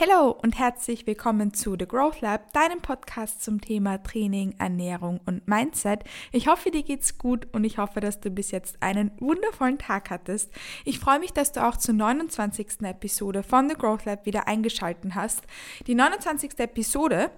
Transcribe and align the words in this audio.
Hallo 0.00 0.34
und 0.42 0.58
herzlich 0.58 1.06
willkommen 1.06 1.52
zu 1.52 1.76
The 1.78 1.86
Growth 1.86 2.22
Lab, 2.22 2.54
deinem 2.54 2.80
Podcast 2.80 3.42
zum 3.42 3.60
Thema 3.60 4.02
Training, 4.02 4.54
Ernährung 4.58 5.20
und 5.26 5.46
Mindset. 5.46 6.04
Ich 6.32 6.48
hoffe, 6.48 6.70
dir 6.70 6.82
geht's 6.82 7.18
gut 7.18 7.46
und 7.52 7.64
ich 7.64 7.76
hoffe, 7.76 8.00
dass 8.00 8.18
du 8.18 8.30
bis 8.30 8.50
jetzt 8.50 8.82
einen 8.82 9.10
wundervollen 9.20 9.76
Tag 9.76 10.08
hattest. 10.08 10.50
Ich 10.86 11.00
freue 11.00 11.18
mich, 11.18 11.34
dass 11.34 11.52
du 11.52 11.62
auch 11.62 11.76
zur 11.76 11.92
29. 11.92 12.80
Episode 12.80 13.42
von 13.42 13.68
The 13.68 13.74
Growth 13.74 14.06
Lab 14.06 14.24
wieder 14.24 14.48
eingeschalten 14.48 15.16
hast. 15.16 15.42
Die 15.86 15.94
29. 15.94 16.58
Episode 16.60 17.30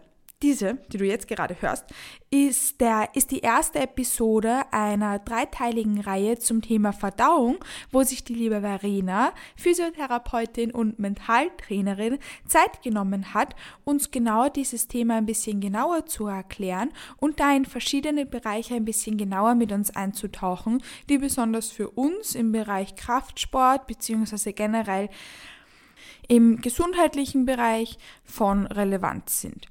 diese, 0.43 0.79
die 0.93 0.99
du 0.99 1.05
jetzt 1.05 1.29
gerade 1.29 1.57
hörst, 1.61 1.85
ist, 2.31 2.81
der, 2.81 3.11
ist 3.15 3.31
die 3.31 3.41
erste 3.41 3.79
Episode 3.79 4.63
einer 4.73 5.19
dreiteiligen 5.19 6.01
Reihe 6.01 6.39
zum 6.39 6.63
Thema 6.63 6.93
Verdauung, 6.93 7.59
wo 7.91 8.03
sich 8.03 8.25
die 8.25 8.35
liebe 8.35 8.61
Verena, 8.63 9.33
Physiotherapeutin 9.57 10.73
und 10.73 10.99
Mentaltrainerin, 10.99 12.19
Zeit 12.47 12.83
genommen 12.83 13.35
hat, 13.35 13.55
uns 13.85 14.11
genau 14.11 14.49
dieses 14.49 14.89
Thema 14.89 15.17
ein 15.17 15.27
bisschen 15.27 15.61
genauer 15.61 16.07
zu 16.07 16.27
erklären 16.27 16.91
und 17.19 17.39
da 17.39 17.55
in 17.55 17.65
verschiedene 17.65 18.27
Bereiche 18.27 18.75
ein 18.75 18.85
bisschen 18.85 19.17
genauer 19.17 19.55
mit 19.55 19.73
uns 19.73 19.95
einzutauchen, 19.95 20.83
die 21.09 21.19
besonders 21.19 21.71
für 21.71 21.91
uns 21.91 22.35
im 22.35 22.53
Bereich 22.53 22.97
Kraftsport 22.97 23.87
bzw. 23.87 24.53
generell 24.53 25.09
im 26.29 26.61
gesundheitlichen 26.61 27.45
Bereich 27.45 27.99
von 28.25 28.67
Relevanz 28.67 29.41
sind. 29.41 29.67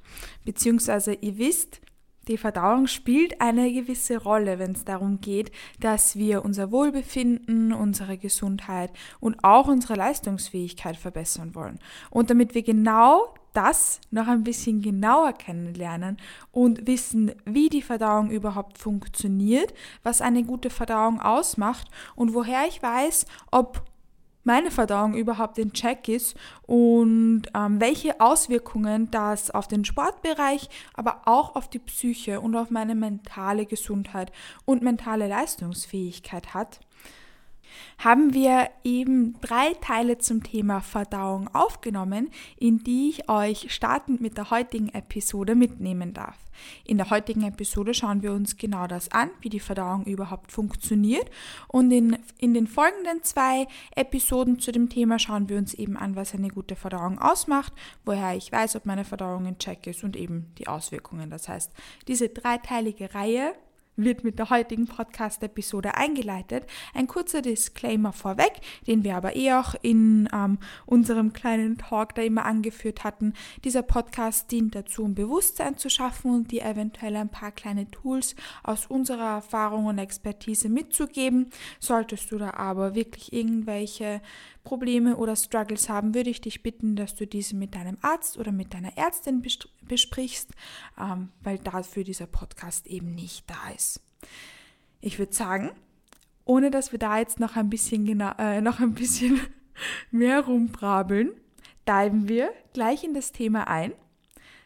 Beziehungsweise 0.46 1.14
ihr 1.14 1.38
wisst, 1.38 1.82
die 2.28 2.38
Verdauung 2.38 2.86
spielt 2.86 3.42
eine 3.42 3.74
gewisse 3.74 4.18
Rolle, 4.18 4.60
wenn 4.60 4.74
es 4.74 4.86
darum 4.86 5.22
geht, 5.22 5.52
dass 5.80 6.16
wir 6.16 6.46
unser 6.46 6.72
Wohlbefinden, 6.72 7.74
unsere 7.74 8.18
Gesundheit 8.18 8.92
und 9.20 9.44
auch 9.44 9.68
unsere 9.68 9.96
Leistungsfähigkeit 9.96 10.98
verbessern 10.98 11.56
wollen. 11.56 11.80
Und 12.12 12.30
damit 12.30 12.54
wir 12.54 12.62
genau 12.62 13.34
das 13.54 14.00
noch 14.12 14.28
ein 14.28 14.44
bisschen 14.44 14.82
genauer 14.82 15.34
kennenlernen 15.34 16.18
und 16.52 16.88
wissen, 16.88 17.34
wie 17.46 17.70
die 17.70 17.82
Verdauung 17.82 18.30
überhaupt 18.30 18.78
funktioniert, 18.78 19.74
was 20.04 20.22
eine 20.22 20.44
gute 20.44 20.70
Verdauung 20.70 21.20
ausmacht 21.20 21.88
und 22.16 22.34
woher 22.34 22.68
ich 22.68 22.82
weiß, 22.82 23.26
ob 23.52 23.84
meine 24.44 24.72
Verdauung 24.72 25.14
überhaupt 25.16 25.58
in 25.58 25.74
Check 25.74 26.08
ist 26.08 26.36
und 26.64 27.44
ähm, 27.56 27.80
welche 27.80 28.20
Auswirkungen 28.20 29.12
das 29.12 29.52
auf 29.52 29.68
den 29.68 29.86
Sportbereich, 29.86 30.70
aber 30.94 31.22
auch 31.26 31.56
auf 31.56 31.70
die 31.70 31.80
Psyche 31.80 32.42
und 32.42 32.56
auf 32.56 32.70
meine 32.70 32.96
mentale 32.96 33.66
Gesundheit 33.66 34.32
und 34.66 34.82
mentale 34.82 35.28
Leistungsfähigkeit 35.28 36.54
hat 36.54 36.80
haben 37.98 38.34
wir 38.34 38.70
eben 38.84 39.40
drei 39.42 39.74
Teile 39.82 40.18
zum 40.18 40.44
Thema 40.44 40.82
Verdauung 40.82 41.54
aufgenommen, 41.54 42.30
in 42.58 42.84
die 42.84 43.10
ich 43.10 43.30
euch 43.30 43.74
startend 43.74 44.22
mit 44.22 44.38
der 44.38 44.50
heutigen 44.50 44.90
Episode 44.90 45.56
mitnehmen 45.56 46.14
darf. 46.14 46.38
In 46.86 46.98
der 46.98 47.10
heutigen 47.10 47.44
Episode 47.44 47.94
schauen 47.94 48.22
wir 48.22 48.34
uns 48.34 48.58
genau 48.58 48.88
das 48.88 49.10
an, 49.12 49.30
wie 49.42 49.50
die 49.50 49.60
Verdauung 49.60 50.06
überhaupt 50.06 50.52
funktioniert. 50.52 51.30
Und 51.68 51.92
in, 51.92 52.18
in 52.38 52.54
den 52.54 52.68
folgenden 52.68 53.24
zwei 53.24 53.68
Episoden 53.96 54.60
zu 54.60 54.72
dem 54.72 54.90
Thema 54.90 55.20
schauen 55.20 55.50
wir 55.50 55.58
uns 55.58 55.74
eben 55.74 55.98
an, 55.98 56.16
was 56.16 56.34
eine 56.34 56.50
gute 56.50 56.76
Verdauung 56.76 57.20
ausmacht, 57.20 57.74
woher 58.06 58.36
ich 58.36 58.52
weiß, 58.52 58.76
ob 58.76 58.86
meine 58.86 59.06
Verdauung 59.06 59.46
in 59.46 59.58
Check 59.58 59.88
ist 59.88 60.04
und 60.04 60.16
eben 60.16 60.52
die 60.58 60.68
Auswirkungen. 60.68 61.30
Das 61.30 61.48
heißt, 61.48 61.72
diese 62.08 62.30
dreiteilige 62.30 63.14
Reihe 63.14 63.54
wird 64.04 64.24
mit 64.24 64.40
der 64.40 64.50
heutigen 64.50 64.88
Podcast-Episode 64.88 65.96
eingeleitet. 65.96 66.66
Ein 66.94 67.08
kurzer 67.08 67.42
Disclaimer 67.42 68.14
vorweg, 68.14 68.54
den 68.88 69.04
wir 69.04 69.16
aber 69.16 69.36
eh 69.36 69.54
auch 69.54 69.76
in 69.82 70.30
ähm, 70.34 70.60
unserem 70.86 71.34
kleinen 71.34 71.78
Talk 71.78 72.16
da 72.16 72.22
immer 72.22 72.46
angeführt 72.46 73.04
hatten. 73.04 73.34
Dieser 73.64 73.82
Podcast 73.82 74.52
dient 74.52 74.76
dazu, 74.76 75.04
um 75.04 75.16
Bewusstsein 75.16 75.78
zu 75.78 75.90
schaffen 75.90 76.32
und 76.34 76.52
dir 76.52 76.66
eventuell 76.66 77.16
ein 77.16 77.30
paar 77.30 77.52
kleine 77.52 77.90
Tools 77.92 78.36
aus 78.64 78.86
unserer 78.86 79.36
Erfahrung 79.36 79.86
und 79.86 79.98
Expertise 79.98 80.70
mitzugeben. 80.70 81.50
Solltest 81.80 82.32
du 82.32 82.38
da 82.38 82.52
aber 82.52 82.96
wirklich 82.96 83.34
irgendwelche 83.34 84.22
Probleme 84.64 85.18
oder 85.18 85.36
Struggles 85.36 85.90
haben, 85.90 86.14
würde 86.14 86.30
ich 86.30 86.42
dich 86.42 86.64
bitten, 86.64 86.96
dass 86.96 87.16
du 87.16 87.26
diese 87.26 87.56
mit 87.56 87.76
deinem 87.76 87.98
Arzt 88.02 88.38
oder 88.38 88.52
mit 88.52 88.74
deiner 88.74 88.98
Ärztin 88.98 89.44
besprichst, 89.82 90.52
ähm, 91.00 91.30
weil 91.42 91.58
dafür 91.58 92.04
dieser 92.04 92.28
Podcast 92.28 92.88
eben 92.88 93.14
nicht 93.14 93.50
da 93.50 93.70
ist. 93.76 94.02
Ich 95.02 95.20
würde 95.20 95.34
sagen, 95.34 95.72
ohne 96.46 96.72
dass 96.72 96.92
wir 96.92 97.00
da 97.00 97.18
jetzt 97.18 97.40
noch 97.40 97.56
ein 97.56 97.70
bisschen, 97.70 98.06
genau, 98.06 98.34
äh, 98.38 98.62
noch 98.62 98.80
ein 98.80 98.94
bisschen 98.94 99.40
mehr 100.12 100.46
rumbrabeln, 100.46 101.32
diven 101.88 102.28
wir 102.28 102.54
gleich 102.74 103.04
in 103.04 103.14
das 103.14 103.32
Thema 103.32 103.68
ein. 103.68 103.94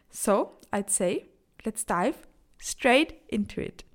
So, 0.09 0.51
I'd 0.71 0.89
say, 0.89 1.25
let's 1.63 1.85
dive 1.85 2.15
straight 2.59 3.15
into 3.27 3.61
it. 3.61 3.85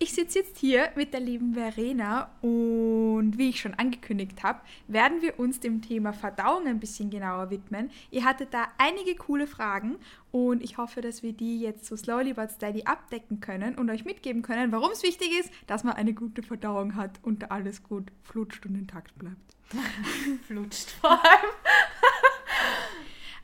Ich 0.00 0.12
sitze 0.12 0.38
jetzt 0.38 0.58
hier 0.58 0.92
mit 0.94 1.12
der 1.12 1.18
lieben 1.18 1.54
Verena 1.54 2.30
und 2.40 3.36
wie 3.36 3.48
ich 3.48 3.58
schon 3.58 3.74
angekündigt 3.74 4.44
habe, 4.44 4.60
werden 4.86 5.22
wir 5.22 5.40
uns 5.40 5.58
dem 5.58 5.82
Thema 5.82 6.12
Verdauung 6.12 6.68
ein 6.68 6.78
bisschen 6.78 7.10
genauer 7.10 7.50
widmen. 7.50 7.90
Ihr 8.12 8.24
hattet 8.24 8.54
da 8.54 8.68
einige 8.78 9.16
coole 9.16 9.48
Fragen 9.48 9.96
und 10.30 10.62
ich 10.62 10.78
hoffe, 10.78 11.00
dass 11.00 11.24
wir 11.24 11.32
die 11.32 11.58
jetzt 11.60 11.84
so 11.84 11.96
slowly 11.96 12.32
but 12.32 12.52
steady 12.52 12.84
abdecken 12.84 13.40
können 13.40 13.74
und 13.74 13.90
euch 13.90 14.04
mitgeben 14.04 14.42
können, 14.42 14.70
warum 14.70 14.92
es 14.92 15.02
wichtig 15.02 15.36
ist, 15.36 15.50
dass 15.66 15.82
man 15.82 15.94
eine 15.94 16.14
gute 16.14 16.44
Verdauung 16.44 16.94
hat 16.94 17.18
und 17.22 17.42
da 17.42 17.46
alles 17.46 17.82
gut 17.82 18.12
flutscht 18.22 18.66
und 18.66 18.76
intakt 18.76 19.18
bleibt. 19.18 19.56
flutscht 20.46 20.90
vor 20.90 21.20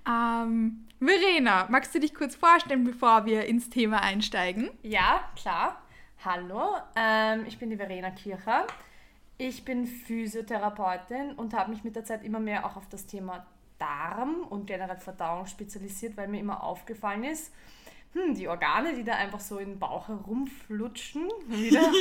allem. 0.07 0.47
ähm, 0.47 0.85
Verena, 1.01 1.67
magst 1.69 1.93
du 1.97 1.99
dich 1.99 2.15
kurz 2.15 2.37
vorstellen, 2.37 2.85
bevor 2.85 3.27
wir 3.27 3.47
ins 3.47 3.71
Thema 3.71 4.03
einsteigen? 4.03 4.71
Ja, 4.85 5.29
klar. 5.35 5.84
Hallo, 6.25 6.79
ähm, 6.97 7.45
ich 7.47 7.59
bin 7.59 7.69
die 7.69 7.77
Verena 7.77 8.11
Kircher. 8.11 8.67
Ich 9.37 9.63
bin 9.63 9.87
Physiotherapeutin 9.87 11.33
und 11.33 11.53
habe 11.53 11.71
mich 11.71 11.85
mit 11.85 11.97
der 11.97 12.07
Zeit 12.07 12.25
immer 12.25 12.41
mehr 12.41 12.65
auch 12.65 12.77
auf 12.77 12.89
das 12.89 13.07
Thema 13.07 13.47
Darm 13.79 14.37
und 14.49 14.67
generell 14.67 14.97
Verdauung 14.97 15.45
spezialisiert, 15.45 16.17
weil 16.17 16.29
mir 16.29 16.41
immer 16.41 16.63
aufgefallen 16.63 17.25
ist, 17.25 17.53
hm, 18.15 18.35
die 18.35 18.49
Organe, 18.49 18.95
die 18.95 19.05
da 19.05 19.17
einfach 19.17 19.41
so 19.41 19.59
im 19.59 19.79
Bauch 19.79 20.09
herumflutschen, 20.09 21.29
wieder, 21.47 21.93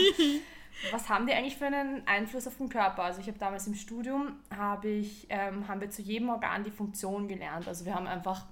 was 0.92 1.10
haben 1.10 1.28
die 1.28 1.34
eigentlich 1.34 1.58
für 1.58 1.66
einen 1.66 2.08
Einfluss 2.08 2.48
auf 2.48 2.56
den 2.56 2.70
Körper? 2.70 3.04
Also 3.04 3.20
ich 3.20 3.28
habe 3.28 3.40
damals 3.40 3.68
im 3.68 3.76
Studium, 3.76 4.38
hab 4.56 4.86
ich, 4.86 5.28
ähm, 5.32 5.68
haben 5.68 5.82
wir 5.82 5.90
zu 5.90 6.02
jedem 6.02 6.30
Organ 6.30 6.64
die 6.64 6.72
Funktion 6.72 7.28
gelernt. 7.28 7.68
Also 7.68 7.84
wir 7.84 7.94
haben 7.94 8.08
einfach 8.08 8.46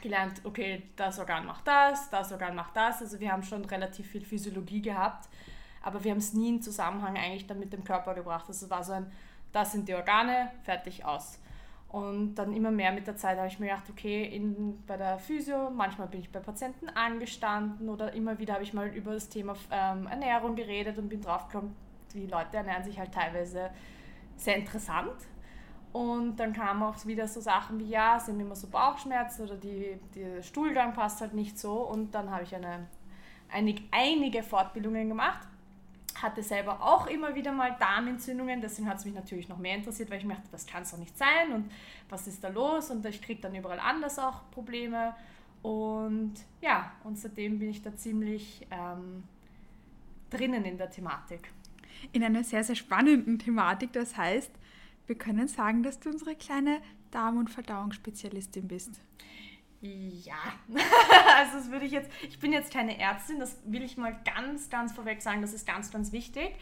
gelernt, 0.00 0.40
okay, 0.44 0.82
das 0.96 1.18
Organ 1.18 1.46
macht 1.46 1.66
das, 1.66 2.10
das 2.10 2.32
Organ 2.32 2.54
macht 2.54 2.76
das. 2.76 3.00
Also 3.00 3.20
wir 3.20 3.32
haben 3.32 3.42
schon 3.42 3.64
relativ 3.64 4.06
viel 4.10 4.24
Physiologie 4.24 4.82
gehabt, 4.82 5.28
aber 5.82 6.02
wir 6.04 6.10
haben 6.10 6.18
es 6.18 6.32
nie 6.32 6.48
in 6.50 6.62
Zusammenhang 6.62 7.16
eigentlich 7.16 7.46
dann 7.46 7.58
mit 7.58 7.72
dem 7.72 7.84
Körper 7.84 8.14
gebracht. 8.14 8.44
Also 8.48 8.66
es 8.66 8.70
war 8.70 8.84
so 8.84 8.92
ein, 8.92 9.10
das 9.52 9.72
sind 9.72 9.88
die 9.88 9.94
Organe, 9.94 10.50
fertig 10.62 11.04
aus. 11.04 11.38
Und 11.88 12.34
dann 12.34 12.52
immer 12.52 12.70
mehr 12.70 12.92
mit 12.92 13.06
der 13.06 13.16
Zeit 13.16 13.38
habe 13.38 13.48
ich 13.48 13.58
mir 13.58 13.68
gedacht, 13.68 13.88
okay, 13.88 14.24
in, 14.24 14.84
bei 14.86 14.98
der 14.98 15.18
Physio, 15.18 15.70
manchmal 15.70 16.06
bin 16.08 16.20
ich 16.20 16.30
bei 16.30 16.40
Patienten 16.40 16.90
angestanden 16.90 17.88
oder 17.88 18.12
immer 18.12 18.38
wieder 18.38 18.54
habe 18.54 18.62
ich 18.62 18.74
mal 18.74 18.88
über 18.88 19.14
das 19.14 19.30
Thema 19.30 19.54
ähm, 19.70 20.06
Ernährung 20.06 20.54
geredet 20.54 20.98
und 20.98 21.08
bin 21.08 21.22
draufgekommen, 21.22 21.74
die 22.12 22.26
Leute 22.26 22.58
ernähren 22.58 22.84
sich 22.84 22.98
halt 22.98 23.12
teilweise 23.12 23.70
sehr 24.36 24.56
interessant 24.56 25.14
und 25.92 26.36
dann 26.36 26.52
kamen 26.52 26.82
auch 26.82 27.04
wieder 27.06 27.26
so 27.26 27.40
Sachen 27.40 27.78
wie, 27.78 27.88
ja, 27.88 28.20
haben 28.20 28.40
immer 28.40 28.54
so 28.54 28.66
Bauchschmerzen 28.68 29.44
oder 29.44 29.56
die, 29.56 29.98
der 30.14 30.42
Stuhlgang 30.42 30.92
passt 30.92 31.20
halt 31.20 31.34
nicht 31.34 31.58
so. 31.58 31.72
Und 31.72 32.14
dann 32.14 32.30
habe 32.30 32.44
ich 32.44 32.54
eine, 32.54 32.86
einig, 33.50 33.82
einige 33.90 34.42
Fortbildungen 34.42 35.08
gemacht. 35.08 35.46
Hatte 36.14 36.42
selber 36.42 36.82
auch 36.82 37.06
immer 37.06 37.34
wieder 37.34 37.52
mal 37.52 37.76
Darmentzündungen, 37.78 38.60
deswegen 38.60 38.88
hat 38.88 38.98
es 38.98 39.04
mich 39.04 39.14
natürlich 39.14 39.48
noch 39.48 39.58
mehr 39.58 39.76
interessiert, 39.76 40.10
weil 40.10 40.18
ich 40.18 40.24
mir 40.24 40.34
dachte, 40.34 40.48
das 40.50 40.66
kann 40.66 40.82
es 40.82 40.90
doch 40.90 40.98
nicht 40.98 41.16
sein 41.16 41.52
und 41.54 41.70
was 42.08 42.26
ist 42.26 42.42
da 42.42 42.48
los? 42.48 42.90
Und 42.90 43.06
ich 43.06 43.22
kriege 43.22 43.40
dann 43.40 43.54
überall 43.54 43.78
anders 43.78 44.18
auch 44.18 44.50
Probleme. 44.50 45.14
Und 45.62 46.34
ja, 46.60 46.92
und 47.04 47.18
seitdem 47.18 47.60
bin 47.60 47.70
ich 47.70 47.82
da 47.82 47.94
ziemlich 47.94 48.66
ähm, 48.72 49.22
drinnen 50.28 50.64
in 50.64 50.76
der 50.76 50.90
Thematik. 50.90 51.52
In 52.12 52.24
einer 52.24 52.42
sehr, 52.42 52.64
sehr 52.64 52.76
spannenden 52.76 53.38
Thematik, 53.38 53.92
das 53.92 54.16
heißt, 54.16 54.50
wir 55.08 55.16
können 55.16 55.48
sagen, 55.48 55.82
dass 55.82 55.98
du 55.98 56.10
unsere 56.10 56.36
kleine 56.36 56.80
Darm- 57.10 57.38
und 57.38 57.50
Verdauungsspezialistin 57.50 58.68
bist. 58.68 59.00
Ja, 59.80 60.34
also 61.36 61.58
das 61.58 61.70
würde 61.70 61.86
ich 61.86 61.92
jetzt, 61.92 62.10
ich 62.28 62.38
bin 62.38 62.52
jetzt 62.52 62.72
keine 62.72 62.98
Ärztin, 62.98 63.38
das 63.38 63.58
will 63.64 63.82
ich 63.82 63.96
mal 63.96 64.16
ganz, 64.24 64.70
ganz 64.70 64.92
vorweg 64.92 65.22
sagen, 65.22 65.40
das 65.40 65.52
ist 65.52 65.66
ganz, 65.66 65.90
ganz 65.90 66.12
wichtig. 66.12 66.54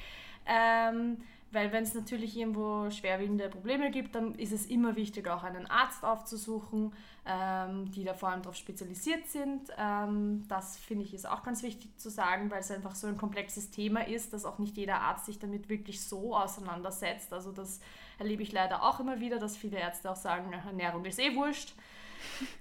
Ähm, 0.47 1.19
Weil 1.53 1.73
wenn 1.73 1.85
es 1.85 1.95
natürlich 1.95 2.37
irgendwo 2.37 2.91
schwerwiegende 2.91 3.49
Probleme 3.49 3.91
gibt, 3.91 4.15
dann 4.15 4.35
ist 4.35 4.53
es 4.53 4.67
immer 4.67 4.97
wichtig, 4.97 5.29
auch 5.29 5.45
einen 5.45 5.67
Arzt 5.67 6.05
aufzusuchen, 6.05 6.93
ähm, 7.25 7.91
die 7.93 8.05
da 8.05 8.15
vor 8.15 8.29
allem 8.31 8.43
darauf 8.43 8.57
spezialisiert 8.57 9.27
sind. 9.29 9.71
Ähm, 9.79 10.45
das 10.49 10.77
finde 10.77 11.05
ich 11.05 11.15
ist 11.15 11.27
auch 11.29 11.43
ganz 11.43 11.63
wichtig 11.63 11.97
zu 11.99 12.11
sagen, 12.11 12.51
weil 12.51 12.61
es 12.61 12.71
einfach 12.71 12.95
so 12.95 13.07
ein 13.07 13.17
komplexes 13.17 13.71
Thema 13.71 14.07
ist, 14.07 14.33
dass 14.33 14.45
auch 14.45 14.59
nicht 14.59 14.77
jeder 14.77 15.01
Arzt 15.01 15.27
sich 15.27 15.39
damit 15.39 15.69
wirklich 15.69 16.05
so 16.05 16.37
auseinandersetzt. 16.37 17.33
Also 17.33 17.53
das 17.53 17.81
erlebe 18.19 18.43
ich 18.43 18.53
leider 18.53 18.83
auch 18.83 19.01
immer 19.01 19.21
wieder, 19.21 19.39
dass 19.39 19.57
viele 19.57 19.79
Ärzte 19.79 20.11
auch 20.11 20.17
sagen, 20.17 20.53
Ernährung 20.53 21.05
ist 21.05 21.19
eh 21.19 21.35
wurscht. 21.35 21.75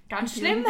Ganz 0.08 0.36
schlimm. 0.36 0.64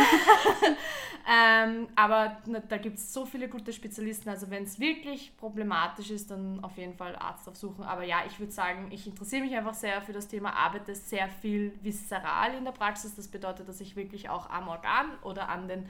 ähm, 1.30 1.88
aber 1.96 2.38
na, 2.46 2.60
da 2.60 2.78
gibt 2.78 2.98
es 2.98 3.12
so 3.12 3.26
viele 3.26 3.48
gute 3.48 3.72
Spezialisten. 3.72 4.30
Also 4.30 4.50
wenn 4.50 4.64
es 4.64 4.78
wirklich 4.80 5.36
problematisch 5.36 6.10
ist, 6.10 6.30
dann 6.30 6.62
auf 6.62 6.76
jeden 6.78 6.94
Fall 6.94 7.14
Arzt 7.16 7.48
aufsuchen. 7.48 7.84
Aber 7.84 8.04
ja, 8.04 8.22
ich 8.26 8.38
würde 8.38 8.52
sagen, 8.52 8.88
ich 8.90 9.06
interessiere 9.06 9.42
mich 9.42 9.54
einfach 9.54 9.74
sehr 9.74 10.00
für 10.02 10.12
das 10.12 10.28
Thema, 10.28 10.54
arbeite 10.54 10.94
sehr 10.94 11.28
viel 11.28 11.72
viszeral 11.82 12.54
in 12.54 12.64
der 12.64 12.72
Praxis. 12.72 13.14
Das 13.14 13.28
bedeutet, 13.28 13.68
dass 13.68 13.80
ich 13.80 13.96
wirklich 13.96 14.30
auch 14.30 14.48
am 14.48 14.68
Organ 14.68 15.06
oder 15.22 15.48
an 15.48 15.68
den 15.68 15.88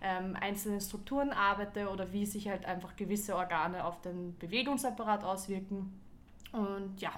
ähm, 0.00 0.36
einzelnen 0.40 0.80
Strukturen 0.80 1.32
arbeite 1.32 1.88
oder 1.88 2.12
wie 2.12 2.26
sich 2.26 2.48
halt 2.48 2.64
einfach 2.64 2.96
gewisse 2.96 3.36
Organe 3.36 3.84
auf 3.84 4.00
den 4.00 4.36
Bewegungsapparat 4.38 5.24
auswirken. 5.24 6.00
Und 6.52 7.00
ja, 7.00 7.12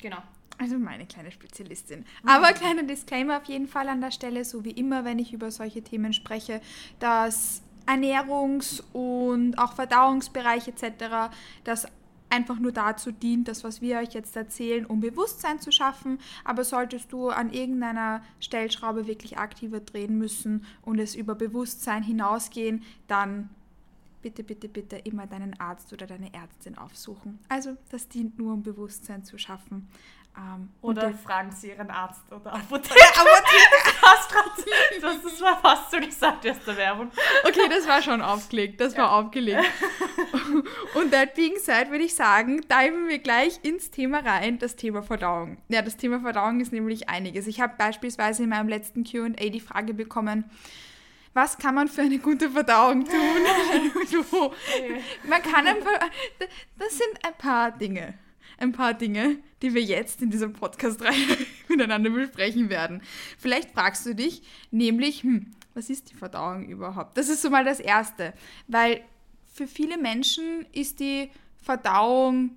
genau. 0.00 0.18
Also 0.58 0.78
meine 0.78 1.06
kleine 1.06 1.30
Spezialistin. 1.30 2.04
Aber 2.24 2.52
kleiner 2.52 2.84
Disclaimer 2.84 3.38
auf 3.38 3.44
jeden 3.44 3.66
Fall 3.66 3.88
an 3.88 4.00
der 4.00 4.10
Stelle, 4.10 4.44
so 4.44 4.64
wie 4.64 4.70
immer, 4.70 5.04
wenn 5.04 5.18
ich 5.18 5.32
über 5.32 5.50
solche 5.50 5.82
Themen 5.82 6.12
spreche, 6.12 6.60
dass 6.98 7.62
Ernährungs- 7.86 8.82
und 8.92 9.58
auch 9.58 9.74
Verdauungsbereich 9.74 10.68
etc., 10.68 11.34
das 11.64 11.86
einfach 12.30 12.58
nur 12.58 12.72
dazu 12.72 13.12
dient, 13.12 13.46
das, 13.48 13.62
was 13.62 13.80
wir 13.80 13.98
euch 13.98 14.12
jetzt 14.12 14.34
erzählen, 14.36 14.86
um 14.86 15.00
Bewusstsein 15.00 15.60
zu 15.60 15.70
schaffen. 15.70 16.18
Aber 16.44 16.64
solltest 16.64 17.12
du 17.12 17.28
an 17.28 17.52
irgendeiner 17.52 18.22
Stellschraube 18.40 19.06
wirklich 19.06 19.38
aktiver 19.38 19.80
drehen 19.80 20.18
müssen 20.18 20.64
und 20.82 20.98
es 20.98 21.14
über 21.14 21.34
Bewusstsein 21.34 22.02
hinausgehen, 22.02 22.82
dann 23.06 23.50
bitte, 24.22 24.42
bitte, 24.42 24.68
bitte 24.68 24.96
immer 24.96 25.26
deinen 25.26 25.60
Arzt 25.60 25.92
oder 25.92 26.06
deine 26.06 26.32
Ärztin 26.32 26.76
aufsuchen. 26.76 27.38
Also 27.48 27.76
das 27.90 28.08
dient 28.08 28.38
nur, 28.38 28.54
um 28.54 28.62
Bewusstsein 28.62 29.22
zu 29.22 29.38
schaffen. 29.38 29.88
Ähm, 30.36 30.68
oder 30.80 31.12
fragen 31.14 31.52
Sie 31.52 31.68
Ihren 31.68 31.90
Arzt 31.90 32.22
oder 32.32 32.52
Apotheker. 32.54 32.96
Apotheker. 33.20 34.44
das, 35.00 35.22
das 35.22 35.40
war 35.40 35.60
fast 35.60 35.92
so 35.92 35.98
gesagt 35.98 36.46
aus 36.46 36.56
der 36.66 36.76
Werbung. 36.76 37.10
Okay, 37.44 37.68
das 37.68 37.86
war 37.86 38.02
schon 38.02 38.20
aufgelegt. 38.20 38.80
Das 38.80 38.96
war 38.96 39.12
aufgelegt. 39.12 39.64
Und 40.94 41.12
that 41.12 41.34
being 41.34 41.56
said, 41.58 41.90
würde 41.90 42.04
ich 42.04 42.14
sagen, 42.14 42.62
diven 42.62 43.08
wir 43.08 43.20
gleich 43.20 43.60
ins 43.62 43.92
Thema 43.92 44.18
rein, 44.18 44.58
das 44.58 44.74
Thema 44.74 45.02
Verdauung. 45.02 45.58
Ja, 45.68 45.82
das 45.82 45.96
Thema 45.96 46.20
Verdauung 46.20 46.60
ist 46.60 46.72
nämlich 46.72 47.08
einiges. 47.08 47.46
Ich 47.46 47.60
habe 47.60 47.74
beispielsweise 47.78 48.42
in 48.42 48.48
meinem 48.48 48.68
letzten 48.68 49.04
QA 49.04 49.28
die 49.50 49.60
Frage 49.60 49.94
bekommen, 49.94 50.44
was 51.32 51.58
kann 51.58 51.76
man 51.76 51.88
für 51.88 52.02
eine 52.02 52.18
gute 52.18 52.50
Verdauung 52.50 53.04
tun? 53.04 53.12
man 55.28 55.42
kann 55.42 55.66
ein 55.66 55.80
paar, 55.80 56.10
das 56.78 56.98
sind 56.98 57.24
ein 57.24 57.34
paar 57.34 57.70
Dinge 57.72 58.14
ein 58.58 58.72
paar 58.72 58.94
Dinge, 58.94 59.38
die 59.62 59.74
wir 59.74 59.82
jetzt 59.82 60.22
in 60.22 60.30
dieser 60.30 60.48
Podcast-Reihe 60.48 61.38
miteinander 61.68 62.10
besprechen 62.10 62.70
werden. 62.70 63.02
Vielleicht 63.38 63.70
fragst 63.70 64.06
du 64.06 64.14
dich 64.14 64.42
nämlich, 64.70 65.22
hm, 65.22 65.52
was 65.74 65.90
ist 65.90 66.10
die 66.10 66.14
Verdauung 66.14 66.68
überhaupt? 66.68 67.16
Das 67.16 67.28
ist 67.28 67.42
so 67.42 67.50
mal 67.50 67.64
das 67.64 67.80
Erste, 67.80 68.32
weil 68.68 69.02
für 69.52 69.66
viele 69.66 69.98
Menschen 69.98 70.66
ist 70.72 71.00
die 71.00 71.30
Verdauung 71.62 72.56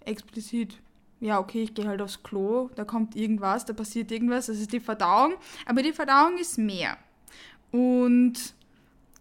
explizit. 0.00 0.78
Ja, 1.20 1.38
okay, 1.38 1.62
ich 1.62 1.74
gehe 1.74 1.86
halt 1.86 2.02
aufs 2.02 2.22
Klo, 2.22 2.70
da 2.74 2.84
kommt 2.84 3.16
irgendwas, 3.16 3.64
da 3.64 3.72
passiert 3.72 4.12
irgendwas, 4.12 4.46
das 4.46 4.58
ist 4.58 4.72
die 4.72 4.80
Verdauung. 4.80 5.34
Aber 5.64 5.82
die 5.82 5.92
Verdauung 5.92 6.36
ist 6.38 6.58
mehr. 6.58 6.98
Und 7.70 8.54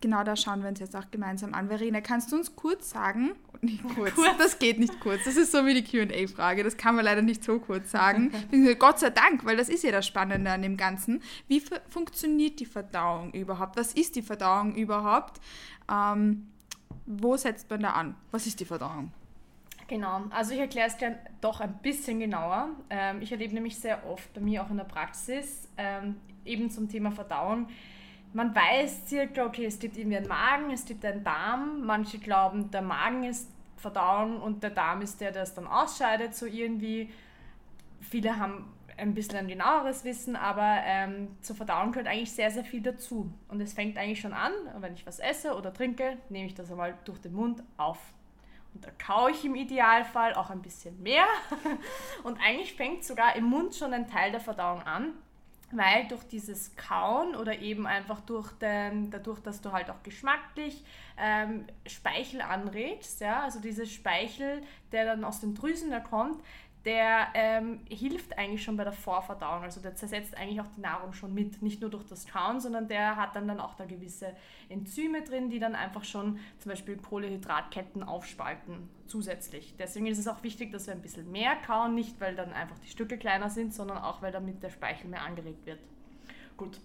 genau 0.02 0.24
da 0.24 0.36
schauen 0.36 0.62
wir 0.62 0.70
uns 0.70 0.80
jetzt 0.80 0.96
auch 0.96 1.10
gemeinsam 1.12 1.54
an. 1.54 1.68
Verena, 1.68 2.02
kannst 2.02 2.32
du 2.32 2.38
uns 2.38 2.56
kurz 2.56 2.90
sagen, 2.90 3.32
nicht 3.62 3.84
kurz, 3.96 4.16
kurz. 4.16 4.38
das 4.38 4.60
geht 4.60 4.80
nicht 4.80 5.00
kurz, 5.00 5.24
das 5.26 5.36
ist 5.36 5.52
so 5.52 5.66
wie 5.66 5.82
die 5.82 5.84
QA-Frage, 5.84 6.64
das 6.64 6.78
kann 6.78 6.96
man 6.96 7.06
leider 7.06 7.22
nicht 7.22 7.44
so 7.44 7.60
kurz 7.60 7.92
sagen. 7.92 8.32
Gott 8.80 9.00
sei 9.00 9.10
Dank, 9.10 9.46
weil 9.46 9.58
das 9.58 9.70
ist 9.70 9.84
ja 9.84 9.92
das 9.92 10.06
Spannende 10.06 10.52
an 10.52 10.62
dem 10.62 10.78
Ganzen. 10.78 11.22
Wie 11.48 11.62
funktioniert 11.90 12.60
die 12.60 12.66
Verdauung 12.66 13.32
überhaupt? 13.32 13.78
Was 13.78 13.94
ist 13.94 14.16
die 14.16 14.22
Verdauung 14.22 14.76
überhaupt? 14.76 15.42
Ähm, 15.92 16.48
wo 17.06 17.38
setzt 17.38 17.70
man 17.70 17.82
da 17.82 17.92
an? 17.92 18.16
Was 18.32 18.48
ist 18.48 18.60
die 18.60 18.66
Verdauung? 18.66 19.12
Genau, 19.88 20.24
also 20.32 20.54
ich 20.54 20.60
erkläre 20.60 20.88
es 20.88 20.98
gern 20.98 21.16
doch 21.42 21.62
ein 21.62 21.78
bisschen 21.84 22.20
genauer. 22.20 22.70
Ähm, 22.90 23.22
ich 23.22 23.32
erlebe 23.32 23.54
nämlich 23.54 23.78
sehr 23.78 24.06
oft 24.08 24.34
bei 24.34 24.42
mir 24.42 24.64
auch 24.64 24.72
in 24.72 24.78
der 24.78 24.84
Praxis 24.86 25.68
ähm, 25.78 26.16
eben 26.44 26.72
zum 26.72 26.90
Thema 26.90 27.12
Verdauung 27.12 27.68
man 28.36 28.54
weiß 28.54 29.08
circa, 29.08 29.46
okay, 29.46 29.66
es 29.66 29.80
gibt 29.80 29.96
irgendwie 29.96 30.18
einen 30.18 30.28
Magen, 30.28 30.70
es 30.70 30.84
gibt 30.84 31.06
einen 31.06 31.24
Darm. 31.24 31.86
Manche 31.86 32.20
glauben, 32.20 32.70
der 32.70 32.82
Magen 32.82 33.24
ist 33.24 33.50
Verdauung 33.78 34.42
und 34.42 34.62
der 34.62 34.72
Darm 34.72 35.02
ist 35.02 35.22
der, 35.22 35.32
der 35.32 35.44
es 35.44 35.54
dann 35.54 35.66
ausscheidet, 35.66 36.36
so 36.36 36.46
irgendwie. 36.46 37.10
Viele 38.02 38.38
haben 38.38 38.74
ein 38.98 39.14
bisschen 39.14 39.38
ein 39.38 39.48
genaueres 39.48 40.04
Wissen, 40.04 40.36
aber 40.36 40.80
ähm, 40.84 41.30
zur 41.42 41.56
Verdauung 41.56 41.94
gehört 41.94 42.10
eigentlich 42.10 42.34
sehr, 42.34 42.52
sehr 42.52 42.66
viel 42.66 42.82
dazu. 42.82 43.32
Und 43.48 43.62
es 43.62 43.74
fängt 43.74 43.98
eigentlich 43.98 44.20
schon 44.20 44.34
an, 44.34 44.52
wenn 44.80 44.94
ich 44.94 45.08
was 45.08 45.20
esse 45.20 45.56
oder 45.56 45.74
trinke, 45.74 46.18
nehme 46.28 46.48
ich 46.48 46.54
das 46.54 46.70
einmal 46.70 46.98
durch 47.06 47.20
den 47.20 47.34
Mund 47.34 47.64
auf. 47.78 48.00
Und 48.74 48.86
da 48.86 48.90
kaue 48.92 49.32
ich 49.32 49.46
im 49.46 49.56
Idealfall 49.56 50.34
auch 50.34 50.50
ein 50.50 50.62
bisschen 50.62 51.02
mehr. 51.02 51.26
Und 52.24 52.38
eigentlich 52.46 52.74
fängt 52.74 53.06
sogar 53.06 53.38
im 53.38 53.46
Mund 53.46 53.76
schon 53.76 53.94
ein 53.94 54.10
Teil 54.10 54.32
der 54.32 54.42
Verdauung 54.42 54.82
an 54.82 55.14
weil 55.78 56.08
durch 56.08 56.24
dieses 56.24 56.76
Kauen 56.76 57.36
oder 57.36 57.60
eben 57.60 57.86
einfach 57.88 58.22
durch 58.22 58.52
den, 58.54 59.12
dadurch, 59.12 59.40
dass 59.40 59.62
du 59.62 59.72
halt 59.72 59.90
auch 59.90 60.02
geschmacklich 60.04 60.84
ähm, 61.18 61.66
Speichel 61.86 62.42
anregst, 62.42 63.22
ja, 63.22 63.44
also 63.44 63.60
dieser 63.60 63.86
Speichel, 63.86 64.62
der 64.92 65.06
dann 65.06 65.24
aus 65.24 65.40
den 65.40 65.56
Drüsen 65.56 65.92
da 65.92 66.00
kommt, 66.00 66.44
der 66.86 67.28
ähm, 67.34 67.80
hilft 67.90 68.38
eigentlich 68.38 68.64
schon 68.64 68.78
bei 68.78 68.84
der 68.84 68.94
Vorverdauung. 68.94 69.64
Also 69.64 69.82
der 69.82 69.96
zersetzt 69.96 70.38
eigentlich 70.38 70.62
auch 70.62 70.68
die 70.68 70.82
Nahrung 70.82 71.14
schon 71.14 71.34
mit. 71.34 71.62
Nicht 71.62 71.82
nur 71.82 71.90
durch 71.90 72.06
das 72.06 72.28
Kauen, 72.28 72.62
sondern 72.62 72.88
der 72.88 73.16
hat 73.16 73.36
dann, 73.36 73.48
dann 73.48 73.60
auch 73.60 73.74
da 73.74 73.86
gewisse 73.86 74.36
Enzyme 74.70 75.24
drin, 75.24 75.50
die 75.50 75.60
dann 75.60 75.74
einfach 75.74 76.04
schon 76.04 76.40
zum 76.60 76.70
Beispiel 76.70 76.98
Kohlehydratketten 76.98 78.04
aufspalten 78.04 78.88
zusätzlich. 79.08 79.76
Deswegen 79.80 80.06
ist 80.06 80.20
es 80.20 80.28
auch 80.28 80.44
wichtig, 80.44 80.72
dass 80.72 80.86
wir 80.86 80.94
ein 80.94 81.02
bisschen 81.02 81.32
mehr 81.32 81.56
kauen, 81.56 81.96
nicht 81.96 82.22
weil 82.22 82.36
dann 82.36 82.54
einfach 82.54 82.78
die 82.80 82.90
Stücke 82.90 83.18
kleiner 83.18 83.50
sind, 83.50 83.74
sondern 83.74 83.98
auch 83.98 84.22
weil 84.22 84.32
damit 84.32 84.62
der 84.62 84.70
Speichel 84.70 85.10
mehr 85.10 85.24
angeregt 85.24 85.66
wird. 85.66 85.80
Gut, 86.56 86.80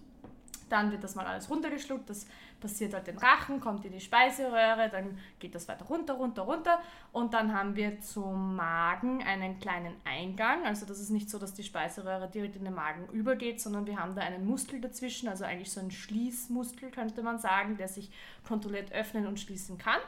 dann 0.71 0.91
wird 0.91 1.03
das 1.03 1.15
mal 1.15 1.25
alles 1.25 1.49
runtergeschluckt, 1.49 2.09
das 2.09 2.25
passiert 2.59 2.93
halt 2.93 3.07
den 3.07 3.17
Rachen, 3.17 3.59
kommt 3.59 3.83
in 3.85 3.91
die 3.91 3.99
Speiseröhre, 3.99 4.89
dann 4.89 5.17
geht 5.39 5.55
das 5.55 5.67
weiter 5.67 5.85
runter, 5.85 6.13
runter, 6.13 6.43
runter 6.43 6.81
und 7.11 7.33
dann 7.33 7.53
haben 7.53 7.75
wir 7.75 7.99
zum 8.01 8.55
Magen 8.55 9.23
einen 9.23 9.59
kleinen 9.59 9.95
Eingang. 10.05 10.65
Also 10.65 10.85
das 10.85 10.99
ist 10.99 11.09
nicht 11.09 11.29
so, 11.29 11.39
dass 11.39 11.53
die 11.53 11.63
Speiseröhre 11.63 12.29
direkt 12.29 12.55
in 12.55 12.63
den 12.63 12.75
Magen 12.75 13.07
übergeht, 13.11 13.59
sondern 13.59 13.85
wir 13.85 13.99
haben 13.99 14.15
da 14.15 14.21
einen 14.21 14.45
Muskel 14.45 14.79
dazwischen, 14.79 15.27
also 15.27 15.43
eigentlich 15.43 15.71
so 15.71 15.79
ein 15.79 15.91
Schließmuskel 15.91 16.91
könnte 16.91 17.23
man 17.23 17.39
sagen, 17.39 17.77
der 17.77 17.87
sich 17.87 18.11
kontrolliert 18.47 18.91
öffnen 18.91 19.27
und 19.27 19.39
schließen 19.39 19.77
kann. 19.77 19.99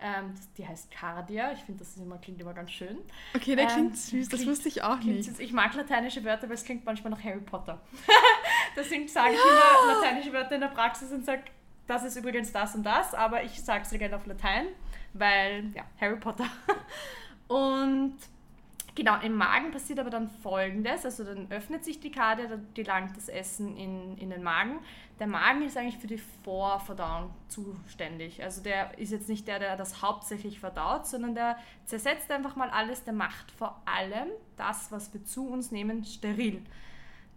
Ähm, 0.00 0.34
die 0.56 0.66
heißt 0.66 0.90
Cardia. 0.92 1.52
Ich 1.52 1.60
finde, 1.60 1.80
das 1.80 1.96
immer, 1.96 2.18
klingt 2.18 2.40
immer 2.40 2.54
ganz 2.54 2.70
schön. 2.70 2.98
Okay, 3.34 3.56
der 3.56 3.64
ähm, 3.64 3.70
klingt 3.70 3.96
süß, 3.96 4.28
das 4.28 4.40
klingt, 4.40 4.52
wusste 4.52 4.68
ich 4.68 4.82
auch 4.82 5.00
nicht. 5.00 5.28
Süß. 5.28 5.40
Ich 5.40 5.52
mag 5.52 5.74
lateinische 5.74 6.22
Wörter, 6.24 6.44
aber 6.44 6.54
es 6.54 6.64
klingt 6.64 6.84
manchmal 6.84 7.10
nach 7.10 7.24
Harry 7.24 7.40
Potter. 7.40 7.80
Deswegen 8.76 9.08
sage 9.08 9.34
ich 9.34 9.40
immer 9.40 9.94
lateinische 9.94 10.32
Wörter 10.32 10.54
in 10.54 10.60
der 10.60 10.68
Praxis 10.68 11.10
und 11.10 11.24
sage, 11.24 11.42
das 11.88 12.04
ist 12.04 12.16
übrigens 12.16 12.52
das 12.52 12.76
und 12.76 12.84
das, 12.84 13.12
aber 13.14 13.42
ich 13.42 13.60
sage 13.60 13.82
es 13.82 13.90
gerne 13.90 14.14
auf 14.14 14.26
Latein, 14.26 14.66
weil, 15.14 15.72
ja, 15.74 15.82
Harry 16.00 16.16
Potter. 16.16 16.46
und 17.48 18.16
genau, 18.98 19.20
im 19.20 19.34
Magen 19.34 19.70
passiert 19.70 20.00
aber 20.00 20.10
dann 20.10 20.28
folgendes: 20.28 21.04
also 21.04 21.24
dann 21.24 21.50
öffnet 21.50 21.84
sich 21.84 22.00
die 22.00 22.10
Karte, 22.10 22.48
dann 22.48 22.66
gelangt 22.74 23.16
das 23.16 23.28
Essen 23.28 23.76
in, 23.76 24.18
in 24.18 24.28
den 24.28 24.42
Magen. 24.42 24.80
Der 25.20 25.28
Magen 25.28 25.62
ist 25.62 25.76
eigentlich 25.76 25.98
für 25.98 26.08
die 26.08 26.20
Vorverdauung 26.42 27.30
zuständig. 27.46 28.42
Also 28.42 28.62
der 28.62 28.98
ist 28.98 29.12
jetzt 29.12 29.28
nicht 29.28 29.46
der, 29.46 29.60
der 29.60 29.76
das 29.76 30.02
hauptsächlich 30.02 30.58
verdaut, 30.58 31.06
sondern 31.06 31.34
der 31.34 31.56
zersetzt 31.86 32.30
einfach 32.30 32.56
mal 32.56 32.70
alles, 32.70 33.04
der 33.04 33.14
macht 33.14 33.50
vor 33.52 33.80
allem 33.86 34.28
das, 34.56 34.90
was 34.90 35.14
wir 35.14 35.24
zu 35.24 35.48
uns 35.48 35.70
nehmen, 35.70 36.04
steril. 36.04 36.62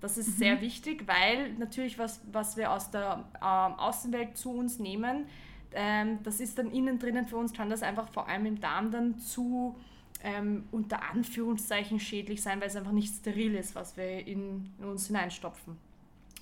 Das 0.02 0.18
ist 0.18 0.30
mhm. 0.30 0.34
sehr 0.34 0.62
wichtig, 0.62 1.08
weil 1.08 1.54
natürlich 1.54 2.00
was, 2.00 2.22
was 2.32 2.58
wir 2.58 2.72
aus 2.72 2.90
der 2.90 3.24
ähm, 3.36 3.74
Außenwelt 3.76 4.36
zu 4.36 4.52
uns 4.52 4.80
nehmen, 4.80 5.28
ähm, 5.74 6.20
das 6.24 6.40
ist 6.40 6.58
dann 6.58 6.72
innen 6.72 6.98
drinnen 6.98 7.28
für 7.28 7.38
uns, 7.38 7.54
kann 7.54 7.70
das 7.70 7.84
einfach 7.84 8.10
vor 8.10 8.28
allem 8.28 8.48
im 8.48 8.60
Darm 8.60 8.90
dann 8.90 9.20
zu 9.20 9.76
ähm, 10.24 10.66
unter 10.72 11.10
Anführungszeichen 11.10 12.00
schädlich 12.00 12.42
sein, 12.42 12.60
weil 12.62 12.68
es 12.68 12.76
einfach 12.76 12.92
nicht 12.92 13.14
steril 13.14 13.56
ist, 13.56 13.76
was 13.76 13.98
wir 13.98 14.26
in, 14.28 14.72
in 14.80 14.86
uns 14.86 15.08
hineinstopfen. 15.08 15.78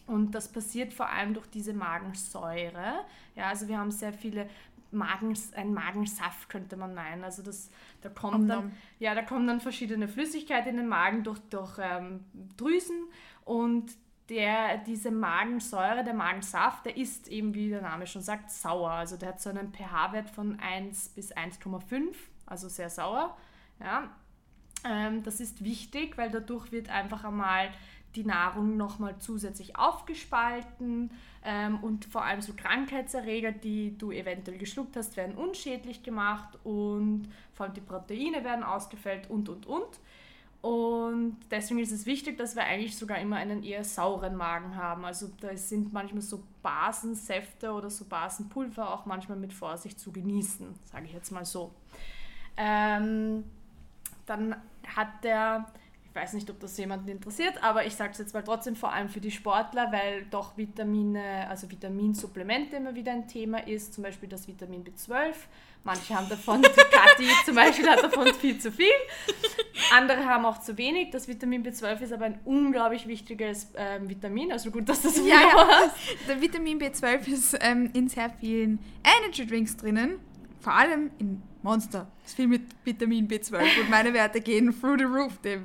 Und 0.08 0.34
das 0.34 0.52
passiert 0.52 0.94
vor 0.94 1.10
allem 1.10 1.34
durch 1.34 1.48
diese 1.48 1.74
Magensäure. 1.74 3.06
Ja, 3.36 3.48
also 3.48 3.68
wir 3.68 3.78
haben 3.78 3.92
sehr 3.92 4.12
viele 4.12 4.50
Magens, 4.92 5.54
ein 5.54 5.72
Magensaft, 5.74 6.50
könnte 6.50 6.78
man 6.78 6.96
meinen. 6.96 7.24
Also 7.24 7.44
das, 7.44 7.70
da, 8.02 8.10
kommt 8.10 8.50
dann, 8.50 8.72
ja, 8.98 9.14
da 9.14 9.22
kommen 9.22 9.46
dann 9.46 9.62
verschiedene 9.62 10.08
Flüssigkeiten 10.08 10.72
in 10.72 10.78
den 10.78 10.88
Magen 10.88 11.24
durch, 11.24 11.40
durch 11.52 11.78
ähm, 11.80 12.22
Drüsen 12.58 13.08
und 13.46 13.92
der, 14.30 14.78
diese 14.78 15.12
Magensäure, 15.12 16.04
der 16.04 16.14
Magensaft, 16.14 16.86
der 16.86 16.98
ist 16.98 17.28
eben, 17.28 17.54
wie 17.54 17.70
der 17.70 17.82
Name 17.82 18.06
schon 18.08 18.22
sagt, 18.22 18.52
sauer. 18.52 18.92
Also 18.92 19.18
der 19.18 19.30
hat 19.30 19.42
so 19.42 19.50
einen 19.50 19.74
pH-Wert 19.74 20.30
von 20.30 20.60
1 20.60 21.10
bis 21.10 21.36
1,5, 21.36 22.14
also 22.46 22.70
sehr 22.70 22.90
sauer. 22.90 23.36
Ja. 23.80 24.10
Ähm, 24.86 25.24
das 25.24 25.40
ist 25.40 25.64
wichtig, 25.64 26.18
weil 26.18 26.32
dadurch 26.32 26.72
wird 26.72 26.90
einfach 26.90 27.24
einmal 27.24 27.70
die 28.16 28.24
Nahrung 28.24 28.76
nochmal 28.78 29.18
zusätzlich 29.20 29.76
aufgespalten 29.78 31.12
ähm, 31.44 31.80
und 31.84 32.06
vor 32.06 32.24
allem 32.24 32.42
so 32.42 32.54
Krankheitserreger, 32.54 33.52
die 33.52 33.98
du 33.98 34.12
eventuell 34.12 34.58
geschluckt 34.58 34.96
hast, 34.96 35.16
werden 35.16 35.36
unschädlich 35.36 36.02
gemacht 36.02 36.58
und 36.64 37.30
vor 37.54 37.66
allem 37.66 37.76
die 37.76 37.82
Proteine 37.82 38.44
werden 38.44 38.64
ausgefällt 38.64 39.30
und 39.30 39.50
und 39.50 39.66
und. 39.68 40.00
Und 40.62 41.38
deswegen 41.50 41.80
ist 41.80 41.92
es 41.92 42.06
wichtig, 42.06 42.38
dass 42.38 42.56
wir 42.56 42.64
eigentlich 42.64 42.98
sogar 42.98 43.20
immer 43.20 43.38
einen 43.38 43.64
eher 43.64 43.86
sauren 43.86 44.36
Magen 44.36 44.76
haben. 44.76 45.06
Also 45.06 45.30
da 45.40 45.56
sind 45.56 45.94
manchmal 45.94 46.22
so 46.22 46.44
Basensäfte 46.62 47.72
oder 47.72 47.90
so 47.90 48.04
Basenpulver 48.06 48.94
auch 48.94 49.06
manchmal 49.06 49.38
mit 49.38 49.54
Vorsicht 49.54 49.98
zu 50.00 50.12
genießen, 50.12 50.68
sage 50.84 51.06
ich 51.06 51.14
jetzt 51.14 51.32
mal 51.32 51.46
so. 51.46 51.72
Ähm, 52.58 53.46
dann 54.30 54.56
hat 54.96 55.24
der, 55.24 55.66
ich 56.04 56.16
weiß 56.16 56.34
nicht, 56.34 56.50
ob 56.50 56.60
das 56.60 56.78
jemanden 56.78 57.10
interessiert, 57.10 57.62
aber 57.64 57.86
ich 57.86 57.96
sage 57.96 58.12
es 58.12 58.18
jetzt 58.20 58.34
mal 58.34 58.44
trotzdem 58.44 58.76
vor 58.76 58.94
allem 58.94 59.10
für 59.10 59.22
die 59.22 59.32
Sportler, 59.32 59.92
weil 59.92 60.26
doch 60.26 60.58
Vitamine, 60.58 61.48
also 61.50 61.70
Vitaminsupplemente 61.70 62.78
immer 62.78 62.96
wieder 62.96 63.12
ein 63.12 63.28
Thema 63.28 63.68
ist, 63.68 63.94
zum 63.94 64.04
Beispiel 64.04 64.30
das 64.30 64.48
Vitamin 64.48 64.84
B12 64.84 65.34
Manche 65.84 66.14
haben 66.14 66.28
davon, 66.28 66.62
Kathi 66.92 67.28
zum 67.46 67.56
Beispiel 67.56 67.90
hat 67.90 68.04
davon 68.04 68.34
viel 68.34 68.60
zu 68.60 68.72
viel. 68.72 68.92
Andere 69.96 70.26
haben 70.26 70.46
auch 70.46 70.60
zu 70.60 70.78
wenig. 70.78 71.10
Das 71.12 71.28
Vitamin 71.28 71.66
B12 71.66 72.02
ist 72.02 72.14
aber 72.14 72.26
ein 72.26 72.40
unglaublich 72.44 73.08
wichtiges 73.08 73.72
ähm, 73.78 74.10
Vitamin. 74.10 74.52
Also 74.52 74.72
gut, 74.72 74.90
dass 74.90 75.02
das 75.02 75.18
ja, 75.18 75.24
ja. 75.26 75.92
Der 76.28 76.42
Vitamin 76.42 76.80
B12 76.80 77.28
ist 77.28 77.58
ähm, 77.62 77.90
in 77.94 78.10
sehr 78.10 78.30
vielen 78.30 78.80
Energy 79.04 79.48
Drinks 79.48 79.78
drinnen. 79.78 80.20
Vor 80.60 80.74
allem 80.74 81.12
in 81.20 81.42
Monster. 81.62 82.08
Ist 82.26 82.36
viel 82.36 82.48
mit 82.48 82.64
Vitamin 82.84 83.28
B12 83.28 83.82
und 83.82 83.90
meine 83.90 84.14
Werte 84.14 84.42
gehen 84.42 84.74
through 84.80 84.98
the 84.98 85.06
roof. 85.06 85.40
They're 85.44 85.62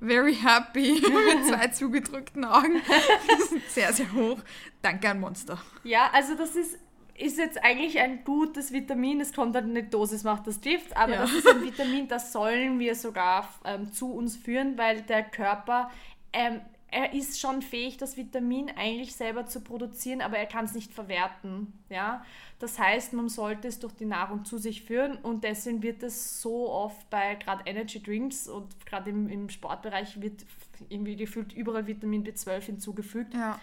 very 0.00 0.34
happy 0.34 0.92
mit 1.02 1.46
zwei 1.46 1.68
zugedrückten 1.68 2.44
Augen. 2.44 2.74
Die 2.74 3.42
sind 3.42 3.62
sehr, 3.68 3.92
sehr 3.92 4.12
hoch. 4.12 4.38
Danke 4.80 5.10
an 5.10 5.20
Monster. 5.20 5.58
Ja, 5.84 6.10
also 6.12 6.34
das 6.34 6.56
ist 6.56 6.78
ist 7.14 7.38
jetzt 7.38 7.62
eigentlich 7.62 7.98
ein 8.00 8.24
gutes 8.24 8.72
Vitamin. 8.72 9.20
Es 9.20 9.32
kommt 9.32 9.54
halt 9.54 9.66
eine 9.66 9.84
Dosis, 9.84 10.24
macht 10.24 10.46
das 10.46 10.60
Gift, 10.60 10.96
aber 10.96 11.12
ja. 11.12 11.20
das 11.22 11.32
ist 11.32 11.46
ein 11.46 11.62
Vitamin, 11.62 12.08
das 12.08 12.32
sollen 12.32 12.78
wir 12.78 12.94
sogar 12.94 13.48
ähm, 13.64 13.92
zu 13.92 14.12
uns 14.12 14.36
führen, 14.36 14.78
weil 14.78 15.02
der 15.02 15.22
Körper, 15.22 15.90
ähm, 16.32 16.60
er 16.92 17.14
ist 17.14 17.40
schon 17.40 17.62
fähig, 17.62 17.96
das 17.96 18.16
Vitamin 18.16 18.70
eigentlich 18.76 19.14
selber 19.14 19.46
zu 19.46 19.60
produzieren, 19.60 20.20
aber 20.20 20.38
er 20.38 20.46
kann 20.46 20.66
es 20.66 20.74
nicht 20.74 20.92
verwerten. 20.92 21.72
Ja? 21.88 22.24
Das 22.58 22.78
heißt, 22.78 23.14
man 23.14 23.28
sollte 23.28 23.68
es 23.68 23.78
durch 23.78 23.94
die 23.94 24.04
Nahrung 24.04 24.44
zu 24.44 24.58
sich 24.58 24.82
führen 24.82 25.16
und 25.16 25.42
deswegen 25.42 25.82
wird 25.82 26.02
es 26.02 26.40
so 26.40 26.70
oft 26.70 27.08
bei 27.10 27.34
gerade 27.36 27.64
Energy 27.66 28.02
Drinks 28.02 28.46
und 28.46 28.86
gerade 28.86 29.10
im, 29.10 29.28
im 29.28 29.48
Sportbereich 29.48 30.20
wird 30.20 30.44
irgendwie 30.88 31.16
gefühlt 31.16 31.52
überall 31.52 31.86
Vitamin 31.86 32.24
B12 32.24 32.60
hinzugefügt. 32.60 33.34
Ja 33.34 33.58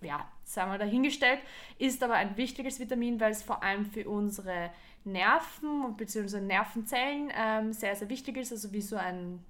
ja, 0.00 0.28
sagen 0.44 0.70
wir 0.70 0.78
dahingestellt, 0.78 1.40
ist 1.78 2.02
aber 2.02 2.14
ein 2.14 2.36
wichtiges 2.36 2.78
Vitamin, 2.78 3.20
weil 3.20 3.32
es 3.32 3.42
vor 3.42 3.62
allem 3.62 3.86
für 3.86 4.08
unsere 4.08 4.70
Nerven 5.04 5.96
bzw. 5.96 6.40
Nervenzellen 6.40 7.32
ähm, 7.34 7.72
sehr, 7.72 7.96
sehr 7.96 8.08
wichtig 8.08 8.36
ist, 8.36 8.52
also 8.52 8.72
wie 8.72 8.82
so 8.82 8.96
ein 8.96 9.44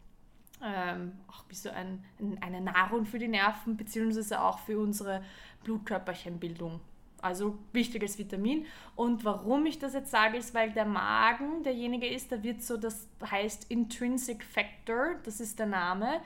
ähm, 0.65 1.13
auch 1.29 1.45
wie 1.49 1.55
so 1.55 1.71
ein, 1.71 2.05
eine 2.41 2.61
Nahrung 2.61 3.05
für 3.05 3.19
die 3.19 3.29
Nerven, 3.29 3.77
beziehungsweise 3.77 4.41
auch 4.41 4.59
für 4.61 4.79
unsere 4.79 5.23
Blutkörperchenbildung. 5.65 6.81
Also 7.21 7.57
wichtiges 7.73 8.19
Vitamin. 8.19 8.67
Und 8.97 9.25
warum 9.25 9.65
ich 9.67 9.79
das 9.79 9.95
jetzt 9.95 10.11
sage, 10.11 10.37
ist, 10.39 10.55
weil 10.55 10.73
der 10.73 10.85
Magen 10.85 11.63
derjenige 11.63 12.07
ist, 12.07 12.33
da 12.33 12.43
wird 12.43 12.63
so, 12.63 12.77
das 12.77 13.07
heißt 13.25 13.71
Intrinsic 13.71 14.43
Factor, 14.43 15.17
das 15.25 15.39
ist 15.41 15.59
der 15.61 15.67
Name, 15.67 16.21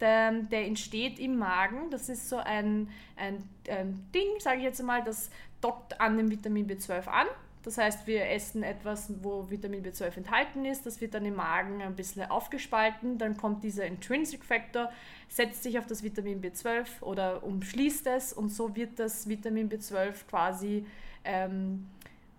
der, 0.00 0.32
der 0.32 0.66
entsteht 0.66 1.18
im 1.18 1.36
Magen. 1.36 1.90
Das 1.90 2.08
ist 2.08 2.30
so 2.30 2.36
ein, 2.38 2.88
ein, 3.16 3.42
ein 3.68 4.06
Ding, 4.14 4.38
sage 4.38 4.58
ich 4.58 4.64
jetzt 4.64 4.82
mal, 4.82 5.02
das 5.04 5.30
dockt 5.60 6.00
an 6.00 6.16
dem 6.16 6.30
Vitamin 6.30 6.66
B12 6.66 7.06
an. 7.08 7.26
Das 7.68 7.76
heißt, 7.76 8.06
wir 8.06 8.30
essen 8.30 8.62
etwas, 8.62 9.12
wo 9.22 9.50
Vitamin 9.50 9.84
B12 9.84 10.16
enthalten 10.16 10.64
ist. 10.64 10.86
Das 10.86 11.02
wird 11.02 11.12
dann 11.12 11.26
im 11.26 11.36
Magen 11.36 11.82
ein 11.82 11.94
bisschen 11.94 12.22
aufgespalten. 12.30 13.18
Dann 13.18 13.36
kommt 13.36 13.62
dieser 13.62 13.84
Intrinsic 13.84 14.42
Factor, 14.42 14.90
setzt 15.28 15.64
sich 15.64 15.78
auf 15.78 15.84
das 15.84 16.02
Vitamin 16.02 16.40
B12 16.40 17.02
oder 17.02 17.44
umschließt 17.44 18.06
es 18.06 18.32
und 18.32 18.48
so 18.48 18.74
wird 18.74 18.98
das 18.98 19.28
Vitamin 19.28 19.68
B12 19.68 20.14
quasi 20.30 20.86
ähm, 21.24 21.86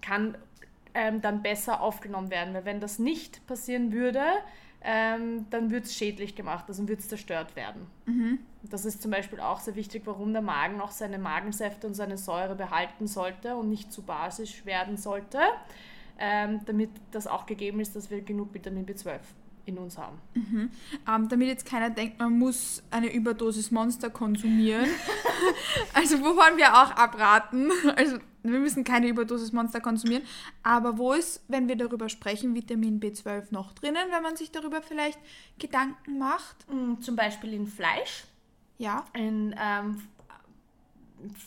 kann 0.01 0.35
ähm, 0.95 1.21
dann 1.21 1.43
besser 1.43 1.79
aufgenommen 1.79 2.31
werden. 2.31 2.55
Weil 2.55 2.65
wenn 2.65 2.79
das 2.79 2.97
nicht 2.97 3.45
passieren 3.45 3.93
würde, 3.93 4.23
ähm, 4.81 5.45
dann 5.51 5.69
wird 5.69 5.85
es 5.85 5.95
schädlich 5.95 6.35
gemacht, 6.35 6.65
also 6.69 6.87
wird 6.87 7.01
es 7.01 7.07
zerstört 7.07 7.55
werden. 7.55 7.85
Mhm. 8.07 8.39
Das 8.63 8.85
ist 8.85 9.01
zum 9.01 9.11
Beispiel 9.11 9.39
auch 9.39 9.59
sehr 9.59 9.75
wichtig, 9.75 10.03
warum 10.05 10.33
der 10.33 10.41
Magen 10.41 10.81
auch 10.81 10.91
seine 10.91 11.17
Magensäfte 11.17 11.87
und 11.87 11.93
seine 11.93 12.17
Säure 12.17 12.55
behalten 12.55 13.07
sollte 13.07 13.55
und 13.55 13.69
nicht 13.69 13.91
zu 13.91 14.01
basisch 14.01 14.65
werden 14.65 14.97
sollte, 14.97 15.39
ähm, 16.17 16.59
damit 16.65 16.89
das 17.11 17.27
auch 17.27 17.45
gegeben 17.45 17.79
ist, 17.79 17.95
dass 17.95 18.09
wir 18.09 18.21
genug 18.21 18.53
Vitamin 18.53 18.85
B12 18.85 19.19
in 19.65 19.77
uns 19.77 19.97
haben. 19.97 20.17
Mhm. 20.33 20.69
Ähm, 21.07 21.29
damit 21.29 21.47
jetzt 21.47 21.65
keiner 21.65 21.89
denkt, 21.89 22.19
man 22.19 22.37
muss 22.37 22.83
eine 22.91 23.13
Überdosis 23.13 23.71
Monster 23.71 24.09
konsumieren. 24.09 24.87
also 25.93 26.19
wovon 26.19 26.57
wir 26.57 26.73
auch 26.73 26.91
abraten. 26.91 27.71
Also 27.95 28.17
wir 28.43 28.59
müssen 28.59 28.83
keine 28.83 29.07
Überdosis 29.07 29.53
Monster 29.53 29.79
konsumieren. 29.79 30.23
Aber 30.63 30.97
wo 30.97 31.13
ist, 31.13 31.43
wenn 31.47 31.67
wir 31.67 31.75
darüber 31.75 32.09
sprechen, 32.09 32.55
Vitamin 32.55 32.99
B12 32.99 33.47
noch 33.51 33.73
drinnen, 33.73 34.07
wenn 34.11 34.23
man 34.23 34.35
sich 34.35 34.51
darüber 34.51 34.81
vielleicht 34.81 35.19
Gedanken 35.57 36.17
macht? 36.17 36.65
Mm, 36.71 37.01
zum 37.01 37.15
Beispiel 37.15 37.53
in 37.53 37.67
Fleisch. 37.67 38.25
Ja. 38.79 39.05
In 39.13 39.53
ähm, 39.59 40.01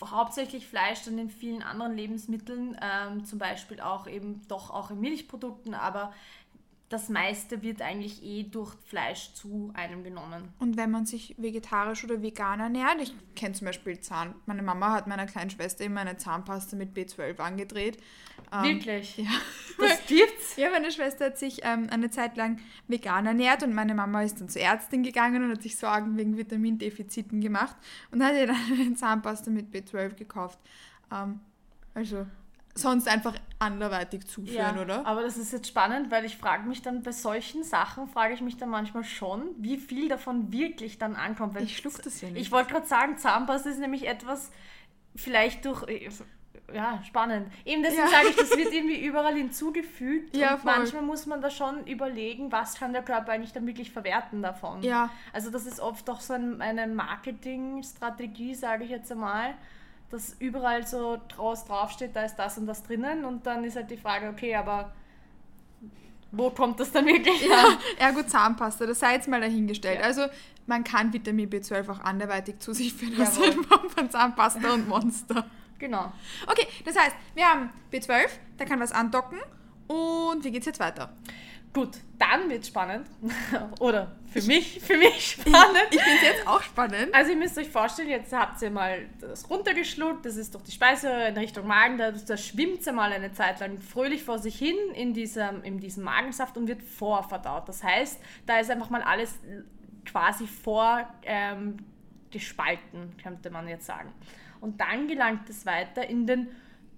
hauptsächlich 0.04 0.66
Fleisch, 0.66 1.02
dann 1.04 1.18
in 1.18 1.30
vielen 1.30 1.62
anderen 1.62 1.96
Lebensmitteln, 1.96 2.76
ähm, 2.80 3.24
zum 3.24 3.38
Beispiel 3.38 3.80
auch 3.80 4.06
eben 4.06 4.42
doch 4.48 4.70
auch 4.70 4.90
in 4.90 5.00
Milchprodukten, 5.00 5.74
aber 5.74 6.12
das 6.90 7.08
meiste 7.08 7.62
wird 7.62 7.80
eigentlich 7.80 8.22
eh 8.22 8.42
durch 8.42 8.74
Fleisch 8.84 9.32
zu 9.32 9.70
einem 9.74 10.04
genommen. 10.04 10.52
Und 10.58 10.76
wenn 10.76 10.90
man 10.90 11.06
sich 11.06 11.34
vegetarisch 11.38 12.04
oder 12.04 12.20
vegan 12.20 12.60
ernährt, 12.60 13.00
ich 13.00 13.14
kenne 13.34 13.54
zum 13.54 13.66
Beispiel 13.66 13.98
Zahn, 14.00 14.34
meine 14.44 14.62
Mama 14.62 14.92
hat 14.92 15.06
meiner 15.06 15.26
kleinen 15.26 15.48
Schwester 15.48 15.84
immer 15.84 16.02
eine 16.02 16.18
Zahnpasta 16.18 16.76
mit 16.76 16.94
B12 16.94 17.38
angedreht. 17.38 17.96
Ähm, 18.52 18.64
Wirklich? 18.64 19.16
Ja. 19.18 19.30
Das 19.78 20.06
gibt's? 20.06 20.56
ja, 20.56 20.70
meine 20.70 20.92
Schwester 20.92 21.26
hat 21.26 21.38
sich 21.38 21.60
ähm, 21.64 21.88
eine 21.90 22.08
Zeit 22.08 22.36
lang 22.36 22.60
vegan 22.86 23.26
ernährt 23.26 23.64
und 23.64 23.74
meine 23.74 23.94
Mama 23.94 24.22
ist 24.22 24.40
dann 24.40 24.48
zur 24.48 24.62
Ärztin 24.62 25.02
gegangen 25.02 25.42
und 25.42 25.50
hat 25.50 25.62
sich 25.62 25.76
Sorgen 25.76 26.16
wegen 26.16 26.36
Vitamindefiziten 26.36 27.40
gemacht 27.40 27.74
und 28.12 28.22
hat 28.22 28.34
ihr 28.34 28.46
dann 28.46 28.56
eine 28.80 28.94
Zahnpasta 28.94 29.50
mit 29.50 29.74
B12 29.74 30.14
gekauft. 30.14 30.60
Ähm, 31.10 31.40
also 31.94 32.26
sonst 32.74 33.08
einfach 33.08 33.34
anderweitig 33.58 34.26
zuführen, 34.26 34.76
ja, 34.76 34.82
oder? 34.82 35.06
Aber 35.06 35.22
das 35.22 35.36
ist 35.36 35.52
jetzt 35.52 35.68
spannend, 35.68 36.10
weil 36.10 36.24
ich 36.24 36.36
frage 36.36 36.68
mich 36.68 36.82
dann 36.82 37.02
bei 37.02 37.12
solchen 37.12 37.64
Sachen, 37.64 38.08
frage 38.08 38.34
ich 38.34 38.40
mich 38.40 38.56
dann 38.56 38.70
manchmal 38.70 39.04
schon, 39.04 39.50
wie 39.58 39.76
viel 39.78 40.08
davon 40.08 40.52
wirklich 40.52 40.98
dann 40.98 41.16
ankommt. 41.16 41.60
Ich 41.60 41.78
schluck 41.78 42.02
das 42.02 42.20
ja 42.20 42.30
nicht. 42.30 42.40
Ich 42.40 42.52
wollte 42.52 42.72
gerade 42.72 42.86
sagen, 42.86 43.18
Zahnpasta 43.18 43.70
ist 43.70 43.78
nämlich 43.78 44.06
etwas, 44.06 44.50
vielleicht 45.14 45.64
durch, 45.64 45.82
äh, 45.88 46.08
ja, 46.74 47.02
spannend. 47.04 47.52
Eben 47.64 47.82
deswegen 47.82 48.02
ja. 48.02 48.08
sage 48.08 48.28
ich, 48.30 48.36
das 48.36 48.56
wird 48.56 48.72
irgendwie 48.72 49.04
überall 49.04 49.34
hinzugefügt. 49.34 50.36
Ja, 50.36 50.54
und 50.54 50.60
voll. 50.60 50.72
manchmal 50.76 51.02
muss 51.02 51.26
man 51.26 51.40
da 51.40 51.50
schon 51.50 51.86
überlegen, 51.86 52.50
was 52.52 52.76
kann 52.76 52.92
der 52.92 53.02
Körper 53.02 53.32
eigentlich 53.32 53.52
dann 53.52 53.66
wirklich 53.66 53.90
verwerten 53.90 54.42
davon. 54.42 54.82
Ja. 54.82 55.10
Also 55.32 55.50
das 55.50 55.66
ist 55.66 55.80
oft 55.80 56.08
doch 56.08 56.20
so 56.20 56.34
ein, 56.34 56.60
eine 56.60 56.86
Marketingstrategie, 56.86 58.54
sage 58.54 58.84
ich 58.84 58.90
jetzt 58.90 59.10
einmal 59.12 59.54
dass 60.12 60.36
überall 60.38 60.86
so 60.86 61.18
draus 61.28 61.64
draufsteht, 61.64 62.14
da 62.14 62.24
ist 62.24 62.36
das 62.36 62.58
und 62.58 62.66
das 62.66 62.82
drinnen 62.82 63.24
und 63.24 63.46
dann 63.46 63.64
ist 63.64 63.76
halt 63.76 63.90
die 63.90 63.96
Frage, 63.96 64.28
okay, 64.28 64.54
aber 64.54 64.92
wo 66.30 66.50
kommt 66.50 66.80
das 66.80 66.92
dann 66.92 67.06
wirklich? 67.06 67.46
Ja, 67.46 67.78
ja 67.98 68.10
gut, 68.10 68.28
Zahnpasta, 68.28 68.86
das 68.86 69.00
sei 69.00 69.14
jetzt 69.14 69.26
mal 69.26 69.40
dahingestellt. 69.40 70.00
Ja. 70.00 70.06
Also 70.06 70.26
man 70.66 70.84
kann 70.84 71.12
Vitamin 71.12 71.48
B12 71.48 71.90
auch 71.90 72.00
anderweitig 72.00 72.58
zu 72.60 72.72
sich 72.74 72.92
führen, 72.92 73.14
in 73.14 73.64
Form 73.64 73.90
von 73.96 74.10
Zahnpasta 74.10 74.72
und 74.74 74.88
Monster. 74.88 75.46
Genau. 75.82 76.12
Okay, 76.46 76.68
das 76.84 76.96
heißt, 76.96 77.16
wir 77.34 77.44
haben 77.44 77.70
B12, 77.92 78.28
da 78.56 78.64
kann 78.64 78.78
was 78.78 78.92
andocken 78.92 79.40
und 79.88 80.44
wie 80.44 80.52
geht 80.52 80.60
es 80.60 80.66
jetzt 80.66 80.78
weiter? 80.78 81.12
Gut, 81.72 81.98
dann 82.20 82.48
wird 82.48 82.64
spannend. 82.64 83.08
Oder 83.80 84.14
für 84.30 84.42
mich, 84.42 84.78
für 84.78 84.96
mich 84.96 85.32
spannend. 85.32 85.88
Ich, 85.90 85.96
ich 85.96 86.02
finde 86.04 86.18
es 86.18 86.36
jetzt 86.36 86.46
auch 86.46 86.62
spannend. 86.62 87.12
Also 87.12 87.32
ihr 87.32 87.36
müsst 87.36 87.58
euch 87.58 87.68
vorstellen, 87.68 88.10
jetzt 88.10 88.32
habt 88.32 88.62
ihr 88.62 88.70
mal 88.70 89.08
das 89.20 89.50
runtergeschluckt, 89.50 90.24
das 90.24 90.36
ist 90.36 90.54
durch 90.54 90.62
die 90.62 90.70
Speiseröhre 90.70 91.26
in 91.26 91.36
Richtung 91.36 91.66
Magen, 91.66 91.98
da, 91.98 92.12
da 92.12 92.36
schwimmt 92.36 92.84
sie 92.84 92.92
mal 92.92 93.12
eine 93.12 93.32
Zeit 93.32 93.58
lang 93.58 93.76
fröhlich 93.78 94.22
vor 94.22 94.38
sich 94.38 94.56
hin 94.56 94.76
in 94.94 95.12
diesem, 95.14 95.64
in 95.64 95.80
diesem 95.80 96.04
Magensaft 96.04 96.56
und 96.56 96.68
wird 96.68 96.84
vorverdaut. 96.84 97.68
Das 97.68 97.82
heißt, 97.82 98.20
da 98.46 98.60
ist 98.60 98.70
einfach 98.70 98.90
mal 98.90 99.02
alles 99.02 99.34
quasi 100.04 100.46
vor 100.46 101.12
ähm, 101.24 101.78
könnte 103.20 103.50
man 103.50 103.66
jetzt 103.66 103.86
sagen. 103.86 104.12
Und 104.62 104.80
dann 104.80 105.08
gelangt 105.08 105.50
es 105.50 105.66
weiter 105.66 106.08
in 106.08 106.26
den 106.26 106.48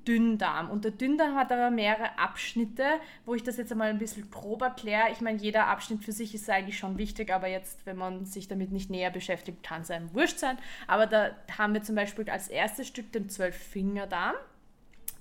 Dünndarm. 0.06 0.70
Und 0.70 0.84
der 0.84 0.90
Dünndarm 0.90 1.34
hat 1.34 1.50
aber 1.50 1.70
mehrere 1.70 2.18
Abschnitte, 2.18 2.84
wo 3.24 3.34
ich 3.34 3.42
das 3.42 3.56
jetzt 3.56 3.72
einmal 3.72 3.88
ein 3.88 3.98
bisschen 3.98 4.30
grob 4.30 4.60
erkläre. 4.60 5.10
Ich 5.12 5.22
meine, 5.22 5.38
jeder 5.38 5.66
Abschnitt 5.68 6.04
für 6.04 6.12
sich 6.12 6.34
ist 6.34 6.48
eigentlich 6.50 6.78
schon 6.78 6.98
wichtig, 6.98 7.32
aber 7.32 7.48
jetzt, 7.48 7.86
wenn 7.86 7.96
man 7.96 8.26
sich 8.26 8.48
damit 8.48 8.70
nicht 8.70 8.90
näher 8.90 9.10
beschäftigt, 9.10 9.62
kann 9.62 9.80
es 9.80 9.90
einem 9.90 10.12
wurscht 10.12 10.38
sein. 10.38 10.58
Aber 10.86 11.06
da 11.06 11.30
haben 11.56 11.72
wir 11.72 11.82
zum 11.82 11.94
Beispiel 11.94 12.28
als 12.28 12.48
erstes 12.48 12.86
Stück 12.86 13.12
den 13.12 13.30
Zwölffingerdarm. 13.30 14.34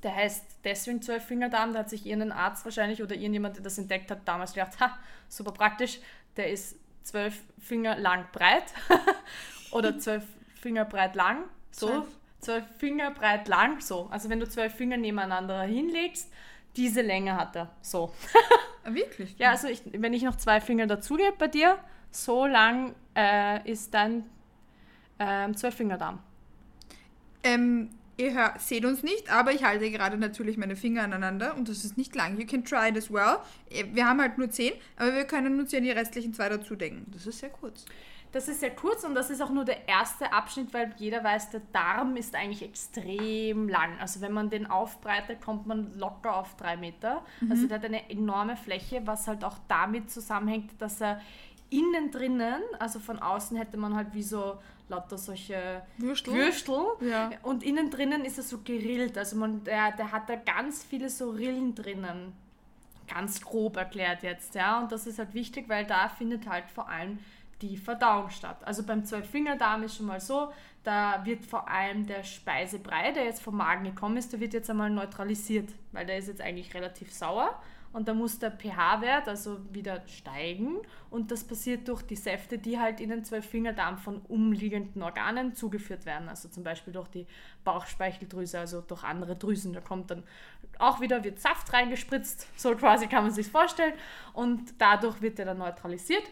Der 0.04 0.14
heißt 0.14 0.44
deswegen 0.66 1.02
Zwölffingerdarm, 1.02 1.72
da 1.72 1.80
hat 1.80 1.90
sich 1.90 2.06
irgendein 2.06 2.34
Arzt 2.34 2.66
wahrscheinlich 2.66 3.02
oder 3.02 3.16
irgendjemand, 3.16 3.56
der 3.56 3.64
das 3.64 3.78
entdeckt 3.78 4.12
hat, 4.12 4.20
damals 4.26 4.54
gedacht, 4.54 4.78
ha, 4.82 5.00
super 5.30 5.54
praktisch, 5.54 6.00
der 6.36 6.52
ist 6.52 6.76
zwölf 7.04 7.42
Finger 7.58 7.98
lang 7.98 8.26
breit 8.34 8.66
oder 9.72 9.98
zwölf 9.98 10.26
Finger 10.56 10.84
breit 10.84 11.16
lang, 11.16 11.46
so. 11.72 11.88
Zwölf 11.88 12.08
zwölf 12.44 12.66
Finger 12.78 13.12
breit 13.12 13.48
lang, 13.48 13.82
so. 13.82 14.08
Also 14.12 14.30
wenn 14.30 14.40
du 14.40 14.48
zwölf 14.48 14.74
Finger 14.74 14.98
nebeneinander 14.98 15.64
hinlegst, 15.64 16.32
diese 16.76 17.02
Länge 17.02 17.36
hat 17.36 17.56
er, 17.56 17.70
so. 17.82 18.14
Ah, 18.86 18.94
wirklich? 18.94 19.36
ja, 19.38 19.52
also 19.52 19.68
ich, 19.70 19.82
wenn 19.94 20.12
ich 20.12 20.24
noch 20.24 20.36
zwei 20.36 20.60
Finger 20.60 20.88
dazugebe 20.88 21.34
bei 21.38 21.48
dir, 21.48 21.78
so 22.12 22.46
lang 22.46 22.94
äh, 23.16 23.70
ist 23.70 23.94
dein 23.94 24.26
ähm, 25.20 25.56
Zwölffingerdarm. 25.56 26.20
Ähm, 27.44 27.90
ihr 28.18 28.34
hört, 28.34 28.62
seht 28.62 28.86
uns 28.86 29.04
nicht, 29.04 29.32
aber 29.32 29.52
ich 29.52 29.64
halte 29.64 29.90
gerade 29.90 30.18
natürlich 30.18 30.58
meine 30.58 30.76
Finger 30.76 31.04
aneinander 31.04 31.56
und 31.56 31.70
das 31.70 31.86
ist 31.86 31.98
nicht 31.98 32.16
lang. 32.16 32.38
You 32.38 32.46
can 32.46 32.64
try 32.64 32.90
it 32.90 32.98
as 32.98 33.12
well. 33.12 33.38
Äh, 33.70 33.86
wir 33.94 34.08
haben 34.08 34.20
halt 34.22 34.38
nur 34.38 34.50
zehn, 34.50 34.74
aber 34.98 35.14
wir 35.14 35.26
können 35.26 35.60
uns 35.60 35.72
ja 35.72 35.80
die 35.80 35.92
restlichen 35.92 36.34
zwei 36.34 36.50
dazu 36.50 36.76
denken. 36.76 37.10
Das 37.12 37.26
ist 37.26 37.40
sehr 37.40 37.50
kurz. 37.50 37.86
Das 38.34 38.48
ist 38.48 38.62
sehr 38.62 38.76
kurz 38.76 39.04
und 39.04 39.14
das 39.14 39.30
ist 39.30 39.42
auch 39.42 39.52
nur 39.52 39.64
der 39.64 39.88
erste 39.88 40.34
Abschnitt, 40.34 40.74
weil 40.74 40.92
jeder 40.98 41.24
weiß, 41.24 41.52
der 41.52 41.62
Darm 41.72 42.18
ist 42.18 42.36
eigentlich 42.36 42.64
extrem 42.64 43.70
lang. 43.70 43.92
Also 44.00 44.22
wenn 44.22 44.34
man 44.34 44.50
den 44.50 44.66
aufbreitet, 44.66 45.40
kommt 45.40 45.68
man 45.68 45.98
locker 46.00 46.36
auf 46.36 46.58
drei 46.58 46.76
Meter. 46.76 47.22
Mhm. 47.42 47.52
Also 47.52 47.68
der 47.68 47.78
hat 47.78 47.86
eine 47.86 48.10
enorme 48.10 48.58
Fläche, 48.58 49.06
was 49.06 49.28
halt 49.28 49.44
auch 49.44 49.58
damit 49.68 50.10
zusammenhängt, 50.10 50.72
dass 50.82 51.00
er 51.00 51.22
innen 51.70 52.10
drinnen, 52.10 52.62
also 52.80 53.00
von 53.00 53.20
außen 53.20 53.56
hätte 53.56 53.78
man 53.78 53.96
halt 53.96 54.14
wie 54.14 54.24
so 54.24 54.58
lauter 54.90 55.18
solche 55.18 55.84
Würstel, 55.98 56.34
Würstel 56.34 56.86
ja. 57.02 57.32
und 57.44 57.64
innen 57.64 57.90
drinnen 57.92 58.26
ist 58.26 58.38
er 58.38 58.44
so 58.44 58.60
gerillt. 58.64 59.16
Also 59.16 59.36
man, 59.38 59.64
der, 59.64 59.92
der 59.92 60.12
hat 60.12 60.28
da 60.28 60.36
ganz 60.36 60.84
viele 60.84 61.10
so 61.10 61.30
Rillen 61.30 61.76
drinnen. 61.76 62.34
Ganz 63.08 63.42
grob 63.42 63.78
erklärt 63.78 64.24
jetzt, 64.24 64.56
ja. 64.56 64.80
Und 64.80 64.92
das 64.92 65.06
ist 65.06 65.20
halt 65.20 65.34
wichtig, 65.34 65.68
weil 65.68 65.86
da 65.86 66.10
findet 66.10 66.48
halt 66.48 66.66
vor 66.72 66.90
allem 66.90 67.20
die 67.64 67.78
Verdauung 67.78 68.30
statt. 68.30 68.58
Also 68.66 68.84
beim 68.84 69.06
Zwölffingerdarm 69.06 69.84
ist 69.84 69.96
schon 69.96 70.06
mal 70.06 70.20
so, 70.20 70.52
da 70.84 71.26
wird 71.26 71.46
vor 71.46 71.70
allem 71.70 72.06
der 72.06 72.24
Speisebrei, 72.24 73.14
der 73.14 73.24
jetzt 73.24 73.42
vom 73.42 73.56
Magen 73.56 73.86
gekommen 73.86 74.18
ist, 74.18 74.34
der 74.34 74.42
wird 74.42 74.54
jetzt 74.54 74.70
einmal 74.70 74.90
neutralisiert, 74.90 75.70
weil 75.94 76.06
der 76.06 76.18
ist 76.18 76.28
jetzt 76.28 76.42
eigentlich 76.42 76.74
relativ 76.74 77.12
sauer 77.12 77.58
und 77.94 78.08
da 78.08 78.14
muss 78.14 78.40
der 78.40 78.52
pH-Wert 78.52 79.30
also 79.30 79.60
wieder 79.72 80.02
steigen 80.08 80.78
und 81.10 81.32
das 81.32 81.46
passiert 81.46 81.88
durch 81.88 82.02
die 82.02 82.18
Säfte, 82.18 82.58
die 82.58 82.80
halt 82.80 83.00
in 83.00 83.10
den 83.10 83.24
Zwölffingerdarm 83.24 83.98
von 83.98 84.18
umliegenden 84.28 85.02
Organen 85.02 85.56
zugeführt 85.56 86.06
werden, 86.06 86.28
also 86.28 86.50
zum 86.50 86.64
Beispiel 86.64 86.92
durch 86.92 87.08
die 87.08 87.28
Bauchspeicheldrüse, 87.64 88.60
also 88.60 88.82
durch 88.82 89.04
andere 89.04 89.38
Drüsen. 89.38 89.72
Da 89.72 89.80
kommt 89.80 90.12
dann 90.12 90.24
auch 90.80 91.00
wieder 91.00 91.24
wird 91.24 91.40
Saft 91.40 91.72
reingespritzt, 91.72 92.48
so 92.60 92.76
quasi 92.76 93.08
kann 93.08 93.24
man 93.24 93.32
sich 93.32 93.48
vorstellen 93.48 93.94
und 94.34 94.74
dadurch 94.80 95.22
wird 95.22 95.40
er 95.40 95.46
dann 95.46 95.60
neutralisiert 95.60 96.24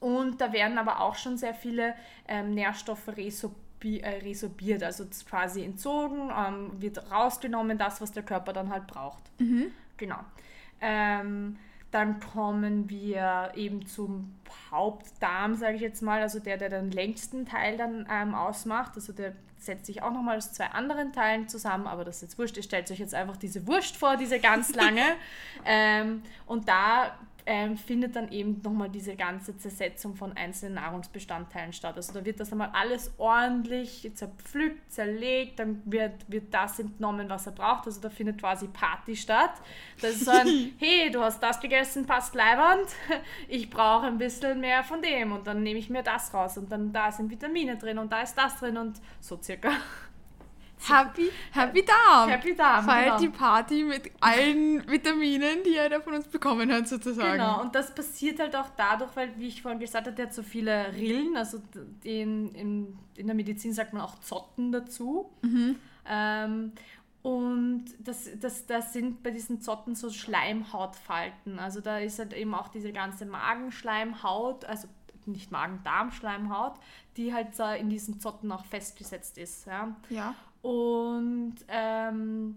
und 0.00 0.40
da 0.40 0.52
werden 0.52 0.78
aber 0.78 1.00
auch 1.00 1.14
schon 1.14 1.36
sehr 1.36 1.54
viele 1.54 1.94
ähm, 2.28 2.54
Nährstoffe 2.54 3.08
äh, 3.08 4.08
resorbiert, 4.22 4.82
also 4.82 5.04
quasi 5.28 5.64
entzogen, 5.64 6.30
ähm, 6.36 6.72
wird 6.80 7.10
rausgenommen, 7.10 7.78
das, 7.78 8.00
was 8.00 8.12
der 8.12 8.22
Körper 8.22 8.52
dann 8.52 8.70
halt 8.70 8.86
braucht. 8.86 9.22
Mhm. 9.38 9.70
Genau. 9.96 10.18
Ähm, 10.80 11.56
dann 11.90 12.20
kommen 12.20 12.90
wir 12.90 13.52
eben 13.54 13.86
zum 13.86 14.34
Hauptdarm, 14.70 15.54
sage 15.54 15.76
ich 15.76 15.80
jetzt 15.80 16.02
mal, 16.02 16.20
also 16.20 16.40
der, 16.40 16.58
der 16.58 16.68
den 16.68 16.90
längsten 16.90 17.46
Teil 17.46 17.76
dann 17.76 18.06
ähm, 18.10 18.34
ausmacht. 18.34 18.92
Also 18.96 19.12
der 19.12 19.32
setzt 19.58 19.86
sich 19.86 20.02
auch 20.02 20.12
nochmal 20.12 20.36
aus 20.36 20.52
zwei 20.52 20.66
anderen 20.66 21.12
Teilen 21.12 21.48
zusammen, 21.48 21.86
aber 21.86 22.04
das 22.04 22.16
ist 22.16 22.22
jetzt 22.22 22.38
wurscht. 22.38 22.56
Ihr 22.56 22.62
stellt 22.62 22.90
euch 22.90 22.98
jetzt 22.98 23.14
einfach 23.14 23.36
diese 23.36 23.66
Wurst 23.66 23.96
vor, 23.96 24.16
diese 24.16 24.40
ganz 24.40 24.74
lange. 24.74 25.04
ähm, 25.64 26.22
und 26.46 26.68
da 26.68 27.16
ähm, 27.46 27.76
findet 27.76 28.16
dann 28.16 28.30
eben 28.32 28.60
nochmal 28.62 28.90
diese 28.90 29.14
ganze 29.14 29.56
Zersetzung 29.56 30.16
von 30.16 30.36
einzelnen 30.36 30.74
Nahrungsbestandteilen 30.74 31.72
statt. 31.72 31.94
Also 31.96 32.12
da 32.12 32.24
wird 32.24 32.40
das 32.40 32.50
einmal 32.50 32.70
alles 32.72 33.12
ordentlich 33.18 34.10
zerpflückt, 34.14 34.92
zerlegt, 34.92 35.60
dann 35.60 35.80
wird, 35.84 36.28
wird 36.28 36.52
das 36.52 36.80
entnommen, 36.80 37.28
was 37.28 37.46
er 37.46 37.52
braucht. 37.52 37.86
Also 37.86 38.00
da 38.00 38.10
findet 38.10 38.40
quasi 38.40 38.66
Party 38.66 39.14
statt. 39.14 39.52
Das 40.00 40.12
ist 40.12 40.24
so 40.24 40.32
ein, 40.32 40.74
hey, 40.78 41.08
du 41.10 41.20
hast 41.20 41.40
das 41.40 41.60
gegessen, 41.60 42.04
passt 42.04 42.34
leibend, 42.34 42.88
ich 43.48 43.70
brauche 43.70 44.06
ein 44.06 44.18
bisschen 44.18 44.60
mehr 44.60 44.82
von 44.82 45.00
dem 45.00 45.32
und 45.32 45.46
dann 45.46 45.62
nehme 45.62 45.78
ich 45.78 45.88
mir 45.88 46.02
das 46.02 46.34
raus 46.34 46.58
und 46.58 46.70
dann 46.70 46.92
da 46.92 47.12
sind 47.12 47.30
Vitamine 47.30 47.76
drin 47.76 47.98
und 47.98 48.10
da 48.10 48.22
ist 48.22 48.36
das 48.36 48.58
drin 48.58 48.76
und 48.76 49.00
so 49.20 49.40
circa. 49.40 49.70
Happy, 50.78 51.30
Happy 51.52 51.84
Darm. 51.84 52.28
Happy 52.28 52.54
Darm. 52.54 52.84
Feiert 52.84 53.18
genau. 53.18 53.18
die 53.18 53.28
Party 53.28 53.82
mit 53.82 54.10
allen 54.20 54.88
Vitaminen, 54.88 55.62
die 55.64 55.70
jeder 55.70 56.00
von 56.00 56.14
uns 56.14 56.28
bekommen 56.28 56.70
hat, 56.72 56.86
sozusagen. 56.88 57.32
Genau, 57.32 57.62
und 57.62 57.74
das 57.74 57.94
passiert 57.94 58.38
halt 58.38 58.54
auch 58.54 58.68
dadurch, 58.76 59.14
weil, 59.14 59.36
wie 59.38 59.48
ich 59.48 59.62
vorhin 59.62 59.80
gesagt 59.80 60.06
habe, 60.06 60.16
der 60.16 60.26
hat 60.26 60.34
so 60.34 60.42
viele 60.42 60.92
Rillen, 60.94 61.36
also 61.36 61.60
in, 62.04 62.54
in, 62.54 62.98
in 63.16 63.26
der 63.26 63.34
Medizin 63.34 63.72
sagt 63.72 63.92
man 63.92 64.02
auch 64.02 64.18
Zotten 64.20 64.72
dazu. 64.72 65.30
Mhm. 65.42 65.76
Ähm, 66.08 66.72
und 67.22 67.86
das, 67.98 68.28
das, 68.38 68.66
das 68.66 68.92
sind 68.92 69.24
bei 69.24 69.32
diesen 69.32 69.60
Zotten 69.60 69.96
so 69.96 70.10
Schleimhautfalten. 70.10 71.58
Also 71.58 71.80
da 71.80 71.98
ist 71.98 72.20
halt 72.20 72.32
eben 72.32 72.54
auch 72.54 72.68
diese 72.68 72.92
ganze 72.92 73.26
Magenschleimhaut, 73.26 74.64
also 74.64 74.86
nicht 75.26 75.50
Magen-Darm-Schleimhaut, 75.50 76.74
die 77.16 77.34
halt 77.34 77.58
in 77.80 77.88
diesen 77.88 78.20
Zotten 78.20 78.52
auch 78.52 78.64
festgesetzt 78.64 79.38
ist. 79.38 79.66
Ja. 79.66 79.96
ja. 80.08 80.34
Und 80.66 81.54
ähm, 81.68 82.56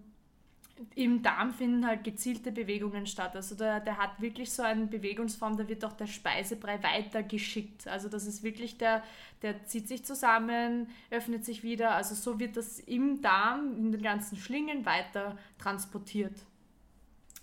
im 0.96 1.22
Darm 1.22 1.54
finden 1.54 1.86
halt 1.86 2.04
gezielte 2.04 2.52
Bewegungen 2.52 3.06
statt. 3.06 3.36
Also 3.36 3.54
der, 3.54 3.82
der 3.82 4.00
hat 4.00 4.20
wirklich 4.20 4.52
so 4.52 4.64
eine 4.64 4.88
Bewegungsform, 4.88 5.56
da 5.58 5.68
wird 5.68 5.86
auch 5.86 5.94
der 5.94 6.08
Speisebrei 6.08 6.82
weitergeschickt. 6.82 7.88
Also 7.88 8.10
das 8.10 8.26
ist 8.26 8.42
wirklich 8.42 8.80
der, 8.80 9.04
der 9.44 9.64
zieht 9.66 9.88
sich 9.88 10.04
zusammen, 10.04 10.90
öffnet 11.12 11.46
sich 11.46 11.62
wieder. 11.62 11.92
Also 11.92 12.16
so 12.16 12.40
wird 12.40 12.58
das 12.58 12.80
im 12.80 13.22
Darm, 13.22 13.78
in 13.78 13.92
den 13.92 14.02
ganzen 14.02 14.38
Schlingen 14.38 14.88
weiter 14.88 15.38
transportiert. 15.60 16.34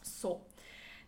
So. 0.02 0.44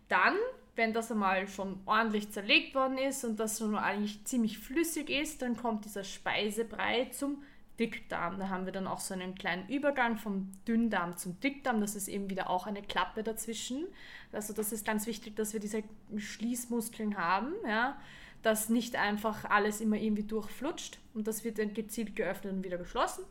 Dann, 0.06 0.36
wenn 0.76 0.92
das 0.92 1.10
einmal 1.10 1.48
schon 1.48 1.80
ordentlich 1.84 2.30
zerlegt 2.30 2.76
worden 2.76 2.96
ist 2.96 3.24
und 3.24 3.40
das 3.40 3.58
schon 3.58 3.74
eigentlich 3.74 4.24
ziemlich 4.24 4.58
flüssig 4.58 5.10
ist, 5.10 5.42
dann 5.42 5.56
kommt 5.56 5.84
dieser 5.84 6.04
Speisebrei 6.04 7.06
zum 7.06 7.42
Dickdarm. 7.78 8.38
Da 8.38 8.48
haben 8.48 8.64
wir 8.64 8.72
dann 8.72 8.86
auch 8.86 9.00
so 9.00 9.14
einen 9.14 9.34
kleinen 9.34 9.68
Übergang 9.68 10.16
vom 10.18 10.50
Dünndarm 10.66 11.16
zum 11.16 11.38
Dickdarm. 11.40 11.80
Das 11.80 11.94
ist 11.94 12.08
eben 12.08 12.30
wieder 12.30 12.50
auch 12.50 12.66
eine 12.66 12.82
Klappe 12.82 13.22
dazwischen. 13.22 13.86
Also 14.32 14.52
das 14.52 14.72
ist 14.72 14.86
ganz 14.86 15.06
wichtig, 15.06 15.36
dass 15.36 15.52
wir 15.52 15.60
diese 15.60 15.82
Schließmuskeln 16.16 17.16
haben, 17.16 17.52
ja, 17.66 17.96
dass 18.42 18.68
nicht 18.68 18.96
einfach 18.96 19.44
alles 19.44 19.80
immer 19.80 19.96
irgendwie 19.96 20.22
durchflutscht 20.22 20.98
und 21.14 21.26
das 21.26 21.44
wird 21.44 21.58
dann 21.58 21.74
gezielt 21.74 22.14
geöffnet 22.14 22.52
und 22.52 22.64
wieder 22.64 22.78
geschlossen. 22.78 23.24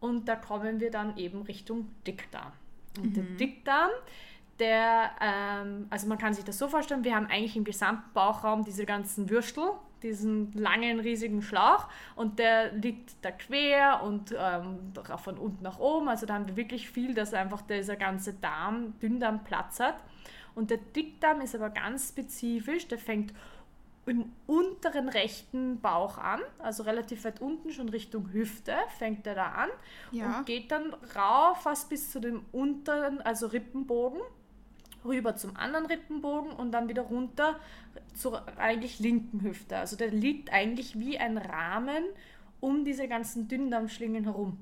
Und 0.00 0.28
da 0.28 0.36
kommen 0.36 0.80
wir 0.80 0.90
dann 0.90 1.16
eben 1.16 1.42
Richtung 1.42 1.88
Dickdarm. 2.06 2.52
Und 2.98 3.10
mhm. 3.10 3.14
der 3.14 3.24
Dickdarm, 3.24 3.90
der, 4.58 5.10
ähm, 5.20 5.86
also 5.90 6.06
man 6.06 6.18
kann 6.18 6.34
sich 6.34 6.44
das 6.44 6.58
so 6.58 6.68
vorstellen, 6.68 7.04
wir 7.04 7.14
haben 7.14 7.26
eigentlich 7.26 7.56
im 7.56 7.64
gesamten 7.64 8.12
Bauchraum 8.12 8.64
diese 8.64 8.86
ganzen 8.86 9.30
Würstel, 9.30 9.64
diesen 10.04 10.52
langen, 10.52 11.00
riesigen 11.00 11.42
Schlauch 11.42 11.88
und 12.14 12.38
der 12.38 12.72
liegt 12.72 13.16
da 13.22 13.32
quer 13.32 14.02
und 14.04 14.34
ähm, 14.38 14.92
von 15.16 15.38
unten 15.38 15.62
nach 15.62 15.78
oben. 15.78 16.08
Also 16.08 16.26
da 16.26 16.34
haben 16.34 16.46
wir 16.46 16.56
wirklich 16.56 16.88
viel, 16.88 17.14
dass 17.14 17.34
einfach 17.34 17.62
dieser 17.62 17.96
ganze 17.96 18.34
Darm, 18.34 18.98
Dünndarm 19.00 19.42
Platz 19.42 19.80
hat. 19.80 19.96
Und 20.54 20.70
der 20.70 20.78
Dickdarm 20.78 21.40
ist 21.40 21.54
aber 21.56 21.70
ganz 21.70 22.10
spezifisch, 22.10 22.86
der 22.86 22.98
fängt 22.98 23.32
im 24.06 24.32
unteren 24.46 25.08
rechten 25.08 25.80
Bauch 25.80 26.18
an, 26.18 26.40
also 26.58 26.82
relativ 26.82 27.24
weit 27.24 27.40
unten, 27.40 27.72
schon 27.72 27.88
Richtung 27.88 28.32
Hüfte, 28.32 28.74
fängt 28.98 29.26
er 29.26 29.34
da 29.34 29.46
an 29.46 29.70
ja. 30.12 30.38
und 30.38 30.46
geht 30.46 30.70
dann 30.70 30.94
rauf 31.16 31.62
fast 31.62 31.88
bis 31.88 32.10
zu 32.10 32.20
dem 32.20 32.44
unteren, 32.52 33.20
also 33.22 33.46
Rippenbogen 33.46 34.20
rüber 35.04 35.36
zum 35.36 35.56
anderen 35.56 35.86
Rippenbogen 35.86 36.52
und 36.52 36.72
dann 36.72 36.88
wieder 36.88 37.02
runter 37.02 37.58
zur 38.14 38.46
eigentlich 38.58 38.98
linken 38.98 39.42
Hüfte. 39.42 39.76
Also 39.76 39.96
der 39.96 40.08
liegt 40.08 40.52
eigentlich 40.52 40.98
wie 40.98 41.18
ein 41.18 41.38
Rahmen 41.38 42.04
um 42.60 42.84
diese 42.84 43.08
ganzen 43.08 43.48
Dünndarmschlingen 43.48 44.24
herum. 44.24 44.58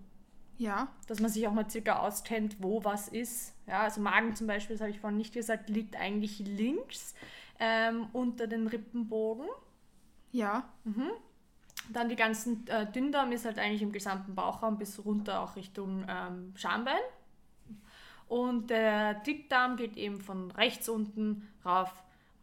Ja. 0.58 0.88
Dass 1.06 1.20
man 1.20 1.30
sich 1.30 1.46
auch 1.46 1.52
mal 1.52 1.68
circa 1.70 2.00
auskennt, 2.00 2.56
wo 2.60 2.84
was 2.84 3.08
ist. 3.08 3.54
Ja, 3.66 3.80
also 3.80 4.00
Magen 4.00 4.34
zum 4.34 4.46
Beispiel, 4.46 4.74
das 4.74 4.80
habe 4.80 4.90
ich 4.90 5.00
vorhin 5.00 5.18
nicht 5.18 5.34
gesagt, 5.34 5.68
liegt 5.68 5.96
eigentlich 5.96 6.38
links 6.40 7.14
ähm, 7.58 8.08
unter 8.12 8.46
den 8.46 8.66
Rippenbogen. 8.66 9.46
Ja. 10.30 10.68
Mhm. 10.84 11.10
Dann 11.92 12.08
die 12.08 12.16
ganzen 12.16 12.66
äh, 12.68 12.90
Dünndarm 12.90 13.32
ist 13.32 13.44
halt 13.44 13.58
eigentlich 13.58 13.82
im 13.82 13.92
gesamten 13.92 14.34
Bauchraum 14.34 14.78
bis 14.78 15.04
runter 15.04 15.40
auch 15.40 15.56
Richtung 15.56 16.04
ähm, 16.08 16.52
Schambein. 16.56 17.00
Und 18.32 18.70
der 18.70 19.12
Dickdarm 19.12 19.76
geht 19.76 19.98
eben 19.98 20.18
von 20.18 20.50
rechts 20.52 20.88
unten 20.88 21.46
rauf, 21.66 21.92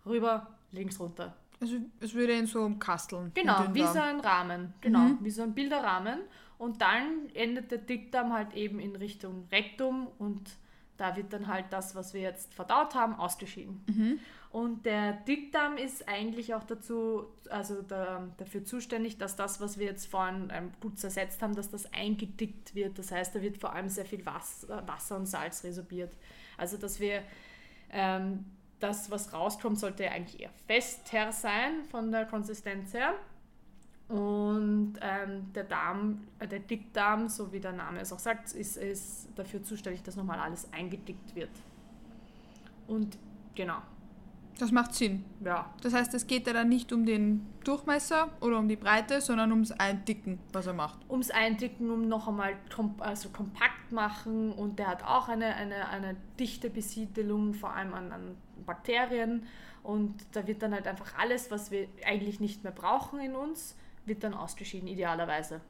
rüber, 0.06 0.46
links 0.72 1.00
runter. 1.00 1.36
Also 1.60 1.78
es 2.00 2.14
würde 2.14 2.38
ihn 2.38 2.46
so 2.46 2.62
umkasteln. 2.62 3.32
Genau, 3.34 3.64
den 3.64 3.74
wie 3.74 3.88
so 3.88 4.00
ein 4.00 4.20
Rahmen. 4.20 4.72
Genau, 4.82 5.18
wie 5.20 5.32
so 5.32 5.42
ein 5.42 5.56
Bilderrahmen. 5.56 6.20
Und 6.60 6.80
dann 6.84 7.30
endet 7.34 7.72
der 7.72 7.80
Dickdarm 7.80 8.32
halt 8.34 8.54
eben 8.54 8.80
in 8.80 8.96
Richtung 8.96 9.48
Rektum 9.52 10.06
und 10.20 10.52
da 10.98 11.16
wird 11.16 11.34
dann 11.34 11.48
halt 11.48 11.66
das, 11.72 11.96
was 11.96 12.14
wir 12.14 12.22
jetzt 12.22 12.54
verdaut 12.54 12.94
haben, 12.94 13.16
ausgeschieden. 13.16 13.82
Und 14.52 14.86
der 14.88 15.14
Dickdarm 15.14 15.78
ist 15.78 16.08
eigentlich 16.08 16.56
auch 16.56 16.64
dazu, 16.64 17.28
also 17.52 17.84
da, 17.84 18.28
dafür 18.38 18.66
zuständig, 18.66 19.20
dass 19.20 19.36
das, 19.36 19.62
was 19.62 19.78
wir 19.78 19.86
jetzt 19.86 20.08
vorhin 20.08 20.52
ähm, 20.52 20.72
gut 20.82 20.98
zersetzt 20.98 21.44
haben, 21.44 21.56
dass 21.56 21.70
das 21.70 21.94
eingedickt 21.94 22.74
wird. 22.74 22.98
Das 22.98 23.12
heißt, 23.12 23.36
da 23.36 23.42
wird 23.44 23.60
vor 23.60 23.74
allem 23.74 23.90
sehr 23.90 24.06
viel 24.06 24.26
Wasser, 24.26 24.88
Wasser 24.88 25.18
und 25.18 25.28
Salz 25.28 25.64
resorbiert. 25.64 26.12
Also 26.58 26.78
dass 26.78 27.00
wir 27.00 27.22
ähm, 27.92 28.46
das, 28.80 29.12
was 29.12 29.34
rauskommt, 29.34 29.78
sollte 29.78 30.10
eigentlich 30.10 30.42
eher 30.42 30.52
fester 30.66 31.32
sein 31.32 31.84
von 31.92 32.12
der 32.12 32.26
Konsistenz 32.26 32.94
her. 32.96 33.14
Und 34.08 34.96
ähm, 35.02 35.54
der 35.54 35.66
Darm, 35.66 36.28
äh, 36.40 36.48
der 36.48 36.60
Dickdarm, 36.60 37.30
so 37.30 37.54
wie 37.54 37.60
der 37.60 37.74
Name 37.74 38.00
es 38.00 38.12
auch 38.12 38.18
sagt, 38.18 38.52
ist, 38.54 38.78
ist 38.78 39.30
dafür 39.36 39.62
zuständig, 39.62 40.02
dass 40.02 40.16
nochmal 40.16 40.40
alles 40.40 40.74
eingedickt 40.74 41.36
wird. 41.36 41.52
Und 42.88 43.20
genau, 43.54 43.84
Das 44.60 44.72
macht 44.74 44.94
Sinn. 44.94 45.24
ja, 45.44 45.74
Das 45.82 45.94
heißt, 45.94 46.14
es 46.14 46.28
geht 46.28 46.46
ja 46.46 46.52
dann 46.54 46.68
nicht 46.68 46.92
um 46.92 47.06
den 47.06 47.48
Durchmesser 47.64 48.30
oder 48.42 48.60
um 48.60 48.68
die 48.68 48.76
Breite, 48.76 49.22
sondern 49.22 49.52
ums 49.52 49.72
Eindicken, 49.72 50.38
was 50.52 50.68
er 50.68 50.74
macht. 50.74 51.00
ums 51.10 51.32
Eindicken, 51.32 51.90
um 51.90 52.08
noch 52.08 52.28
einmal 52.28 52.56
kom 52.74 52.96
also 53.00 53.30
kompakt 53.30 53.92
machen 53.92 54.52
und 54.52 54.78
der 54.78 54.88
hat 54.88 55.04
auch 55.04 55.30
eine, 55.30 55.56
eine, 55.56 55.88
eine 55.88 56.18
dichte 56.40 56.70
Besiedelung, 56.70 57.54
vor 57.54 57.74
allem 57.74 57.94
an, 57.94 58.12
an 58.12 58.38
Bakterien 58.66 59.48
und 59.82 60.14
da 60.34 60.46
wird 60.46 60.62
dann 60.62 60.74
halt 60.74 60.88
einfach 60.88 61.18
alles, 61.18 61.50
was 61.52 61.72
wir 61.72 61.88
eigentlich 62.06 62.42
nicht 62.42 62.64
mehr 62.64 62.74
brauchen 62.74 63.20
in 63.22 63.36
uns, 63.36 63.78
wird 64.06 64.24
dann 64.26 64.34
ausgeschieden, 64.34 64.90
idealerweise. 64.90 65.62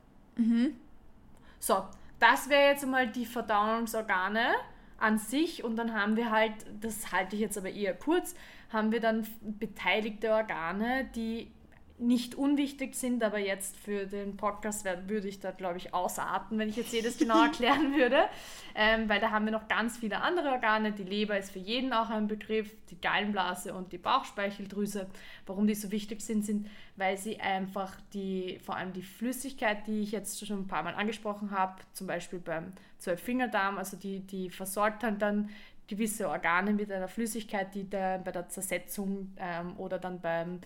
So, 1.59 1.83
das 2.19 2.49
wäre 2.49 2.71
jetzt 2.71 2.83
einmal 2.83 3.07
die 3.07 3.25
Verdauungsorgane 3.25 4.47
an 4.97 5.17
sich 5.17 5.63
und 5.63 5.75
dann 5.75 5.93
haben 5.93 6.15
wir 6.15 6.31
halt, 6.31 6.53
das 6.81 7.11
halte 7.11 7.35
ich 7.35 7.41
jetzt 7.41 7.57
aber 7.57 7.69
eher 7.69 7.93
kurz, 7.93 8.35
haben 8.69 8.91
wir 8.91 8.99
dann 8.99 9.27
beteiligte 9.41 10.31
Organe, 10.31 11.09
die 11.15 11.51
nicht 11.99 12.35
unwichtig 12.35 12.95
sind, 12.95 13.23
aber 13.23 13.39
jetzt 13.39 13.75
für 13.77 14.05
den 14.05 14.37
Podcast 14.37 14.85
würde 15.07 15.27
ich 15.27 15.41
da, 15.41 15.51
glaube 15.51 15.77
ich, 15.77 15.93
ausarten, 15.93 16.57
wenn 16.57 16.69
ich 16.69 16.77
jetzt 16.77 16.93
jedes 16.93 17.17
genau 17.17 17.43
erklären 17.43 17.93
würde, 17.95 18.23
ähm, 18.73 19.09
weil 19.09 19.19
da 19.19 19.31
haben 19.31 19.45
wir 19.45 19.51
noch 19.51 19.67
ganz 19.67 19.97
viele 19.97 20.21
andere 20.21 20.49
Organe. 20.49 20.93
Die 20.93 21.03
Leber 21.03 21.37
ist 21.37 21.51
für 21.51 21.59
jeden 21.59 21.91
auch 21.91 22.09
ein 22.09 22.27
Begriff, 22.27 22.71
die 22.89 22.99
Gallenblase 22.99 23.73
und 23.73 23.91
die 23.91 23.97
Bauchspeicheldrüse. 23.97 25.07
Warum 25.45 25.67
die 25.67 25.75
so 25.75 25.91
wichtig 25.91 26.21
sind, 26.21 26.45
sind, 26.45 26.69
weil 26.95 27.17
sie 27.17 27.39
einfach 27.39 27.93
die, 28.13 28.59
vor 28.63 28.77
allem 28.77 28.93
die 28.93 29.03
Flüssigkeit, 29.03 29.85
die 29.87 30.01
ich 30.01 30.11
jetzt 30.11 30.45
schon 30.45 30.59
ein 30.59 30.67
paar 30.67 30.83
Mal 30.83 30.95
angesprochen 30.95 31.51
habe, 31.51 31.81
zum 31.93 32.07
Beispiel 32.07 32.39
beim 32.39 32.73
Zwölffingerdarm, 32.97 33.77
also 33.77 33.97
die, 33.97 34.21
die 34.21 34.49
versorgt 34.49 35.03
dann, 35.03 35.19
dann 35.19 35.49
gewisse 35.89 36.29
Organe 36.29 36.71
mit 36.71 36.91
einer 36.91 37.07
Flüssigkeit, 37.07 37.73
die 37.73 37.89
da 37.89 38.17
bei 38.17 38.31
der 38.31 38.47
Zersetzung 38.47 39.33
ähm, 39.37 39.77
oder 39.77 39.97
dann 39.97 40.21
beim 40.21 40.61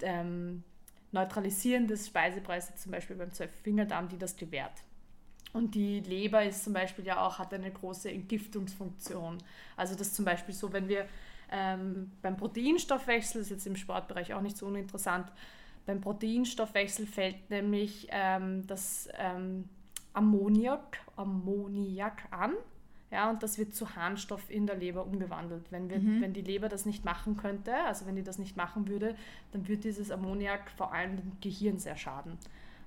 ähm, 0.00 0.64
Neutralisieren 1.12 1.86
des 1.86 2.06
Speisepreises, 2.06 2.82
zum 2.82 2.92
Beispiel 2.92 3.16
beim 3.16 3.30
Zwölffingerdarm, 3.30 4.08
die 4.08 4.18
das 4.18 4.34
gewährt. 4.36 4.82
Und 5.52 5.74
die 5.74 6.00
Leber 6.00 6.42
ist 6.44 6.64
zum 6.64 6.72
Beispiel 6.72 7.04
ja 7.04 7.24
auch, 7.24 7.38
hat 7.38 7.52
eine 7.52 7.70
große 7.70 8.10
Entgiftungsfunktion. 8.10 9.38
Also 9.76 9.94
das 9.94 10.14
zum 10.14 10.24
Beispiel 10.24 10.54
so, 10.54 10.72
wenn 10.72 10.88
wir 10.88 11.06
ähm, 11.50 12.10
beim 12.22 12.38
Proteinstoffwechsel, 12.38 13.42
ist 13.42 13.50
jetzt 13.50 13.66
im 13.66 13.76
Sportbereich 13.76 14.32
auch 14.32 14.40
nicht 14.40 14.56
so 14.56 14.66
uninteressant, 14.66 15.30
beim 15.84 16.00
Proteinstoffwechsel 16.00 17.06
fällt 17.06 17.50
nämlich 17.50 18.06
ähm, 18.10 18.66
das 18.66 19.08
ähm, 19.18 19.68
Ammoniak, 20.14 20.98
Ammoniak 21.16 22.22
an. 22.30 22.54
Ja, 23.12 23.28
und 23.28 23.42
das 23.42 23.58
wird 23.58 23.74
zu 23.74 23.94
Harnstoff 23.94 24.48
in 24.48 24.66
der 24.66 24.76
Leber 24.76 25.04
umgewandelt. 25.04 25.66
Wenn, 25.70 25.90
wir, 25.90 25.98
wenn 26.22 26.32
die 26.32 26.40
Leber 26.40 26.70
das 26.70 26.86
nicht 26.86 27.04
machen 27.04 27.36
könnte, 27.36 27.74
also 27.84 28.06
wenn 28.06 28.16
die 28.16 28.22
das 28.22 28.38
nicht 28.38 28.56
machen 28.56 28.88
würde, 28.88 29.14
dann 29.52 29.68
würde 29.68 29.82
dieses 29.82 30.10
Ammoniak 30.10 30.70
vor 30.70 30.94
allem 30.94 31.16
dem 31.18 31.32
Gehirn 31.42 31.78
sehr 31.78 31.96
schaden. 31.98 32.38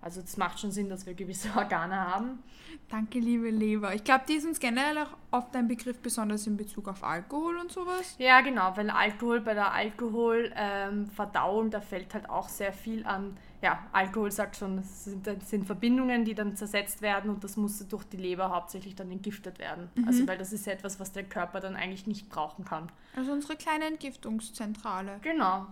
Also 0.05 0.21
es 0.21 0.37
macht 0.37 0.59
schon 0.59 0.69
Sinn, 0.69 0.87
dass 0.87 1.07
wir 1.07 1.15
gewisse 1.15 1.49
Organe 1.57 1.95
haben. 1.95 2.43
Danke, 2.89 3.17
liebe 3.17 3.49
Leber. 3.49 3.95
Ich 3.95 4.03
glaube, 4.03 4.23
die 4.29 4.33
ist 4.33 4.45
uns 4.45 4.59
generell 4.59 4.99
auch 4.99 5.17
oft 5.31 5.55
ein 5.55 5.67
Begriff, 5.67 5.97
besonders 5.97 6.45
in 6.45 6.57
Bezug 6.57 6.87
auf 6.87 7.03
Alkohol 7.03 7.57
und 7.57 7.71
sowas. 7.71 8.13
Ja, 8.19 8.41
genau, 8.41 8.77
weil 8.77 8.91
Alkohol, 8.91 9.41
bei 9.41 9.55
der 9.55 9.73
Alkoholverdauung, 9.73 11.71
da 11.71 11.81
fällt 11.81 12.13
halt 12.13 12.29
auch 12.29 12.49
sehr 12.49 12.71
viel 12.71 13.03
an. 13.07 13.35
Ja, 13.63 13.79
Alkohol 13.93 14.31
sagt 14.31 14.57
schon, 14.57 14.77
es 14.77 15.05
sind, 15.05 15.25
das 15.25 15.49
sind 15.49 15.65
Verbindungen, 15.65 16.23
die 16.23 16.35
dann 16.35 16.55
zersetzt 16.55 17.01
werden 17.01 17.31
und 17.31 17.43
das 17.43 17.57
muss 17.57 17.79
durch 17.87 18.03
die 18.03 18.17
Leber 18.17 18.51
hauptsächlich 18.51 18.93
dann 18.93 19.09
entgiftet 19.09 19.57
werden. 19.57 19.89
Also, 20.05 20.27
weil 20.27 20.37
das 20.37 20.53
ist 20.53 20.67
ja 20.67 20.73
etwas, 20.73 20.99
was 20.99 21.13
der 21.13 21.23
Körper 21.23 21.61
dann 21.61 21.75
eigentlich 21.75 22.05
nicht 22.05 22.29
brauchen 22.29 22.63
kann. 22.63 22.91
Also 23.15 23.31
unsere 23.31 23.55
kleine 23.55 23.85
Entgiftungszentrale. 23.85 25.17
Genau. 25.23 25.65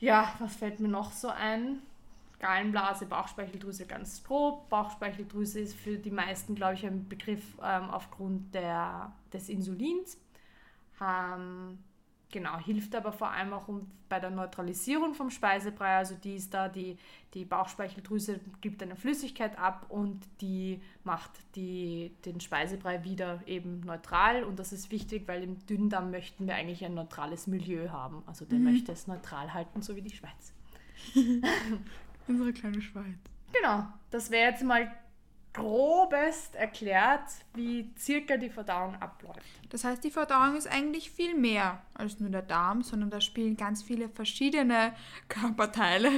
Ja, 0.00 0.34
was 0.40 0.56
fällt 0.56 0.80
mir 0.80 0.88
noch 0.88 1.12
so 1.12 1.28
ein? 1.28 1.82
Gallenblase, 2.42 3.06
Bauchspeicheldrüse 3.06 3.86
ganz 3.86 4.22
grob. 4.24 4.68
Bauchspeicheldrüse 4.68 5.60
ist 5.60 5.76
für 5.76 5.96
die 5.96 6.10
meisten, 6.10 6.56
glaube 6.56 6.74
ich, 6.74 6.84
ein 6.84 7.08
Begriff 7.08 7.42
ähm, 7.62 7.88
aufgrund 7.88 8.52
der, 8.52 9.12
des 9.32 9.48
Insulins. 9.48 10.18
Ähm, 11.00 11.78
genau, 12.32 12.58
hilft 12.58 12.96
aber 12.96 13.12
vor 13.12 13.30
allem 13.30 13.52
auch 13.52 13.68
um, 13.68 13.88
bei 14.08 14.18
der 14.18 14.30
Neutralisierung 14.30 15.14
vom 15.14 15.30
Speisebrei. 15.30 15.98
Also 15.98 16.16
die 16.16 16.34
ist 16.34 16.52
da, 16.52 16.68
die, 16.68 16.96
die 17.32 17.44
Bauchspeicheldrüse 17.44 18.40
gibt 18.60 18.82
eine 18.82 18.96
Flüssigkeit 18.96 19.56
ab 19.56 19.86
und 19.88 20.26
die 20.40 20.82
macht 21.04 21.30
die, 21.54 22.10
den 22.24 22.40
Speisebrei 22.40 23.04
wieder 23.04 23.40
eben 23.46 23.82
neutral. 23.82 24.42
Und 24.42 24.58
das 24.58 24.72
ist 24.72 24.90
wichtig, 24.90 25.28
weil 25.28 25.44
im 25.44 25.64
Dünndarm 25.66 26.10
möchten 26.10 26.48
wir 26.48 26.56
eigentlich 26.56 26.84
ein 26.84 26.94
neutrales 26.94 27.46
Milieu 27.46 27.90
haben. 27.90 28.24
Also 28.26 28.44
der 28.44 28.58
möchte 28.58 28.90
es 28.90 29.06
neutral 29.06 29.54
halten, 29.54 29.80
so 29.80 29.94
wie 29.94 30.02
die 30.02 30.10
Schweiz. 30.10 30.52
Unsere 32.28 32.52
kleine 32.52 32.80
Schweiz. 32.82 33.16
Genau, 33.52 33.86
das 34.10 34.30
wäre 34.30 34.50
jetzt 34.50 34.62
mal 34.62 34.90
grobest 35.52 36.54
erklärt, 36.54 37.22
wie 37.54 37.90
circa 37.98 38.36
die 38.38 38.48
Verdauung 38.48 38.94
abläuft. 38.96 39.38
Das 39.68 39.84
heißt, 39.84 40.02
die 40.02 40.10
Verdauung 40.10 40.56
ist 40.56 40.66
eigentlich 40.66 41.10
viel 41.10 41.34
mehr 41.36 41.82
als 41.94 42.18
nur 42.20 42.30
der 42.30 42.42
Darm, 42.42 42.82
sondern 42.82 43.10
da 43.10 43.20
spielen 43.20 43.56
ganz 43.56 43.82
viele 43.82 44.08
verschiedene 44.08 44.94
Körperteile 45.28 46.10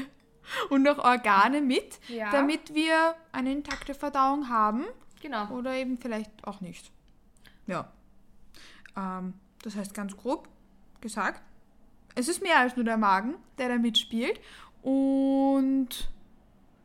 und 0.70 0.86
auch 0.88 0.98
Organe 0.98 1.60
mit, 1.62 1.98
Ja. 2.08 2.30
damit 2.30 2.74
wir 2.74 3.14
eine 3.32 3.50
intakte 3.52 3.94
Verdauung 3.94 4.48
haben 4.48 4.84
Genau. 5.20 5.48
oder 5.50 5.74
eben 5.74 5.98
vielleicht 5.98 6.30
auch 6.46 6.60
nicht. 6.60 6.92
Ja. 7.66 7.90
Ähm, 8.96 9.34
das 9.62 9.74
heißt 9.74 9.94
ganz 9.94 10.16
grob 10.16 10.48
gesagt, 11.00 11.42
es 12.14 12.28
ist 12.28 12.42
mehr 12.42 12.58
als 12.60 12.76
nur 12.76 12.84
der 12.84 12.98
Magen, 12.98 13.34
der 13.58 13.68
da 13.68 13.76
mitspielt. 13.78 14.38
Und 14.84 15.88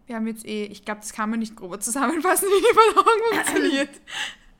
wir 0.08 0.16
haben 0.16 0.26
jetzt 0.26 0.46
eh, 0.46 0.66
ich 0.66 0.86
glaube, 0.86 1.02
das 1.02 1.12
kann 1.12 1.30
man 1.30 1.40
nicht 1.40 1.56
grober 1.56 1.80
zusammenfassen, 1.80 2.48
wie 2.50 2.62
die 2.62 2.74
Verdauung 2.74 3.20
funktioniert. 3.32 3.90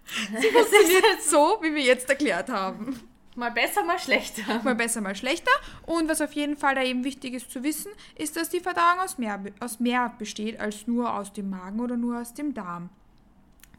Sie 0.42 0.50
funktioniert 0.50 1.24
so, 1.24 1.58
wie 1.62 1.74
wir 1.74 1.82
jetzt 1.82 2.10
erklärt 2.10 2.50
haben. 2.50 3.00
Mal 3.36 3.52
besser, 3.52 3.86
mal 3.86 3.98
schlechter. 3.98 4.62
Mal 4.64 4.76
besser, 4.76 5.00
mal 5.00 5.16
schlechter. 5.16 5.52
Und 5.86 6.10
was 6.10 6.20
auf 6.20 6.34
jeden 6.34 6.58
Fall 6.58 6.76
da 6.76 6.84
eben 6.84 7.06
wichtig 7.06 7.34
ist 7.34 7.50
zu 7.50 7.64
wissen, 7.64 7.92
ist, 8.16 8.36
dass 8.36 8.50
die 8.50 8.60
Verdauung 8.60 9.00
aus 9.00 9.18
mehr, 9.18 9.40
aus 9.62 9.80
mehr 9.80 10.14
besteht 10.20 10.60
als 10.60 10.88
nur 10.88 11.14
aus 11.14 11.32
dem 11.32 11.50
Magen 11.50 11.80
oder 11.80 11.96
nur 11.96 12.20
aus 12.20 12.34
dem 12.34 12.54
Darm. 12.54 12.90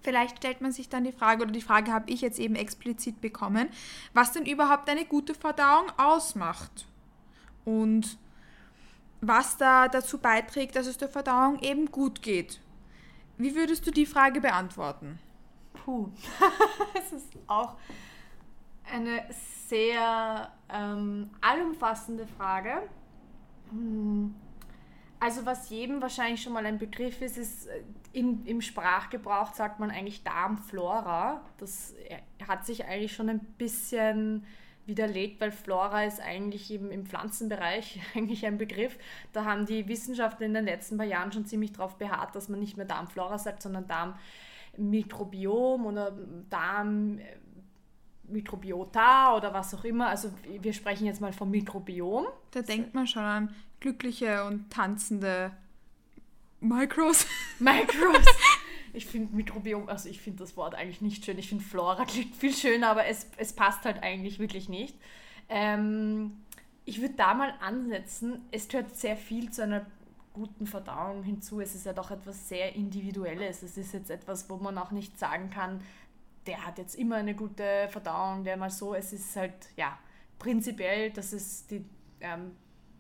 Vielleicht 0.03 0.39
stellt 0.39 0.63
man 0.63 0.73
sich 0.73 0.89
dann 0.89 1.05
die 1.05 1.13
Frage, 1.13 1.43
oder 1.43 1.53
die 1.53 1.61
Frage 1.61 1.93
habe 1.93 2.11
ich 2.11 2.23
jetzt 2.23 2.39
eben 2.39 2.55
explizit 2.55 3.21
bekommen, 3.21 3.69
was 4.15 4.33
denn 4.33 4.47
überhaupt 4.47 4.89
eine 4.89 5.05
gute 5.05 5.35
Verdauung 5.35 5.93
ausmacht. 5.99 6.87
Und 7.67 8.17
was 9.21 9.57
da 9.57 9.89
dazu 9.89 10.19
beiträgt, 10.19 10.77
dass 10.77 10.87
es 10.87 10.99
der 10.99 11.09
Verdauung 11.09 11.59
eben 11.61 11.91
gut 11.91 12.23
geht. 12.23 12.61
Wie 13.37 13.55
würdest 13.55 13.87
du 13.87 13.91
die 13.91 14.07
Frage 14.07 14.41
beantworten? 14.41 15.19
Puh. 15.73 16.09
Es 16.95 17.13
ist 17.13 17.33
auch 17.47 17.77
Eine 18.93 19.25
sehr 19.67 20.51
ähm, 20.69 21.31
allumfassende 21.41 22.27
Frage. 22.27 22.83
Hm. 23.71 24.35
Also 25.21 25.45
was 25.45 25.69
jedem 25.69 26.01
wahrscheinlich 26.01 26.43
schon 26.43 26.55
mal 26.55 26.65
ein 26.65 26.79
Begriff 26.79 27.21
ist, 27.21 27.37
ist 27.37 27.67
äh, 27.67 27.83
in, 28.13 28.45
im 28.47 28.61
Sprachgebrauch 28.61 29.53
sagt 29.55 29.79
man 29.79 29.91
eigentlich 29.91 30.25
Darmflora. 30.25 31.43
Das 31.59 31.93
äh, 32.09 32.19
hat 32.47 32.67
sich 32.67 32.85
eigentlich 32.87 33.15
schon 33.15 33.29
ein 33.29 33.41
bisschen 33.59 34.45
widerlegt, 34.87 35.41
weil 35.41 35.53
Flora 35.53 36.05
ist 36.05 36.21
eigentlich 36.21 36.73
im, 36.73 36.91
im 36.91 37.07
Pflanzenbereich 37.07 38.01
eigentlich 38.15 38.45
ein 38.47 38.59
Begriff. 38.59 38.99
Da 39.33 39.45
haben 39.45 39.67
die 39.67 39.89
Wissenschaftler 39.89 40.47
in 40.47 40.55
den 40.55 40.65
letzten 40.65 40.97
paar 40.97 41.07
Jahren 41.07 41.33
schon 41.33 41.47
ziemlich 41.47 41.73
darauf 41.73 41.97
beharrt, 41.97 42.35
dass 42.35 42.49
man 42.49 42.59
nicht 42.61 42.77
mehr 42.77 42.87
Darmflora 42.87 43.39
sagt, 43.39 43.63
sondern 43.63 43.87
Darmmikrobiom 44.77 45.87
oder 45.87 46.13
Darmmikrobiota 46.51 49.37
oder 49.37 49.55
was 49.55 49.75
auch 49.75 49.85
immer. 49.85 50.09
Also 50.09 50.33
wir 50.61 50.73
sprechen 50.73 51.07
jetzt 51.07 51.21
mal 51.21 51.33
vom 51.33 51.51
Mikrobiom. 51.51 52.27
Da 52.51 52.63
denkt 52.63 52.95
man 52.95 53.07
schon 53.07 53.23
an 53.23 53.55
glückliche 53.81 54.45
und 54.45 54.71
tanzende 54.71 55.53
Micros. 56.61 57.27
Micros. 57.59 58.27
Ich 58.93 59.07
finde 59.07 59.35
Mikrobiom, 59.35 59.89
also 59.89 60.09
ich 60.09 60.21
finde 60.21 60.41
das 60.41 60.57
Wort 60.57 60.75
eigentlich 60.75 61.01
nicht 61.01 61.25
schön. 61.25 61.39
Ich 61.39 61.49
finde 61.49 61.65
Flora 61.65 62.05
klingt 62.05 62.35
viel 62.37 62.55
schöner, 62.55 62.91
aber 62.91 63.07
es, 63.07 63.27
es 63.37 63.53
passt 63.53 63.85
halt 63.85 64.03
eigentlich 64.03 64.39
wirklich 64.39 64.69
nicht. 64.69 64.97
Ähm, 65.49 66.39
ich 66.85 67.01
würde 67.01 67.15
da 67.15 67.35
mal 67.35 67.55
ansetzen, 67.61 68.43
es 68.51 68.69
gehört 68.69 68.97
sehr 68.97 69.17
viel 69.17 69.51
zu 69.51 69.63
einer 69.63 69.87
guten 70.33 70.67
Verdauung 70.67 71.23
hinzu. 71.23 71.61
Es 71.61 71.75
ist 71.75 71.87
ja 71.87 71.93
doch 71.93 72.11
etwas 72.11 72.49
sehr 72.49 72.75
Individuelles. 72.75 73.63
Es 73.63 73.77
ist 73.77 73.93
jetzt 73.93 74.11
etwas, 74.11 74.49
wo 74.49 74.57
man 74.57 74.79
auch 74.79 74.91
nicht 74.91 75.19
sagen 75.19 75.51
kann, 75.51 75.81
der 76.47 76.67
hat 76.67 76.79
jetzt 76.79 76.95
immer 76.95 77.17
eine 77.17 77.35
gute 77.35 77.89
Verdauung, 77.91 78.45
der 78.45 78.57
mal 78.57 78.71
so. 78.71 78.95
Es 78.95 79.13
ist 79.13 79.37
halt, 79.37 79.55
ja, 79.77 79.99
prinzipiell, 80.39 81.11
dass 81.11 81.33
es 81.33 81.67
die, 81.67 81.85
ähm, 82.21 82.53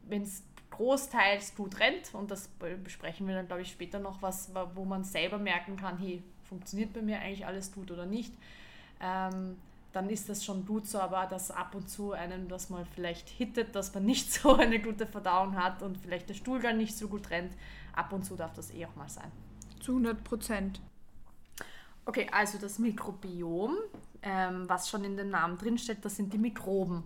wenn 0.05 0.22
es 0.22 0.42
großteils 0.81 1.55
gut 1.55 1.79
rennt 1.79 2.14
und 2.14 2.31
das 2.31 2.49
besprechen 2.83 3.29
wir 3.29 3.35
dann, 3.35 3.47
glaube 3.47 3.61
ich, 3.61 3.71
später 3.71 3.99
noch, 3.99 4.23
was, 4.23 4.51
wo 4.75 4.87
man 4.87 5.05
selber 5.05 5.37
merken 5.37 5.77
kann, 5.77 5.99
hey, 5.99 6.23
funktioniert 6.49 6.95
bei 6.95 7.03
mir 7.03 7.21
eigentlich 7.21 7.45
alles 7.45 7.71
gut 7.71 7.90
oder 7.90 8.07
nicht, 8.07 8.33
ähm, 8.99 9.59
dann 9.93 10.09
ist 10.09 10.31
das 10.31 10.43
schon 10.43 10.64
gut 10.64 10.87
so, 10.87 10.99
aber 10.99 11.27
dass 11.27 11.51
ab 11.51 11.75
und 11.75 11.90
zu 11.90 12.12
einem 12.12 12.49
das 12.49 12.71
mal 12.71 12.87
vielleicht 12.95 13.29
hittet, 13.29 13.77
dass 13.77 13.93
man 13.93 14.07
nicht 14.07 14.33
so 14.33 14.57
eine 14.57 14.81
gute 14.81 15.07
Verdauung 15.07 15.55
hat 15.55 15.83
und 15.83 15.99
vielleicht 15.99 16.31
der 16.31 16.35
Stuhlgang 16.35 16.79
nicht 16.79 16.97
so 16.97 17.09
gut 17.09 17.29
rennt, 17.29 17.53
ab 17.93 18.11
und 18.14 18.25
zu 18.25 18.35
darf 18.35 18.55
das 18.55 18.73
eh 18.73 18.87
auch 18.87 18.97
mal 18.97 19.09
sein. 19.11 19.31
Zu 19.81 19.93
100 19.93 20.25
Prozent. 20.25 20.81
Okay, 22.07 22.27
also 22.33 22.57
das 22.57 22.79
Mikrobiom, 22.79 23.77
ähm, 24.23 24.66
was 24.66 24.88
schon 24.88 25.05
in 25.05 25.19
dem 25.19 25.29
Namen 25.29 25.59
drinsteht, 25.59 26.03
das 26.03 26.16
sind 26.16 26.33
die 26.33 26.38
Mikroben. 26.38 27.03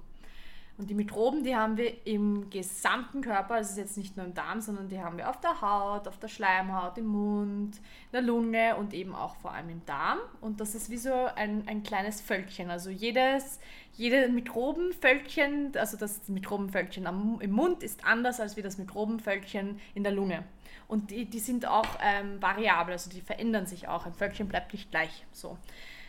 Und 0.77 0.91
die 0.91 0.95
Mikroben, 0.95 1.45
die 1.45 1.55
haben 1.55 1.77
wir 1.77 2.05
im 2.05 2.51
gesamten 2.51 3.21
Körper, 3.21 3.55
also 3.55 3.81
jetzt 3.81 3.97
nicht 3.97 4.17
nur 4.17 4.27
im 4.27 4.35
Darm, 4.35 4.61
sondern 4.61 4.89
die 4.89 5.01
haben 5.01 5.17
wir 5.17 5.31
auf 5.31 5.39
der 5.41 5.61
Haut, 5.61 6.09
auf 6.09 6.19
der 6.19 6.27
Schleimhaut, 6.27 6.99
im 6.99 7.07
Mund, 7.07 7.77
in 7.77 8.13
der 8.13 8.23
Lunge 8.23 8.75
und 8.75 8.93
eben 8.93 9.15
auch 9.15 9.37
vor 9.37 9.53
allem 9.53 9.69
im 9.69 9.85
Darm. 9.87 10.19
Und 10.41 10.61
das 10.61 10.75
ist 10.75 10.91
wie 10.91 10.97
so 10.97 11.13
ein, 11.13 11.63
ein 11.69 11.85
kleines 11.85 12.21
Völkchen. 12.21 12.71
Also 12.71 12.91
jedes, 12.91 13.61
jede 13.93 14.29
Mikrobenvölkchen, 14.29 15.73
also 15.77 15.97
das 15.97 16.29
Mikrobenvölkchen 16.29 17.07
am, 17.07 17.41
im 17.41 17.53
Mund 17.53 17.85
ist 17.85 18.05
anders 18.05 18.41
als 18.41 18.57
wie 18.57 18.63
das 18.63 18.77
Mikrobenvölkchen 18.77 19.79
in 19.95 20.03
der 20.03 20.13
Lunge. 20.13 20.43
Und 20.89 21.13
die, 21.13 21.25
die 21.25 21.39
sind 21.39 21.67
auch 21.67 21.87
ähm, 22.03 22.43
variabel, 22.43 22.95
also 22.95 23.11
die 23.11 23.21
verändern 23.21 23.67
sich 23.67 23.87
auch. 23.87 24.07
Ein 24.07 24.15
Völkchen 24.15 24.49
bleibt 24.49 24.73
nicht 24.73 24.91
gleich. 24.91 25.25
So. 25.31 25.57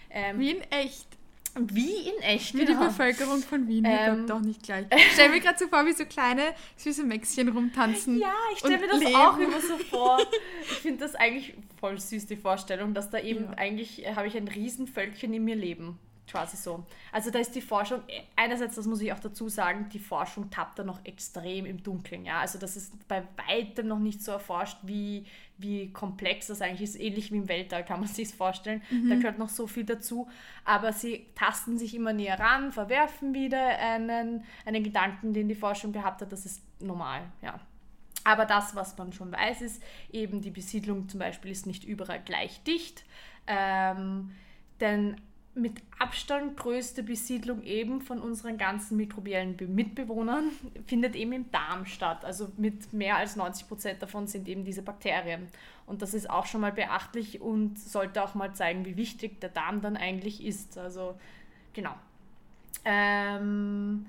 Ähm, 0.09 0.39
wie 0.39 0.51
in 0.51 0.61
echt. 0.71 1.07
Wie 1.57 2.09
in 2.09 2.21
echt. 2.21 2.53
Wie 2.53 2.65
genau. 2.65 2.81
die 2.81 2.87
Bevölkerung 2.87 3.41
von 3.41 3.67
Wien, 3.67 3.85
ähm, 3.87 4.27
doch 4.27 4.41
nicht 4.41 4.63
gleich. 4.63 4.85
Ich 4.95 5.13
stelle 5.13 5.29
mir 5.29 5.39
gerade 5.39 5.57
so 5.57 5.67
vor, 5.67 5.85
wie 5.85 5.93
so 5.93 6.05
kleine 6.05 6.53
süße 6.75 7.03
Mäxchen 7.03 7.47
rumtanzen. 7.47 8.19
Ja, 8.19 8.33
ich 8.51 8.59
stelle 8.59 8.79
mir 8.79 8.87
das 8.87 8.99
leben. 8.99 9.15
auch 9.15 9.37
immer 9.37 9.61
so 9.61 9.77
vor. 9.89 10.19
Ich 10.61 10.79
finde 10.79 10.99
das 10.99 11.15
eigentlich 11.15 11.55
voll 11.79 11.99
süß, 11.99 12.25
die 12.25 12.35
Vorstellung, 12.35 12.93
dass 12.93 13.09
da 13.09 13.19
eben 13.19 13.45
ja. 13.45 13.57
eigentlich 13.57 14.05
habe 14.15 14.27
ich 14.27 14.35
ein 14.35 14.47
Riesenvölkchen 14.47 15.33
in 15.33 15.45
mir 15.45 15.55
leben 15.55 15.97
quasi 16.29 16.57
so. 16.57 16.85
Also 17.11 17.31
da 17.31 17.39
ist 17.39 17.55
die 17.55 17.61
Forschung, 17.61 18.01
einerseits, 18.35 18.75
das 18.75 18.87
muss 18.87 19.01
ich 19.01 19.13
auch 19.13 19.19
dazu 19.19 19.47
sagen, 19.49 19.89
die 19.89 19.99
Forschung 19.99 20.49
tappt 20.49 20.79
da 20.79 20.83
noch 20.83 21.03
extrem 21.05 21.65
im 21.65 21.83
Dunkeln. 21.83 22.25
Ja? 22.25 22.39
Also 22.39 22.57
das 22.59 22.75
ist 22.75 23.07
bei 23.07 23.23
weitem 23.47 23.87
noch 23.87 23.99
nicht 23.99 24.23
so 24.23 24.31
erforscht, 24.31 24.77
wie, 24.83 25.25
wie 25.57 25.91
komplex 25.91 26.47
das 26.47 26.61
eigentlich 26.61 26.81
ist. 26.81 26.99
Ähnlich 26.99 27.31
wie 27.31 27.37
im 27.37 27.47
Weltall 27.47 27.85
kann 27.85 27.99
man 27.99 28.09
sich 28.09 28.29
vorstellen. 28.29 28.81
Mhm. 28.89 29.09
Da 29.09 29.15
gehört 29.15 29.39
noch 29.39 29.49
so 29.49 29.67
viel 29.67 29.85
dazu. 29.85 30.27
Aber 30.63 30.93
sie 30.93 31.25
tasten 31.35 31.77
sich 31.77 31.95
immer 31.95 32.13
näher 32.13 32.39
ran, 32.39 32.71
verwerfen 32.71 33.33
wieder 33.33 33.77
einen, 33.79 34.43
einen 34.65 34.83
Gedanken, 34.83 35.33
den 35.33 35.47
die 35.47 35.55
Forschung 35.55 35.91
gehabt 35.91 36.21
hat. 36.21 36.31
Das 36.31 36.45
ist 36.45 36.61
normal, 36.79 37.21
ja. 37.41 37.59
Aber 38.23 38.45
das, 38.45 38.75
was 38.75 38.97
man 38.97 39.13
schon 39.13 39.31
weiß, 39.31 39.61
ist 39.61 39.83
eben 40.11 40.41
die 40.41 40.49
Besiedlung 40.49 41.07
zum 41.07 41.19
Beispiel 41.19 41.51
ist 41.51 41.67
nicht 41.67 41.83
überall 41.83 42.19
gleich 42.19 42.63
dicht. 42.63 43.05
Ähm, 43.45 44.31
denn 44.79 45.21
mit 45.55 45.81
Abstand 45.99 46.57
größte 46.57 47.01
Besiedlung 47.01 47.63
eben 47.63 48.01
von 48.01 48.21
unseren 48.21 48.57
ganzen 48.57 48.97
mikrobiellen 48.97 49.55
Mitbewohnern 49.73 50.51
findet 50.87 51.15
eben 51.15 51.31
im 51.31 51.51
Darm 51.51 51.85
statt. 51.85 52.25
Also 52.25 52.51
mit 52.57 52.91
mehr 52.91 53.15
als 53.15 53.35
90 53.37 53.67
Prozent 53.67 54.01
davon 54.01 54.27
sind 54.27 54.47
eben 54.47 54.65
diese 54.65 54.81
Bakterien. 54.81 55.47
Und 55.87 56.01
das 56.01 56.13
ist 56.13 56.29
auch 56.29 56.45
schon 56.45 56.61
mal 56.61 56.73
beachtlich 56.73 57.41
und 57.41 57.79
sollte 57.79 58.21
auch 58.21 58.35
mal 58.35 58.53
zeigen, 58.53 58.85
wie 58.85 58.97
wichtig 58.97 59.39
der 59.39 59.49
Darm 59.49 59.81
dann 59.81 59.95
eigentlich 59.95 60.43
ist. 60.43 60.77
Also 60.77 61.17
genau. 61.73 61.93
Ähm, 62.83 64.05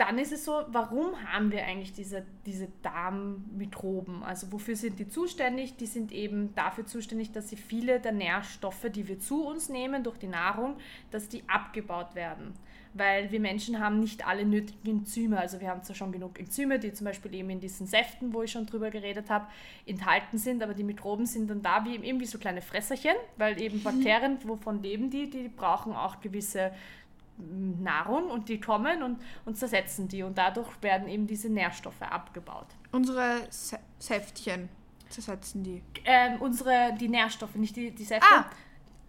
dann 0.00 0.18
ist 0.18 0.32
es 0.32 0.46
so, 0.46 0.62
warum 0.68 1.10
haben 1.30 1.52
wir 1.52 1.62
eigentlich 1.62 1.92
diese, 1.92 2.24
diese 2.46 2.68
Darmmikroben? 2.82 4.22
Also 4.22 4.50
wofür 4.50 4.74
sind 4.74 4.98
die 4.98 5.08
zuständig? 5.08 5.76
Die 5.76 5.84
sind 5.84 6.10
eben 6.10 6.54
dafür 6.54 6.86
zuständig, 6.86 7.32
dass 7.32 7.50
sie 7.50 7.56
viele 7.56 8.00
der 8.00 8.12
Nährstoffe, 8.12 8.86
die 8.90 9.08
wir 9.08 9.20
zu 9.20 9.46
uns 9.46 9.68
nehmen 9.68 10.02
durch 10.02 10.16
die 10.16 10.26
Nahrung, 10.26 10.76
dass 11.10 11.28
die 11.28 11.46
abgebaut 11.46 12.14
werden. 12.14 12.54
Weil 12.94 13.30
wir 13.30 13.40
Menschen 13.40 13.78
haben 13.78 14.00
nicht 14.00 14.26
alle 14.26 14.46
nötigen 14.46 15.00
Enzyme. 15.00 15.38
Also 15.38 15.60
wir 15.60 15.68
haben 15.68 15.82
zwar 15.82 15.94
schon 15.94 16.12
genug 16.12 16.40
Enzyme, 16.40 16.78
die 16.78 16.94
zum 16.94 17.04
Beispiel 17.04 17.34
eben 17.34 17.50
in 17.50 17.60
diesen 17.60 17.86
Säften, 17.86 18.32
wo 18.32 18.42
ich 18.42 18.50
schon 18.50 18.64
drüber 18.64 18.90
geredet 18.90 19.28
habe, 19.28 19.46
enthalten 19.84 20.38
sind, 20.38 20.62
aber 20.62 20.72
die 20.72 20.82
Mikroben 20.82 21.26
sind 21.26 21.50
dann 21.50 21.60
da 21.62 21.84
wie 21.84 21.96
eben 21.96 22.18
wie 22.20 22.26
so 22.26 22.38
kleine 22.38 22.62
Fresserchen, 22.62 23.14
weil 23.36 23.60
eben 23.60 23.82
Bakterien, 23.82 24.38
wovon 24.44 24.82
leben 24.82 25.10
die, 25.10 25.28
die 25.28 25.48
brauchen 25.48 25.92
auch 25.92 26.20
gewisse 26.20 26.72
Nahrung 27.82 28.30
und 28.30 28.48
die 28.48 28.60
kommen 28.60 29.02
und, 29.02 29.20
und 29.44 29.56
zersetzen 29.56 30.08
die 30.08 30.22
und 30.22 30.38
dadurch 30.38 30.68
werden 30.82 31.08
eben 31.08 31.26
diese 31.26 31.48
Nährstoffe 31.48 32.02
abgebaut. 32.02 32.66
Unsere 32.92 33.42
Säftchen 33.98 34.68
zersetzen 35.08 35.62
die? 35.62 35.82
Ähm, 36.04 36.40
unsere, 36.40 36.94
die 36.98 37.08
Nährstoffe, 37.08 37.54
nicht 37.56 37.76
die, 37.76 37.90
die 37.90 38.04
Säfte. 38.04 38.26
Ah. 38.30 38.46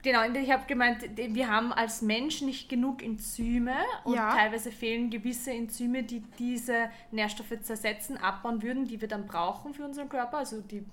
Genau, 0.03 0.23
ich 0.23 0.51
habe 0.51 0.65
gemeint, 0.65 1.05
wir 1.15 1.47
haben 1.47 1.71
als 1.71 2.01
Mensch 2.01 2.41
nicht 2.41 2.69
genug 2.69 3.03
Enzyme 3.03 3.75
und 4.03 4.15
ja. 4.15 4.33
teilweise 4.33 4.71
fehlen 4.71 5.11
gewisse 5.11 5.51
Enzyme, 5.51 6.01
die 6.01 6.21
diese 6.39 6.89
Nährstoffe 7.11 7.61
zersetzen, 7.61 8.17
abbauen 8.17 8.63
würden, 8.63 8.85
die 8.85 8.99
wir 8.99 9.07
dann 9.07 9.27
brauchen 9.27 9.75
für 9.75 9.85
unseren 9.85 10.09
Körper, 10.09 10.39
also 10.39 10.59
die 10.61 10.83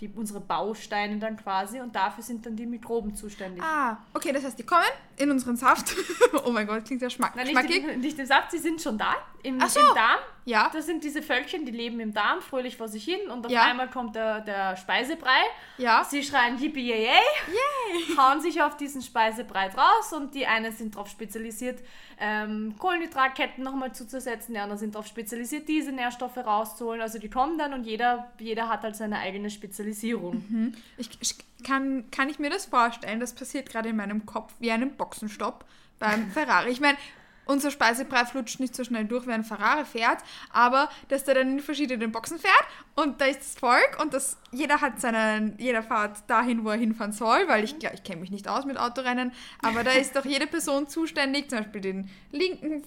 die, 0.00 0.08
unsere 0.08 0.40
Bausteine 0.40 1.18
dann 1.18 1.36
quasi 1.36 1.80
und 1.80 1.94
dafür 1.94 2.24
sind 2.24 2.44
dann 2.44 2.56
die 2.56 2.66
Mikroben 2.66 3.14
zuständig. 3.14 3.62
Ah, 3.62 3.98
okay, 4.12 4.32
das 4.32 4.44
heißt, 4.44 4.58
die 4.58 4.64
kommen 4.64 4.82
in 5.16 5.30
unseren 5.30 5.56
Saft. 5.56 5.94
oh 6.44 6.50
mein 6.50 6.66
Gott, 6.66 6.84
klingt 6.84 7.02
ja 7.02 7.10
schmack 7.10 7.36
Nein, 7.36 7.46
nicht, 7.46 7.70
Im, 7.70 8.00
nicht 8.00 8.18
im 8.18 8.26
Saft, 8.26 8.50
sie 8.50 8.58
sind 8.58 8.80
schon 8.80 8.98
da, 8.98 9.14
im, 9.42 9.60
so. 9.60 9.80
im 9.80 9.94
Darm. 9.94 10.18
Ja. 10.44 10.70
Das 10.72 10.86
sind 10.86 11.04
diese 11.04 11.22
Völkchen, 11.22 11.64
die 11.64 11.72
leben 11.72 12.00
im 12.00 12.12
Darm, 12.12 12.42
fröhlich 12.42 12.76
vor 12.76 12.88
sich 12.88 13.04
hin 13.04 13.30
und 13.30 13.46
auf 13.46 13.52
ja. 13.52 13.62
einmal 13.62 13.88
kommt 13.88 14.14
der, 14.14 14.40
der 14.42 14.76
Speisebrei. 14.76 15.40
Ja. 15.78 16.04
Sie 16.04 16.22
schreien 16.22 16.58
Yippie 16.58 16.86
yay, 16.86 17.04
yay, 17.06 18.16
hauen 18.18 18.40
sich 18.40 18.60
auf 18.62 18.76
diesen 18.76 19.00
Speisebrei 19.00 19.68
draus 19.70 20.12
und 20.12 20.34
die 20.34 20.46
einen 20.46 20.72
sind 20.72 20.94
darauf 20.94 21.08
spezialisiert, 21.08 21.80
ähm, 22.18 22.74
Kohlenhydratketten 22.78 23.64
nochmal 23.64 23.94
zuzusetzen, 23.94 24.54
die 24.54 24.60
anderen 24.60 24.78
sind 24.78 24.94
darauf 24.94 25.06
spezialisiert, 25.06 25.68
diese 25.68 25.92
Nährstoffe 25.92 26.36
rauszuholen. 26.36 27.00
Also 27.00 27.18
die 27.18 27.30
kommen 27.30 27.58
dann 27.58 27.72
und 27.72 27.84
jeder, 27.84 28.30
jeder 28.38 28.68
hat 28.68 28.82
halt 28.82 28.96
seine 28.96 29.18
eigene 29.18 29.50
Spezialisierung. 29.50 30.44
Mhm. 30.48 30.74
Ich, 30.96 31.10
ich, 31.20 31.36
kann, 31.64 32.10
kann 32.10 32.28
ich 32.28 32.38
mir 32.38 32.50
das 32.50 32.66
vorstellen? 32.66 33.20
Das 33.20 33.34
passiert 33.34 33.70
gerade 33.70 33.88
in 33.88 33.96
meinem 33.96 34.26
Kopf 34.26 34.52
wie 34.58 34.70
einem 34.70 34.96
Boxenstopp 34.96 35.64
beim 35.98 36.30
Ferrari. 36.32 36.70
Ich 36.70 36.80
meine, 36.80 36.98
unser 37.46 37.70
Speisebrei 37.70 38.24
flutscht 38.24 38.60
nicht 38.60 38.74
so 38.74 38.84
schnell 38.84 39.04
durch, 39.04 39.26
wie 39.26 39.32
ein 39.32 39.44
Ferrari 39.44 39.84
fährt, 39.84 40.18
aber 40.52 40.88
dass 41.08 41.24
der 41.24 41.34
dann 41.34 41.50
in 41.50 41.60
verschiedenen 41.60 42.12
Boxen 42.12 42.38
fährt 42.38 42.66
und 42.94 43.20
da 43.20 43.26
ist 43.26 43.40
das 43.40 43.54
Volk 43.54 43.98
und 44.00 44.14
das, 44.14 44.36
jeder 44.50 44.80
hat 44.80 45.00
seinen, 45.00 45.58
jeder 45.58 45.82
fährt 45.82 46.18
dahin, 46.28 46.64
wo 46.64 46.70
er 46.70 46.76
hinfahren 46.76 47.12
soll, 47.12 47.48
weil 47.48 47.64
ich, 47.64 47.76
ich 47.82 48.02
kenne 48.02 48.20
mich 48.20 48.30
nicht 48.30 48.48
aus 48.48 48.64
mit 48.64 48.78
Autorennen, 48.78 49.32
aber 49.62 49.84
da 49.84 49.92
ist 49.92 50.16
doch 50.16 50.24
jede 50.24 50.46
Person 50.46 50.88
zuständig, 50.88 51.50
zum 51.50 51.60
Beispiel 51.60 51.80
den 51.80 52.10
linken 52.32 52.82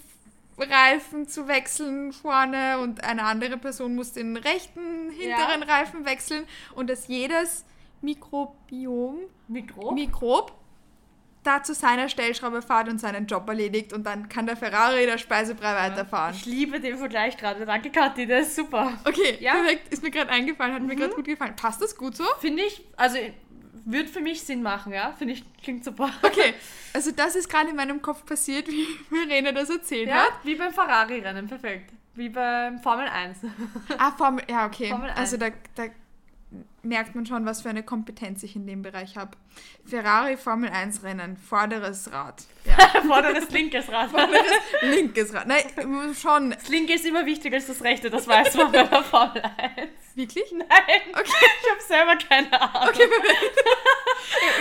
Reifen 0.58 1.28
zu 1.28 1.48
wechseln 1.48 2.12
vorne 2.12 2.80
und 2.80 3.04
eine 3.04 3.24
andere 3.24 3.58
Person 3.58 3.96
muss 3.96 4.14
den 4.14 4.38
rechten 4.38 5.12
hinteren 5.12 5.62
ja. 5.62 5.68
Reifen 5.68 6.06
wechseln 6.06 6.46
und 6.74 6.90
dass 6.90 7.08
jedes 7.08 7.64
Mikrobiom, 8.02 9.18
Mikrob, 9.48 9.94
Mikrob 9.94 10.57
da 11.48 11.64
zu 11.64 11.74
seiner 11.74 12.10
Stellschraube 12.10 12.62
fährt 12.62 12.90
und 12.90 13.00
seinen 13.00 13.26
Job 13.26 13.48
erledigt 13.48 13.94
und 13.94 14.04
dann 14.06 14.30
kann 14.30 14.46
der 14.46 14.56
Ferrari 14.58 15.06
der 15.06 15.18
Speisebrei 15.18 15.74
weiterfahren. 15.76 16.36
Ich 16.36 16.46
liebe 16.46 16.80
den 16.80 16.98
Vergleich 16.98 17.38
gerade. 17.38 17.66
Danke, 17.66 17.90
Kathi, 17.90 18.26
der 18.28 18.42
ist 18.42 18.56
super. 18.56 18.92
Okay, 19.06 19.38
Ja. 19.40 19.54
perfekt. 19.54 19.92
Ist 19.94 20.04
mir 20.04 20.12
gerade 20.12 20.30
eingefallen, 20.30 20.74
hat 20.76 20.82
mir 20.84 20.96
gerade 20.96 21.14
gut 21.16 21.26
gefallen. 21.26 21.56
Passt 21.56 21.82
das 21.82 21.96
gut 21.98 22.16
so? 22.16 22.26
Finde 22.40 22.64
ich, 22.64 22.84
also 22.98 23.18
wird 23.86 24.10
für 24.10 24.20
mich 24.20 24.42
Sinn 24.44 24.62
machen, 24.62 24.92
ja? 24.94 25.14
Finde 25.18 25.34
ich, 25.34 25.44
klingt 25.64 25.84
super. 25.86 26.10
Okay, 26.22 26.54
also 26.94 27.12
das 27.12 27.36
ist 27.38 27.50
gerade 27.50 27.70
in 27.70 27.76
meinem 27.78 28.02
Kopf 28.02 28.26
passiert, 28.26 28.68
wie 28.68 28.86
Verena 29.10 29.54
das 29.54 29.70
erzählt 29.70 30.10
Ja, 30.10 30.26
hat. 30.26 30.34
wie 30.44 30.56
beim 30.56 30.74
Ferrari-Rennen, 30.74 31.48
perfekt. 31.48 31.92
Wie 32.14 32.30
beim 32.30 32.80
Formel 32.80 33.08
1. 33.08 33.38
Ah, 33.98 34.12
Formel, 34.12 34.44
ja, 34.50 34.66
okay. 34.66 34.90
Formel 34.90 35.10
also 35.12 35.38
da, 35.38 35.50
da 35.76 35.86
merkt 36.82 37.14
man 37.16 37.26
schon, 37.26 37.46
was 37.46 37.62
für 37.62 37.70
eine 37.70 37.84
Kompetenz 37.84 38.42
ich 38.44 38.56
in 38.56 38.66
dem 38.66 38.82
Bereich 38.82 39.18
habe. 39.18 39.32
Ferrari 39.86 40.38
Formel 40.38 40.70
1 40.70 41.04
Rennen, 41.04 41.36
vorderes 41.38 42.12
Rad. 42.12 42.44
Ja. 42.64 43.02
Vorderes 43.08 43.50
linkes 43.50 43.90
Rad. 43.92 44.10
Linkes 44.82 45.34
Rad. 45.34 45.48
Nein, 45.48 45.64
schon. 46.16 46.52
Das 46.52 46.70
linke 46.70 46.94
ist 46.94 47.06
immer 47.06 47.26
wichtiger 47.26 47.56
als 47.58 47.68
das 47.68 47.84
rechte, 47.84 48.10
das 48.10 48.28
weiß 48.28 48.56
man 48.56 48.72
bei 48.72 48.84
der 48.84 49.04
Formel 49.04 49.42
1. 49.42 49.90
Wirklich? 50.16 50.52
Nein, 50.52 50.68
Okay. 51.14 51.32
ich 51.62 51.70
habe 51.72 51.82
selber 51.88 52.16
keine 52.16 52.62
Ahnung. 52.62 52.90
Okay, 52.90 53.08
perfekt. 53.08 53.64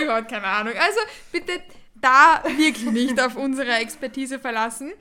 Überhaupt 0.03 0.29
keine 0.29 0.45
Ahnung. 0.45 0.73
Also 0.77 0.99
bitte 1.31 1.61
da 1.95 2.43
wirklich 2.45 2.91
nicht 2.91 3.19
auf 3.21 3.35
unsere 3.35 3.71
Expertise 3.77 4.39
verlassen. 4.39 4.91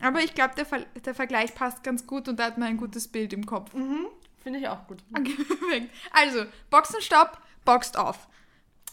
Aber 0.00 0.20
ich 0.20 0.34
glaube, 0.34 0.54
der, 0.56 0.66
Ver 0.66 0.84
der 1.04 1.14
Vergleich 1.14 1.54
passt 1.54 1.82
ganz 1.82 2.06
gut 2.06 2.28
und 2.28 2.38
da 2.38 2.44
hat 2.44 2.58
man 2.58 2.68
ein 2.68 2.76
gutes 2.76 3.08
Bild 3.08 3.32
im 3.32 3.46
Kopf. 3.46 3.70
Finde 4.46 4.60
ich 4.60 4.68
auch 4.68 4.86
gut. 4.86 4.98
Perfekt. 5.12 5.92
Also, 6.12 6.44
Boxenstopp, 6.70 7.36
boxt 7.64 7.96
off. 7.96 8.28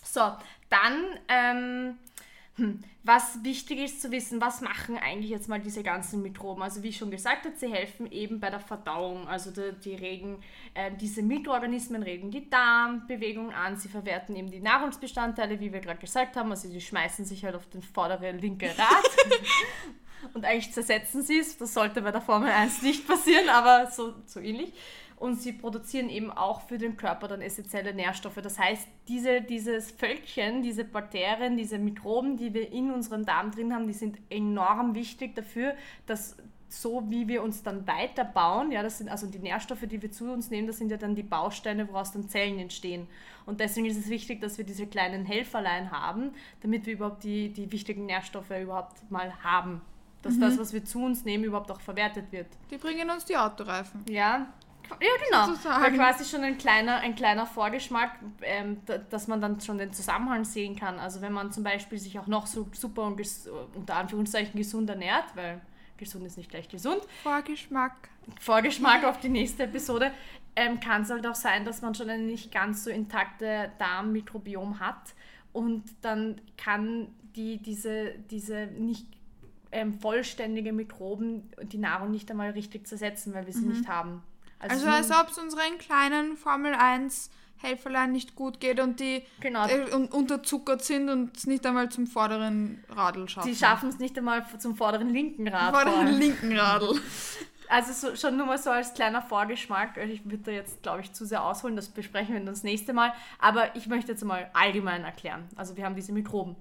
So, 0.04 0.32
dann, 0.72 1.20
ähm, 1.28 2.00
hm, 2.56 2.84
was 3.04 3.44
wichtig 3.44 3.78
ist 3.78 4.02
zu 4.02 4.10
wissen, 4.10 4.42
was 4.42 4.62
machen 4.62 4.98
eigentlich 4.98 5.30
jetzt 5.30 5.48
mal 5.50 5.60
diese 5.60 5.84
ganzen 5.84 6.24
Mikroben? 6.24 6.64
Also 6.64 6.82
wie 6.82 6.92
schon 6.92 7.12
gesagt 7.12 7.46
habe, 7.46 7.56
sie 7.56 7.72
helfen 7.72 8.12
eben 8.12 8.40
bei 8.40 8.50
der 8.50 8.62
Verdauung. 8.62 9.28
Also 9.28 9.52
die, 9.52 9.74
die 9.80 9.94
regen, 9.94 10.42
äh, 10.74 10.90
diese 11.00 11.22
Mikroorganismen 11.22 12.02
regen 12.02 12.32
die 12.32 12.50
Darmbewegung 12.50 13.54
an, 13.54 13.78
sie 13.78 13.90
verwerten 13.90 14.36
eben 14.36 14.50
die 14.50 14.60
Nahrungsbestandteile, 14.60 15.60
wie 15.60 15.72
wir 15.72 15.82
gerade 15.82 16.00
gesagt 16.00 16.36
haben. 16.36 16.50
Also 16.50 16.68
die 16.68 16.82
schmeißen 16.82 17.26
sich 17.26 17.46
halt 17.46 17.54
auf 17.54 17.70
den 17.70 17.84
vorderen 17.84 18.40
linke 18.40 18.70
Rad. 18.76 19.12
Und 20.34 20.46
eigentlich 20.46 20.74
zersetzen 20.74 21.22
sie 21.22 21.40
es. 21.40 21.58
Das 21.58 21.74
sollte 21.76 22.02
bei 22.02 22.12
der 22.12 22.22
Formel 22.22 22.50
1 22.50 22.82
nicht 22.82 23.08
passieren, 23.08 23.50
aber 23.50 23.92
so, 23.92 24.16
so 24.26 24.40
ähnlich. 24.40 24.74
Und 25.24 25.40
sie 25.40 25.54
produzieren 25.54 26.10
eben 26.10 26.32
auch 26.32 26.60
für 26.60 26.78
den 26.78 26.98
Körper 26.98 27.30
dann 27.30 27.40
essentielle 27.40 27.94
Nährstoffe. 27.94 28.42
Das 28.44 28.60
heißt, 28.60 28.86
diese, 29.08 29.40
dieses 29.40 29.90
Völkchen, 29.92 30.62
diese 30.62 30.84
Bakterien, 30.84 31.56
diese 31.56 31.80
Mikroben, 31.80 32.36
die 32.36 32.54
wir 32.54 32.74
in 32.74 32.92
unserem 32.92 33.26
Darm 33.26 33.50
drin 33.52 33.74
haben, 33.74 33.88
die 33.88 33.94
sind 33.94 34.18
enorm 34.30 34.96
wichtig 34.96 35.34
dafür, 35.34 35.76
dass 36.08 36.36
so 36.68 37.10
wie 37.10 37.30
wir 37.30 37.42
uns 37.42 37.64
dann 37.64 37.88
weiterbauen, 37.88 38.74
ja, 38.74 38.84
das 38.84 38.98
sind 38.98 39.08
also 39.08 39.26
die 39.28 39.40
Nährstoffe, 39.40 39.86
die 39.86 40.02
wir 40.02 40.12
zu 40.12 40.30
uns 40.30 40.50
nehmen, 40.50 40.68
das 40.68 40.80
sind 40.80 40.92
ja 40.92 40.98
dann 40.98 41.16
die 41.16 41.24
Bausteine, 41.24 41.88
woraus 41.88 42.12
dann 42.12 42.28
Zellen 42.28 42.60
entstehen. 42.60 43.08
Und 43.46 43.62
deswegen 43.62 43.86
ist 43.86 43.98
es 43.98 44.10
wichtig, 44.10 44.42
dass 44.42 44.58
wir 44.58 44.66
diese 44.66 44.88
kleinen 44.88 45.24
Helferlein 45.26 45.92
haben, 45.92 46.32
damit 46.60 46.86
wir 46.86 46.96
überhaupt 46.96 47.24
die, 47.24 47.48
die 47.48 47.72
wichtigen 47.72 48.08
Nährstoffe 48.08 48.52
überhaupt 48.62 49.10
mal 49.10 49.32
haben. 49.42 49.80
Dass 50.22 50.38
das, 50.38 50.58
was 50.58 50.74
wir 50.74 50.84
zu 50.84 51.04
uns 51.04 51.24
nehmen, 51.24 51.46
überhaupt 51.46 51.72
auch 51.72 51.82
verwertet 51.82 52.32
wird. 52.32 52.48
Die 52.72 52.78
bringen 52.78 53.10
uns 53.10 53.24
die 53.24 53.38
Autoreifen. 53.38 54.06
Ja, 54.10 54.48
ja 54.90 55.26
genau. 55.26 55.48
Sozusagen. 55.48 55.84
Weil 55.84 55.94
quasi 55.94 56.26
schon 56.26 56.44
ein 56.44 56.58
kleiner, 56.58 56.98
ein 56.98 57.16
kleiner 57.16 57.46
Vorgeschmack, 57.46 58.20
ähm, 58.42 58.82
da, 58.86 58.98
dass 58.98 59.28
man 59.28 59.42
dann 59.42 59.60
schon 59.62 59.78
den 59.78 59.94
Zusammenhang 59.94 60.46
sehen 60.46 60.76
kann. 60.76 61.00
Also 61.00 61.22
wenn 61.22 61.34
man 61.34 61.52
zum 61.52 61.64
Beispiel 61.64 62.00
sich 62.00 62.20
auch 62.20 62.28
noch 62.28 62.48
so 62.48 62.68
super 62.74 63.04
und 63.04 63.22
unter 63.76 63.96
Anführungszeichen 63.96 64.58
gesund 64.58 64.90
ernährt, 64.90 65.26
weil 65.36 65.62
gesund 65.98 66.26
ist 66.26 66.38
nicht 66.38 66.50
gleich 66.50 66.70
gesund, 66.70 67.02
Vorgeschmack. 67.24 68.10
Vorgeschmack 68.40 69.04
auf 69.04 69.20
die 69.20 69.30
nächste 69.30 69.64
Episode, 69.64 70.12
ähm, 70.56 70.80
kann 70.80 71.02
es 71.02 71.10
halt 71.10 71.26
auch 71.26 71.36
sein, 71.36 71.66
dass 71.66 71.82
man 71.82 71.96
schon 71.96 72.10
ein 72.10 72.26
nicht 72.26 72.52
ganz 72.52 72.84
so 72.84 72.90
intakte 72.90 73.72
Darmmikrobiom 73.80 74.80
hat 74.80 75.14
und 75.52 75.84
dann 76.02 76.42
kann 76.58 77.08
die, 77.36 77.58
diese, 77.58 78.14
diese 78.30 78.68
nicht 78.68 79.08
ähm, 79.72 79.94
vollständige 79.94 80.72
Mikroben 80.72 81.50
die 81.64 81.80
Nahrung 81.80 82.12
nicht 82.12 82.30
einmal 82.30 82.52
richtig 82.52 82.88
zersetzen, 82.88 83.34
weil 83.34 83.48
wir 83.48 83.54
sie 83.54 83.66
nicht 83.66 83.88
haben. 83.88 84.22
Also 84.72 84.86
nur- 84.86 84.96
als 84.96 85.12
ob 85.12 85.30
es 85.30 85.38
unseren 85.38 85.78
kleinen 85.78 86.38
Formel 86.38 86.74
1 86.74 87.30
Helferlein 87.58 88.12
nicht 88.12 88.36
gut 88.36 88.60
geht 88.60 88.80
und 88.82 89.00
die 89.00 89.24
Genau. 89.40 89.66
äh, 89.68 89.94
un- 89.94 90.08
unterzuckert 90.08 90.84
sind 90.84 91.10
und 91.10 91.36
es 91.38 91.48
nicht 91.48 91.66
einmal 91.66 91.88
zum 91.90 92.08
vorderen 92.08 92.84
Radl 92.90 93.30
schaffen. 93.30 93.50
Die 93.50 93.56
schaffen 93.56 93.88
es 93.90 94.00
nicht 94.00 94.18
einmal 94.18 94.46
zum 94.60 94.76
vorderen 94.76 95.10
linken 95.10 95.48
Rad. 95.48 95.72
vor 95.74 95.82
Vorderen 95.82 96.08
linken 96.20 96.58
Radl. 96.58 97.00
Also 97.70 97.94
so, 97.94 98.16
schon 98.18 98.36
nur 98.36 98.46
mal 98.46 98.58
so 98.58 98.70
als 98.70 98.94
kleiner 98.94 99.22
Vorgeschmack. 99.22 99.98
Also 99.98 100.14
Ich 100.14 100.26
würde 100.26 100.40
da 100.40 100.52
jetzt, 100.52 100.84
glaube 100.84 101.02
ich, 101.02 101.14
zu 101.14 101.26
sehr 101.26 101.44
ausholen. 101.44 101.78
Das 101.78 101.88
besprechen 101.88 102.34
wir 102.34 102.40
dann 102.42 102.48
das 102.48 102.64
nächste 102.64 102.92
Mal. 102.92 103.14
Aber 103.40 103.74
ich 103.78 103.88
möchte 103.88 104.12
jetzt 104.12 104.26
mal 104.26 104.50
allgemein 104.54 105.06
erklären. 105.06 105.48
Also 105.56 105.78
wir 105.78 105.86
haben 105.86 105.96
diese 105.96 106.12
Mikroben. 106.12 106.58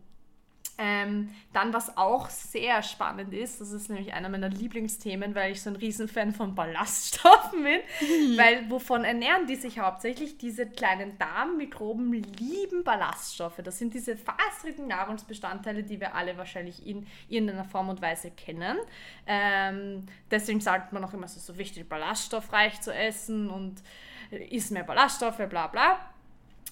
Ähm, 0.78 1.30
dann, 1.52 1.72
was 1.72 1.96
auch 1.96 2.30
sehr 2.30 2.82
spannend 2.82 3.34
ist, 3.34 3.60
das 3.60 3.72
ist 3.72 3.90
nämlich 3.90 4.14
einer 4.14 4.28
meiner 4.28 4.48
Lieblingsthemen, 4.48 5.34
weil 5.34 5.52
ich 5.52 5.62
so 5.62 5.70
ein 5.70 5.76
Riesenfan 5.76 6.32
von 6.32 6.54
Ballaststoffen 6.54 7.62
bin, 7.62 7.80
weil 8.38 8.70
wovon 8.70 9.04
ernähren 9.04 9.46
die 9.46 9.56
sich 9.56 9.78
hauptsächlich? 9.78 10.38
Diese 10.38 10.66
kleinen 10.66 11.18
Darmmikroben 11.18 12.12
lieben 12.12 12.84
Ballaststoffe. 12.84 13.60
Das 13.62 13.78
sind 13.78 13.92
diese 13.92 14.16
faserigen 14.16 14.88
Nahrungsbestandteile, 14.88 15.82
die 15.82 16.00
wir 16.00 16.14
alle 16.14 16.38
wahrscheinlich 16.38 16.86
in 16.86 17.06
irgendeiner 17.28 17.64
Form 17.64 17.90
und 17.90 18.00
Weise 18.00 18.30
kennen. 18.30 18.78
Ähm, 19.26 20.06
deswegen 20.30 20.60
sagt 20.60 20.92
man 20.92 21.04
auch 21.04 21.12
immer, 21.12 21.26
es 21.26 21.36
ist 21.36 21.46
so 21.46 21.58
wichtig, 21.58 21.88
ballaststoffreich 21.88 22.80
zu 22.80 22.94
essen 22.94 23.50
und 23.50 23.82
äh, 24.30 24.44
isst 24.56 24.72
mehr 24.72 24.84
Ballaststoffe, 24.84 25.42
bla 25.48 25.66
bla. 25.66 25.98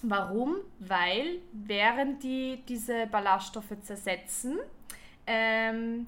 Warum? 0.03 0.57
Weil 0.79 1.39
während 1.51 2.23
die 2.23 2.63
diese 2.67 3.07
Ballaststoffe 3.07 3.75
zersetzen, 3.81 4.59
ähm, 5.27 6.07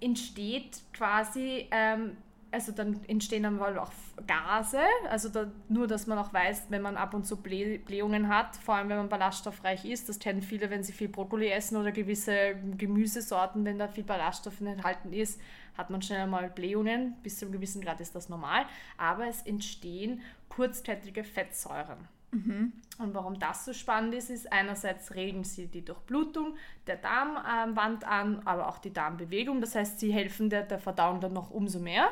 entsteht 0.00 0.80
quasi, 0.92 1.66
ähm, 1.70 2.16
also 2.50 2.72
dann 2.72 3.00
entstehen 3.08 3.42
dann 3.42 3.58
wohl 3.58 3.78
auch 3.78 3.92
Gase, 4.26 4.80
also 5.10 5.28
da, 5.28 5.50
nur, 5.68 5.86
dass 5.86 6.06
man 6.06 6.16
auch 6.16 6.32
weiß, 6.32 6.66
wenn 6.70 6.80
man 6.80 6.96
ab 6.96 7.12
und 7.12 7.26
zu 7.26 7.36
Blä 7.36 7.78
Blähungen 7.78 8.28
hat, 8.28 8.56
vor 8.56 8.76
allem 8.76 8.88
wenn 8.88 8.96
man 8.96 9.08
ballaststoffreich 9.08 9.84
ist, 9.84 10.08
das 10.08 10.18
kennen 10.18 10.40
viele, 10.40 10.70
wenn 10.70 10.82
sie 10.82 10.92
viel 10.92 11.08
Brokkoli 11.08 11.48
essen 11.48 11.76
oder 11.76 11.92
gewisse 11.92 12.54
Gemüsesorten, 12.78 13.64
wenn 13.64 13.78
da 13.78 13.88
viel 13.88 14.04
Ballaststoff 14.04 14.60
enthalten 14.60 15.12
ist, 15.12 15.40
hat 15.76 15.90
man 15.90 16.00
schnell 16.00 16.26
mal 16.26 16.48
Blähungen, 16.48 17.16
bis 17.22 17.38
zu 17.38 17.44
einem 17.44 17.52
gewissen 17.52 17.82
Grad 17.82 18.00
ist 18.00 18.14
das 18.14 18.30
normal, 18.30 18.64
aber 18.96 19.26
es 19.26 19.42
entstehen 19.42 20.22
kurzkettige 20.48 21.24
Fettsäuren. 21.24 22.15
Und 22.98 23.14
warum 23.14 23.38
das 23.38 23.64
so 23.64 23.72
spannend 23.72 24.14
ist, 24.14 24.30
ist 24.30 24.52
einerseits 24.52 25.14
regen 25.14 25.44
sie 25.44 25.66
die 25.66 25.84
Durchblutung 25.84 26.54
der 26.86 26.96
Darmwand 26.96 28.04
an, 28.04 28.42
aber 28.46 28.68
auch 28.68 28.78
die 28.78 28.92
Darmbewegung. 28.92 29.60
Das 29.60 29.74
heißt, 29.74 30.00
sie 30.00 30.12
helfen 30.12 30.50
der, 30.50 30.62
der 30.62 30.78
Verdauung 30.78 31.20
dann 31.20 31.32
noch 31.32 31.50
umso 31.50 31.78
mehr. 31.78 32.08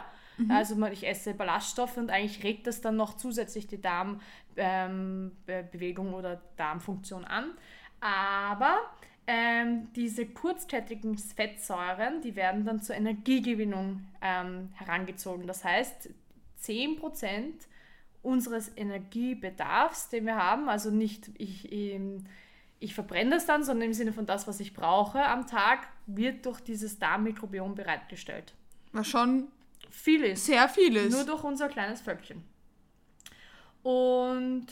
Also 0.48 0.74
man- 0.76 0.92
ich 0.92 1.06
esse 1.06 1.32
Ballaststoffe 1.32 1.96
und 1.96 2.10
eigentlich 2.10 2.42
regt 2.42 2.66
das 2.66 2.80
dann 2.80 2.96
noch 2.96 3.16
zusätzlich 3.16 3.66
die 3.68 3.80
Darmbewegung 3.80 6.08
ähm, 6.08 6.14
oder 6.14 6.40
Darmfunktion 6.56 7.24
an. 7.24 7.52
Aber 8.00 8.78
ähm, 9.26 9.88
diese 9.94 10.26
kurzkettigen 10.26 11.16
Fettsäuren, 11.16 12.20
die 12.20 12.36
werden 12.36 12.64
dann 12.64 12.82
zur 12.82 12.96
Energiegewinnung 12.96 14.04
ähm, 14.20 14.70
herangezogen. 14.74 15.46
Das 15.46 15.64
heißt, 15.64 16.10
10% 16.62 17.52
unseres 18.24 18.70
Energiebedarfs, 18.76 20.08
den 20.08 20.26
wir 20.26 20.36
haben, 20.36 20.68
also 20.68 20.90
nicht 20.90 21.30
ich, 21.38 21.70
ähm, 21.72 22.24
ich 22.80 22.94
verbrenne 22.94 23.30
das 23.30 23.46
dann, 23.46 23.64
sondern 23.64 23.88
im 23.88 23.94
Sinne 23.94 24.12
von 24.12 24.26
das, 24.26 24.46
was 24.48 24.60
ich 24.60 24.74
brauche 24.74 25.24
am 25.24 25.46
Tag, 25.46 25.88
wird 26.06 26.44
durch 26.46 26.60
dieses 26.60 26.98
Darmmikrobiom 26.98 27.74
bereitgestellt. 27.74 28.54
Was 28.92 29.06
schon 29.06 29.48
Viel 29.90 30.22
ist. 30.24 30.46
sehr 30.46 30.68
viel 30.68 30.96
ist. 30.96 31.14
Nur 31.14 31.24
durch 31.24 31.44
unser 31.44 31.68
kleines 31.68 32.00
Völkchen. 32.00 32.44
Und 33.82 34.66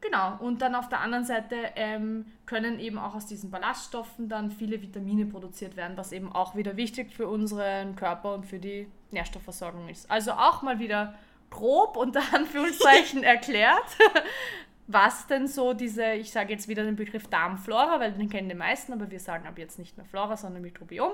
genau, 0.00 0.38
und 0.38 0.62
dann 0.62 0.74
auf 0.74 0.88
der 0.88 1.00
anderen 1.00 1.24
Seite 1.24 1.56
ähm, 1.74 2.26
können 2.46 2.78
eben 2.78 2.98
auch 2.98 3.14
aus 3.14 3.26
diesen 3.26 3.50
Ballaststoffen 3.50 4.28
dann 4.28 4.50
viele 4.50 4.80
Vitamine 4.80 5.26
produziert 5.26 5.76
werden, 5.76 5.96
was 5.96 6.12
eben 6.12 6.32
auch 6.32 6.54
wieder 6.54 6.76
wichtig 6.76 7.12
für 7.12 7.28
unseren 7.28 7.96
Körper 7.96 8.34
und 8.34 8.46
für 8.46 8.58
die 8.58 8.88
Nährstoffversorgung 9.10 9.88
ist. 9.88 10.10
Also 10.10 10.32
auch 10.32 10.62
mal 10.62 10.78
wieder 10.78 11.14
grob 11.50 11.96
unter 11.96 12.22
Anführungszeichen 12.32 13.22
erklärt, 13.22 13.96
was 14.86 15.26
denn 15.26 15.48
so 15.48 15.72
diese, 15.72 16.12
ich 16.12 16.30
sage 16.30 16.52
jetzt 16.52 16.68
wieder 16.68 16.84
den 16.84 16.96
Begriff 16.96 17.28
Darmflora, 17.28 17.98
weil 18.00 18.12
den 18.12 18.28
kennen 18.28 18.48
die 18.48 18.54
meisten, 18.54 18.92
aber 18.92 19.10
wir 19.10 19.20
sagen 19.20 19.46
ab 19.46 19.58
jetzt 19.58 19.78
nicht 19.78 19.96
mehr 19.96 20.06
Flora, 20.06 20.36
sondern 20.36 20.62
Mikrobiom, 20.62 21.12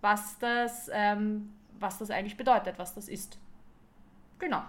was 0.00 0.38
das, 0.38 0.90
ähm, 0.92 1.52
was 1.78 1.98
das 1.98 2.10
eigentlich 2.10 2.36
bedeutet, 2.36 2.78
was 2.78 2.94
das 2.94 3.08
ist. 3.08 3.38
Genau. 4.38 4.62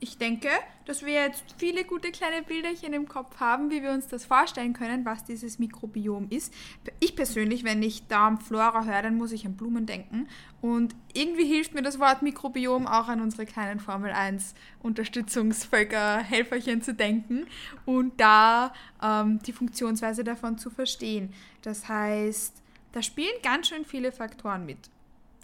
Ich 0.00 0.18
denke, 0.18 0.48
dass 0.84 1.04
wir 1.04 1.14
jetzt 1.14 1.44
viele 1.56 1.84
gute 1.84 2.10
kleine 2.10 2.42
Bilderchen 2.42 2.92
im 2.92 3.08
Kopf 3.08 3.40
haben, 3.40 3.70
wie 3.70 3.82
wir 3.82 3.90
uns 3.90 4.06
das 4.06 4.24
vorstellen 4.24 4.74
können, 4.74 5.04
was 5.04 5.24
dieses 5.24 5.58
Mikrobiom 5.58 6.28
ist. 6.28 6.52
Ich 7.00 7.16
persönlich, 7.16 7.64
wenn 7.64 7.82
ich 7.82 8.06
Darmflora 8.06 8.84
höre, 8.84 9.02
dann 9.02 9.16
muss 9.16 9.32
ich 9.32 9.46
an 9.46 9.56
Blumen 9.56 9.86
denken. 9.86 10.28
Und 10.60 10.94
irgendwie 11.14 11.46
hilft 11.46 11.74
mir 11.74 11.82
das 11.82 11.98
Wort 11.98 12.22
Mikrobiom 12.22 12.86
auch 12.86 13.08
an 13.08 13.20
unsere 13.20 13.46
kleinen 13.46 13.80
Formel 13.80 14.12
1 14.12 14.54
Unterstützungsvölker, 14.82 16.18
Helferchen 16.18 16.82
zu 16.82 16.92
denken 16.92 17.46
und 17.86 18.20
da 18.20 18.74
ähm, 19.02 19.40
die 19.46 19.52
Funktionsweise 19.52 20.22
davon 20.22 20.58
zu 20.58 20.70
verstehen. 20.70 21.32
Das 21.62 21.88
heißt, 21.88 22.62
da 22.92 23.02
spielen 23.02 23.34
ganz 23.42 23.68
schön 23.68 23.84
viele 23.84 24.12
Faktoren 24.12 24.66
mit. 24.66 24.90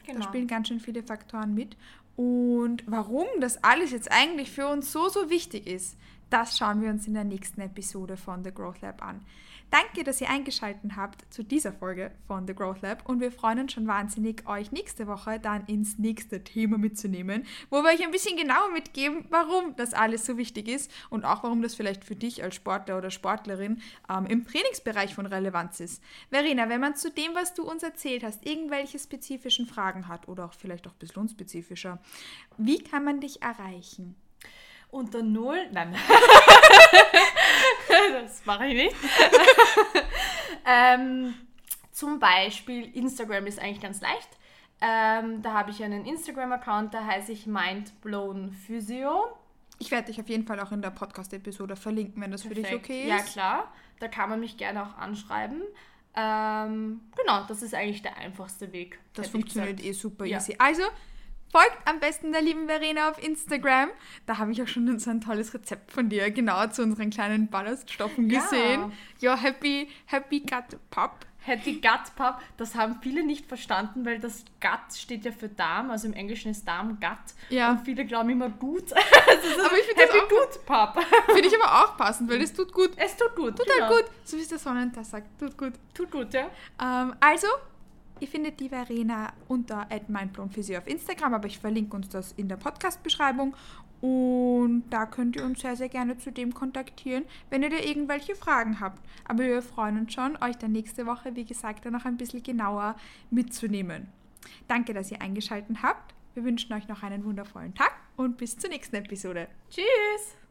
Genau. 0.06 0.20
Da 0.20 0.24
spielen 0.24 0.46
ganz 0.46 0.68
schön 0.68 0.80
viele 0.80 1.02
Faktoren 1.02 1.54
mit. 1.54 1.76
Und 2.20 2.84
warum 2.86 3.26
das 3.40 3.64
alles 3.64 3.92
jetzt 3.92 4.12
eigentlich 4.12 4.50
für 4.50 4.68
uns 4.68 4.92
so, 4.92 5.08
so 5.08 5.30
wichtig 5.30 5.66
ist, 5.66 5.96
das 6.28 6.58
schauen 6.58 6.82
wir 6.82 6.90
uns 6.90 7.06
in 7.06 7.14
der 7.14 7.24
nächsten 7.24 7.62
Episode 7.62 8.18
von 8.18 8.44
The 8.44 8.52
Growth 8.52 8.82
Lab 8.82 9.02
an. 9.02 9.24
Danke, 9.70 10.02
dass 10.02 10.20
ihr 10.20 10.28
eingeschaltet 10.28 10.96
habt 10.96 11.32
zu 11.32 11.44
dieser 11.44 11.72
Folge 11.72 12.10
von 12.26 12.44
The 12.44 12.54
Growth 12.54 12.82
Lab 12.82 13.08
und 13.08 13.20
wir 13.20 13.30
freuen 13.30 13.60
uns 13.60 13.72
schon 13.72 13.86
wahnsinnig, 13.86 14.42
euch 14.48 14.72
nächste 14.72 15.06
Woche 15.06 15.38
dann 15.38 15.64
ins 15.66 15.96
nächste 15.96 16.42
Thema 16.42 16.76
mitzunehmen, 16.76 17.46
wo 17.70 17.82
wir 17.82 17.90
euch 17.90 18.02
ein 18.02 18.10
bisschen 18.10 18.36
genauer 18.36 18.72
mitgeben, 18.72 19.26
warum 19.30 19.76
das 19.76 19.94
alles 19.94 20.26
so 20.26 20.36
wichtig 20.36 20.66
ist 20.66 20.90
und 21.08 21.24
auch 21.24 21.44
warum 21.44 21.62
das 21.62 21.76
vielleicht 21.76 22.04
für 22.04 22.16
dich 22.16 22.42
als 22.42 22.56
Sportler 22.56 22.98
oder 22.98 23.12
Sportlerin 23.12 23.80
ähm, 24.08 24.26
im 24.26 24.44
Trainingsbereich 24.44 25.14
von 25.14 25.26
Relevanz 25.26 25.78
ist. 25.78 26.02
Verena, 26.30 26.68
wenn 26.68 26.80
man 26.80 26.96
zu 26.96 27.08
dem, 27.08 27.32
was 27.36 27.54
du 27.54 27.62
uns 27.62 27.84
erzählt 27.84 28.24
hast, 28.24 28.44
irgendwelche 28.44 28.98
spezifischen 28.98 29.66
Fragen 29.66 30.08
hat 30.08 30.26
oder 30.26 30.46
auch 30.46 30.54
vielleicht 30.54 30.88
auch 30.88 30.92
ein 30.92 30.98
bisschen 30.98 31.22
unspezifischer, 31.22 32.00
wie 32.58 32.82
kann 32.82 33.04
man 33.04 33.20
dich 33.20 33.40
erreichen? 33.40 34.16
Unter 34.90 35.22
Null, 35.22 35.68
nein. 35.70 35.94
das 38.12 38.44
mache 38.44 38.66
ich 38.66 38.74
nicht. 38.74 38.96
ähm, 40.66 41.34
zum 41.92 42.18
Beispiel 42.18 42.96
Instagram 42.96 43.46
ist 43.46 43.58
eigentlich 43.58 43.80
ganz 43.80 44.00
leicht. 44.00 44.28
Ähm, 44.80 45.42
da 45.42 45.52
habe 45.52 45.70
ich 45.70 45.82
einen 45.84 46.06
Instagram-Account, 46.06 46.94
da 46.94 47.04
heiße 47.04 47.32
ich 47.32 47.46
MindBlownPhysio. 47.46 49.36
Ich 49.78 49.90
werde 49.90 50.06
dich 50.06 50.20
auf 50.20 50.28
jeden 50.28 50.46
Fall 50.46 50.60
auch 50.60 50.72
in 50.72 50.82
der 50.82 50.90
Podcast-Episode 50.90 51.76
verlinken, 51.76 52.22
wenn 52.22 52.30
das 52.30 52.42
Perfekt. 52.42 52.66
für 52.66 52.72
dich 52.72 52.80
okay 52.80 53.02
ist. 53.02 53.08
Ja, 53.08 53.18
klar. 53.18 53.72
Da 53.98 54.08
kann 54.08 54.30
man 54.30 54.40
mich 54.40 54.56
gerne 54.56 54.82
auch 54.82 54.96
anschreiben. 54.96 55.62
Ähm, 56.16 57.00
genau, 57.16 57.44
das 57.46 57.62
ist 57.62 57.74
eigentlich 57.74 58.02
der 58.02 58.16
einfachste 58.16 58.72
Weg. 58.72 58.98
Das 59.14 59.28
funktioniert 59.28 59.82
eh 59.82 59.92
super 59.92 60.24
ja. 60.24 60.38
easy. 60.38 60.56
Also, 60.58 60.82
Folgt 61.52 61.78
am 61.84 61.98
besten 61.98 62.30
der 62.30 62.42
lieben 62.42 62.66
Verena 62.68 63.10
auf 63.10 63.20
Instagram. 63.22 63.88
Da 64.26 64.38
habe 64.38 64.52
ich 64.52 64.62
auch 64.62 64.68
schon 64.68 64.98
so 65.00 65.10
ein 65.10 65.20
tolles 65.20 65.52
Rezept 65.52 65.90
von 65.90 66.08
dir 66.08 66.30
genau 66.30 66.68
zu 66.68 66.82
unseren 66.82 67.10
kleinen 67.10 67.48
Ballaststoffen 67.48 68.28
gesehen. 68.28 68.92
Ja, 69.18 69.34
ja 69.34 69.36
Happy, 69.36 69.88
Happy 70.06 70.40
Gut 70.40 70.78
Pop. 70.90 71.26
Happy 71.42 71.80
Gut 71.80 72.14
Pop, 72.14 72.36
das 72.56 72.76
haben 72.76 72.98
viele 73.02 73.24
nicht 73.24 73.46
verstanden, 73.46 74.04
weil 74.04 74.20
das 74.20 74.44
Gut 74.60 74.96
steht 74.96 75.24
ja 75.24 75.32
für 75.32 75.48
Darm, 75.48 75.90
also 75.90 76.06
im 76.06 76.12
Englischen 76.12 76.52
ist 76.52 76.68
Darm 76.68 77.00
Gut. 77.00 77.18
Ja. 77.48 77.72
Und 77.72 77.84
viele 77.84 78.04
glauben 78.04 78.30
immer 78.30 78.50
gut. 78.50 78.92
aber 78.92 79.78
ich 79.78 79.86
finde 79.86 80.02
Happy 80.02 80.18
Gut 80.28 80.64
Pop. 80.66 80.98
Finde 81.26 81.48
ich 81.48 81.54
aber 81.60 81.84
auch 81.84 81.96
passend, 81.96 82.30
weil 82.30 82.40
es 82.42 82.52
tut 82.52 82.72
gut. 82.72 82.90
Es 82.96 83.16
tut 83.16 83.34
gut. 83.34 83.56
Tut 83.56 83.68
halt 83.68 83.76
genau. 83.76 83.88
halt 83.88 84.06
gut. 84.06 84.14
So 84.24 84.36
wie 84.36 84.42
es 84.42 84.48
der 84.48 84.58
Sonnentag 84.58 85.04
sagt. 85.04 85.26
Tut 85.40 85.58
gut. 85.58 85.72
Tut 85.94 86.10
gut, 86.12 86.32
ja. 86.32 86.48
Ähm, 86.80 87.14
also, 87.18 87.48
Ihr 88.20 88.28
findet 88.28 88.60
die 88.60 88.68
Verena 88.68 89.32
unter 89.48 89.88
mindblownphysio 90.08 90.78
auf 90.78 90.86
Instagram, 90.86 91.34
aber 91.34 91.46
ich 91.46 91.58
verlinke 91.58 91.96
uns 91.96 92.08
das 92.08 92.32
in 92.32 92.48
der 92.48 92.56
Podcast-Beschreibung. 92.56 93.54
Und 94.00 94.84
da 94.90 95.06
könnt 95.06 95.36
ihr 95.36 95.44
uns 95.44 95.60
sehr, 95.60 95.76
sehr 95.76 95.88
gerne 95.88 96.16
zu 96.18 96.30
dem 96.30 96.54
kontaktieren, 96.54 97.24
wenn 97.50 97.62
ihr 97.62 97.70
da 97.70 97.76
irgendwelche 97.76 98.34
Fragen 98.34 98.80
habt. 98.80 99.02
Aber 99.24 99.44
wir 99.44 99.62
freuen 99.62 99.98
uns 99.98 100.14
schon, 100.14 100.36
euch 100.42 100.56
dann 100.56 100.72
nächste 100.72 101.06
Woche, 101.06 101.34
wie 101.34 101.44
gesagt, 101.44 101.84
dann 101.84 101.92
noch 101.92 102.04
ein 102.04 102.16
bisschen 102.16 102.42
genauer 102.42 102.96
mitzunehmen. 103.30 104.08
Danke, 104.68 104.94
dass 104.94 105.10
ihr 105.10 105.20
eingeschaltet 105.20 105.82
habt. 105.82 106.14
Wir 106.34 106.44
wünschen 106.44 106.72
euch 106.72 106.88
noch 106.88 107.02
einen 107.02 107.24
wundervollen 107.24 107.74
Tag 107.74 107.92
und 108.16 108.38
bis 108.38 108.56
zur 108.56 108.70
nächsten 108.70 108.96
Episode. 108.96 109.48
Tschüss! 109.70 110.49